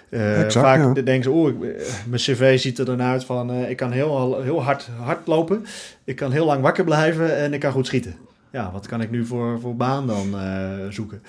Eh, 0.09 0.41
Exact, 0.41 0.65
vaak 0.65 0.95
ja. 0.95 1.01
denken 1.01 1.23
ze, 1.23 1.29
oeh, 1.29 1.49
ik- 1.53 1.63
eh, 1.63 1.85
mijn 2.07 2.21
cv 2.21 2.59
ziet 2.59 2.79
er 2.79 2.85
dan 2.85 3.01
uit 3.01 3.23
van, 3.25 3.51
eh, 3.51 3.69
ik 3.69 3.77
kan 3.77 3.91
heel, 3.91 4.41
heel 4.41 4.63
hard, 4.63 4.89
hard 4.99 5.27
lopen, 5.27 5.65
ik 6.03 6.15
kan 6.15 6.31
heel 6.31 6.45
lang 6.45 6.61
wakker 6.61 6.83
blijven 6.83 7.37
en 7.37 7.53
ik 7.53 7.59
kan 7.59 7.71
goed 7.71 7.85
schieten. 7.85 8.15
Ja, 8.51 8.71
wat 8.71 8.87
kan 8.87 9.01
ik 9.01 9.11
nu 9.11 9.25
voor, 9.25 9.59
voor 9.59 9.75
baan 9.75 10.07
dan 10.07 10.39
eh, 10.39 10.69
zoeken? 10.89 11.21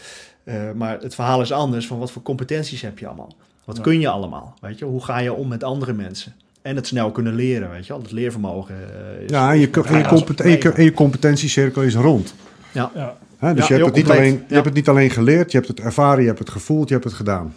Eh, 0.45 0.55
maar 0.75 0.99
het 1.01 1.15
verhaal 1.15 1.41
is 1.41 1.53
anders 1.53 1.87
van 1.87 1.99
wat 1.99 2.11
voor 2.11 2.23
competenties 2.23 2.81
heb 2.81 2.99
je 2.99 3.07
allemaal? 3.07 3.35
Wat 3.65 3.77
Ja. 3.77 3.83
kun 3.83 4.01
je 4.01 4.09
allemaal? 4.09 4.55
Weet 4.61 4.79
je? 4.79 4.85
Hoe 4.85 5.05
ga 5.05 5.19
je 5.19 5.33
om 5.33 5.49
met 5.49 5.65
andere 5.65 5.93
mensen? 5.93 6.33
En 6.63 6.77
het 6.77 6.87
snel 6.87 7.11
kunnen 7.11 7.35
leren, 7.35 7.71
weet 7.71 7.87
je 7.87 7.93
wel? 7.93 8.03
Het 8.03 8.13
leervermogen. 8.13 8.75
eh, 8.75 9.23
is- 9.25 9.31
Ja, 9.31 9.51
en 9.53 9.59
je, 9.59 9.71
en 9.71 9.99
je, 9.99 10.05
en 10.37 10.51
je, 10.51 10.73
en 10.73 10.85
je 10.85 10.93
competentiecirkel 10.93 11.83
is 11.83 11.95
rond. 11.95 12.35
Ja, 12.73 12.91
Ja, 12.95 13.17
Dus 13.41 13.69
Ja, 13.69 13.77
je, 13.77 13.83
hebt 13.83 13.87
het 13.87 13.95
niet 13.95 14.11
alleen, 14.11 14.33
je 14.33 14.39
Ja. 14.49 14.55
hebt 14.55 14.65
het 14.65 14.75
niet 14.75 14.89
alleen 14.89 15.11
geleerd, 15.11 15.51
je 15.51 15.57
hebt 15.57 15.69
het 15.69 15.81
ervaren, 15.81 16.21
je 16.21 16.27
hebt 16.27 16.39
het 16.39 16.51
gevoeld, 16.51 16.89
je 16.89 16.95
hebt 16.95 17.07
het 17.07 17.15
gedaan. 17.15 17.55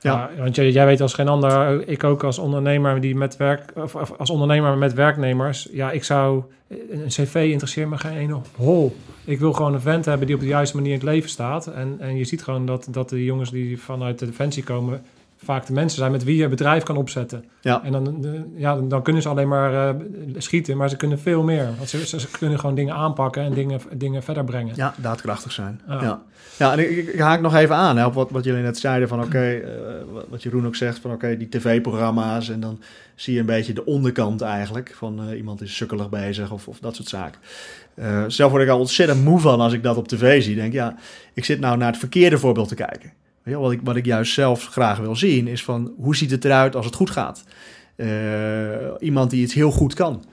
Ja. 0.00 0.30
Ja, 0.36 0.42
want 0.42 0.54
jij, 0.56 0.70
jij 0.70 0.86
weet 0.86 1.00
als 1.00 1.14
geen 1.14 1.28
ander, 1.28 1.88
ik 1.88 2.04
ook 2.04 2.24
als 2.24 2.38
ondernemer 2.38 3.00
die 3.00 3.16
met 3.16 3.36
werk, 3.36 3.72
of, 3.74 3.94
of 3.94 4.12
als 4.18 4.30
ondernemer 4.30 4.78
met 4.78 4.94
werknemers, 4.94 5.68
ja, 5.72 5.90
ik 5.90 6.04
zou 6.04 6.42
een 6.90 7.06
cv 7.08 7.34
interesseert 7.50 7.88
me 7.88 7.98
geen 7.98 8.16
ene 8.16 8.36
hol. 8.56 8.96
Ik 9.24 9.38
wil 9.38 9.52
gewoon 9.52 9.74
een 9.74 9.80
vent 9.80 10.04
hebben 10.04 10.26
die 10.26 10.36
op 10.36 10.42
de 10.42 10.48
juiste 10.48 10.76
manier 10.76 10.92
in 10.92 10.98
het 10.98 11.08
leven 11.08 11.30
staat. 11.30 11.66
En, 11.66 11.96
en 11.98 12.16
je 12.16 12.24
ziet 12.24 12.42
gewoon 12.42 12.66
dat, 12.66 12.86
dat 12.90 13.08
de 13.08 13.24
jongens 13.24 13.50
die 13.50 13.80
vanuit 13.80 14.18
de 14.18 14.26
defensie 14.26 14.62
komen, 14.62 15.02
vaak 15.44 15.66
de 15.66 15.72
mensen 15.72 15.98
zijn 15.98 16.12
met 16.12 16.24
wie 16.24 16.36
je 16.36 16.48
bedrijf 16.48 16.82
kan 16.82 16.96
opzetten. 16.96 17.44
Ja. 17.60 17.84
En 17.84 17.92
dan, 17.92 18.26
ja, 18.56 18.76
dan- 18.80 19.02
kunnen 19.02 19.22
ze 19.22 19.28
alleen 19.28 19.48
maar 19.48 19.88
eh, 19.88 19.94
schieten, 20.36 20.76
maar 20.76 20.88
ze 20.88 20.96
kunnen 20.96 21.18
veel 21.18 21.42
meer. 21.42 21.68
Want 21.76 21.88
ze, 21.88 22.06
ze, 22.06 22.28
kunnen 22.38 22.58
gewoon 22.58 22.74
dingen 22.74 22.94
aanpakken 22.94 23.42
en 23.42 23.52
dingen, 23.52 23.80
dingen 23.96 24.22
verder 24.22 24.44
brengen. 24.44 24.72
Ja, 24.76 24.94
daadkrachtig 24.96 25.52
zijn. 25.52 25.80
Ja. 25.88 26.02
Ja, 26.02 26.22
ja. 26.58 26.72
en 26.72 26.78
ik, 26.78 26.90
ik- 26.90 27.08
ik 27.08 27.20
haak 27.20 27.40
nog 27.40 27.54
even 27.54 27.74
aan 27.76 27.96
hè, 27.96 28.06
op 28.06 28.14
wat, 28.14 28.30
wat 28.30 28.44
jullie 28.44 28.62
net 28.62 28.78
zeiden 28.78 29.08
van 29.08 29.22
oké, 29.22 29.38
eh, 29.52 29.70
wat- 30.12 30.26
wat 30.28 30.42
Jeroen 30.42 30.66
ook 30.66 30.76
zegt 30.76 30.98
van 30.98 31.12
oké, 31.12 31.36
die 31.36 31.48
tv-programma's 31.48 32.48
en 32.48 32.60
dan 32.60 32.80
zie 33.14 33.34
je 33.34 33.40
een 33.40 33.46
beetje 33.46 33.72
de 33.72 33.84
onderkant 33.84 34.40
eigenlijk 34.40 34.92
van 34.96 35.20
eh, 35.28 35.36
iemand 35.36 35.60
is 35.60 35.76
sukkelig 35.76 36.08
bezig 36.08 36.50
of, 36.52 36.68
of 36.68 36.78
dat 36.78 36.96
soort 36.96 37.08
zaken. 37.08 37.40
Zelf 38.26 38.50
word 38.50 38.62
ik 38.62 38.68
al 38.68 38.78
ontzettend 38.78 39.24
moe 39.24 39.40
van 39.40 39.60
als 39.60 39.72
ik 39.72 39.82
dat 39.82 39.96
op 39.96 40.08
tv 40.08 40.42
zie. 40.42 40.54
Denk 40.54 40.72
ja, 40.72 40.94
ik 41.34 41.44
zit 41.44 41.60
nou 41.60 41.76
naar 41.76 41.88
het 41.88 41.98
verkeerde 41.98 42.38
voorbeeld 42.38 42.68
te 42.68 42.74
kijken. 42.74 43.12
Je, 43.48 43.58
wat, 43.58 43.72
ik, 43.72 43.80
wat 43.82 43.96
ik 43.96 44.04
juist 44.04 44.32
zelf 44.32 44.66
graag 44.66 44.98
wil 44.98 45.16
zien 45.16 45.46
is 45.46 45.64
van 45.64 45.92
hoe 45.96 46.16
ziet 46.16 46.30
het 46.30 46.44
eruit 46.44 46.76
als 46.76 46.86
het 46.86 46.94
goed 46.94 47.10
gaat. 47.10 47.44
Eh, 47.98 48.08
iemand 48.98 49.30
die 49.30 49.42
iets 49.42 49.54
heel 49.54 49.70
goed 49.70 49.94
kan. 49.94 50.24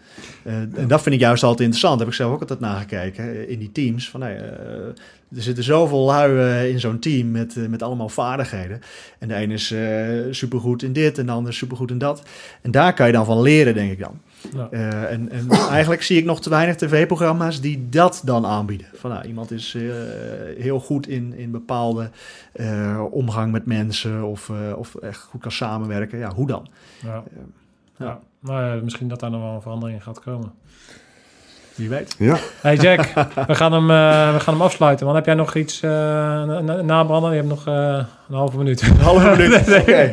Eh, 0.43 0.53
En 0.53 0.87
dat 0.87 1.01
vind 1.01 1.15
ik 1.15 1.21
juist 1.21 1.43
altijd 1.43 1.61
interessant. 1.61 1.99
Heb 1.99 2.07
ik 2.07 2.13
zelf 2.13 2.33
ook 2.33 2.41
altijd 2.41 2.59
nagekeken 2.59 3.49
in 3.49 3.59
die 3.59 3.71
teams. 3.71 4.09
Van, 4.09 4.19
nee, 4.19 4.35
eh, 4.35 4.87
er 5.35 5.41
zitten 5.41 5.63
zoveel 5.63 6.05
lui 6.05 6.69
in 6.69 6.79
zo'n 6.79 6.99
team 6.99 7.31
met, 7.31 7.69
met 7.69 7.83
allemaal 7.83 8.09
vaardigheden. 8.09 8.81
En 9.19 9.27
de 9.27 9.35
ene 9.35 9.53
is 9.53 9.73
supergoed 10.37 10.83
in 10.83 10.93
dit 10.93 11.17
en 11.17 11.25
de 11.25 11.31
ander 11.31 11.53
supergoed 11.53 11.91
in 11.91 11.97
dat. 11.97 12.23
En 12.61 12.71
daar 12.71 12.93
kan 12.93 13.07
je 13.07 13.13
dan 13.13 13.25
van 13.25 13.41
leren, 13.41 13.73
denk 13.73 13.91
ik 13.91 13.99
dan. 13.99 14.21
Ja. 14.53 14.67
Eh, 14.71 15.11
en, 15.11 15.29
en 15.29 15.49
eigenlijk 15.79 16.03
zie 16.03 16.17
ik 16.17 16.25
nog 16.25 16.41
te 16.41 16.49
weinig 16.49 16.75
tv-programma's 16.75 17.61
die 17.61 17.89
dat 17.89 18.21
dan 18.25 18.45
aanbieden. 18.45 18.87
Van, 18.93 19.09
nou, 19.09 19.25
iemand 19.25 19.51
is 19.51 19.75
eh, 19.75 19.81
heel 20.57 20.79
goed 20.79 21.07
in, 21.07 21.33
in 21.33 21.51
bepaalde 21.51 22.09
eh, 22.51 23.03
omgang 23.11 23.51
met 23.51 23.65
mensen 23.65 24.23
of, 24.23 24.51
of 24.75 24.95
echt 24.95 25.21
goed 25.21 25.41
kan 25.41 25.51
samenwerken. 25.51 26.17
Ja, 26.17 26.33
hoe 26.33 26.47
dan? 26.47 26.67
Ja. 27.03 27.23
Ja. 27.97 28.05
Ja. 28.05 28.19
Nou 28.39 28.63
ja, 28.63 28.83
misschien 28.83 29.07
dat 29.07 29.19
daar 29.19 29.31
nog 29.31 29.41
wel 29.41 29.53
een 29.53 29.61
verandering 29.61 29.97
in 29.97 30.03
gaat 30.03 30.19
komen. 30.19 30.51
Wie 31.75 31.89
weet. 31.89 32.15
Ja, 32.17 32.35
Hey 32.61 32.75
Jack, 32.75 33.13
we, 33.47 33.55
gaan 33.55 33.71
hem, 33.73 33.91
eh, 33.91 34.33
we 34.33 34.39
gaan 34.39 34.53
hem 34.53 34.61
afsluiten. 34.63 35.05
Want 35.05 35.17
heb 35.17 35.25
jij 35.25 35.35
nog 35.35 35.55
iets 35.55 35.81
eh, 35.81 35.89
na- 35.91 36.59
na- 36.61 36.81
nabranden? 36.81 37.29
Je 37.31 37.35
hebt 37.37 37.49
nog 37.49 37.67
eh, 37.67 37.73
een 38.29 38.35
halve 38.35 38.57
minuut. 38.57 38.81
Een 38.81 38.99
halve 38.99 39.29
minuut. 39.29 39.67
Oké. 39.81 40.11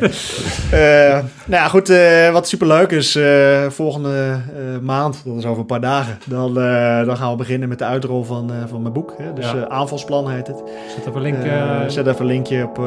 Eh, 0.71 1.11
nou 1.45 1.61
ja, 1.63 1.67
goed. 1.67 1.89
eh, 1.89 2.31
wat 2.31 2.47
superleuk 2.47 2.91
is, 2.91 3.15
eh, 3.15 3.65
volgende 3.69 4.39
eh, 4.55 4.79
maand, 4.81 5.21
dat 5.25 5.35
is 5.37 5.45
over 5.45 5.59
een 5.59 5.65
paar 5.65 5.81
dagen, 5.81 6.17
dan, 6.25 6.59
eh, 6.61 7.05
dan 7.05 7.17
gaan 7.17 7.31
we 7.31 7.37
beginnen 7.37 7.69
met 7.69 7.79
de 7.79 7.85
uitrol 7.85 8.23
van, 8.23 8.51
eh, 8.51 8.55
van 8.69 8.81
mijn 8.81 8.93
boek. 8.93 9.13
Hè? 9.17 9.33
Dus 9.33 9.51
Ja. 9.51 9.55
eh, 9.55 9.63
aanvalsplan 9.63 10.29
heet 10.29 10.47
het. 10.47 10.63
Zet 10.95 10.99
even 11.07 11.15
een 11.15 11.21
link. 11.21 11.43
Eh, 11.43 11.61
eh, 11.81 11.89
zet 11.89 12.07
even 12.07 12.19
een 12.21 12.25
linkje 12.27 12.63
op, 12.63 12.77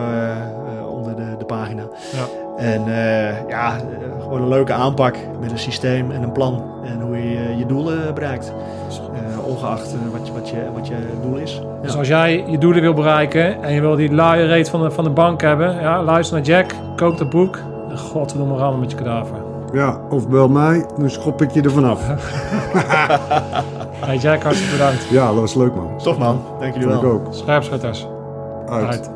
onder 0.88 1.16
de, 1.16 1.34
de 1.38 1.44
pagina. 1.44 1.82
Ja. 2.12 2.45
En 2.56 2.82
eh, 2.86 3.48
ja, 3.48 3.76
gewoon 4.20 4.42
een 4.42 4.48
leuke 4.48 4.72
aanpak 4.72 5.16
met 5.40 5.50
een 5.50 5.58
systeem 5.58 6.10
en 6.10 6.22
een 6.22 6.32
plan. 6.32 6.64
En 6.84 7.00
hoe 7.00 7.16
je 7.16 7.36
eh, 7.36 7.58
je 7.58 7.66
doelen 7.66 8.14
bereikt. 8.14 8.52
Eh, 8.88 9.46
ongeacht 9.46 9.94
wat, 10.12 10.26
je, 10.26 10.32
wat, 10.32 10.48
je, 10.48 10.56
wat 10.74 10.86
je 10.86 10.94
doel 11.22 11.36
is. 11.36 11.62
Dus 11.82 11.96
als 11.96 12.08
jij 12.08 12.44
je 12.46 12.58
doelen 12.58 12.82
wil 12.82 12.94
bereiken 12.94 13.62
en 13.62 13.72
je 13.72 13.80
wil 13.80 13.96
die 13.96 14.12
luie 14.12 14.46
rate 14.46 14.70
van 14.70 14.82
de, 14.82 14.90
van 14.90 15.04
de 15.04 15.10
bank 15.10 15.40
hebben, 15.40 15.80
ja, 15.80 16.02
luister 16.02 16.36
naar 16.36 16.46
Jack, 16.46 16.70
koop 16.96 17.18
het 17.18 17.30
boek. 17.30 17.58
En 17.90 17.98
godverdomme 17.98 18.56
rammen 18.56 18.80
met 18.80 18.90
je 18.90 18.96
kadaver. 18.96 19.36
ja, 19.72 20.00
of 20.10 20.28
bel 20.28 20.48
mij, 20.48 20.86
dan 20.98 21.10
schop 21.10 21.42
ik 21.42 21.50
je 21.50 21.62
er 21.62 21.70
vanaf. 21.70 22.00
Hey 24.06 24.16
Jack, 24.16 24.42
hartstikke 24.42 24.76
bedankt. 24.76 25.08
Ja, 25.10 25.26
dat 25.26 25.40
was 25.40 25.54
leuk 25.54 25.74
man. 25.74 25.98
Toch 26.02 26.18
man, 26.18 26.40
dank 26.60 26.72
jullie 26.72 26.88
wel. 26.88 26.98
ik 26.98 27.04
ook. 27.04 27.26
Scherpschutters. 27.30 28.08
Uit. 28.66 28.86
Uit. 28.86 29.15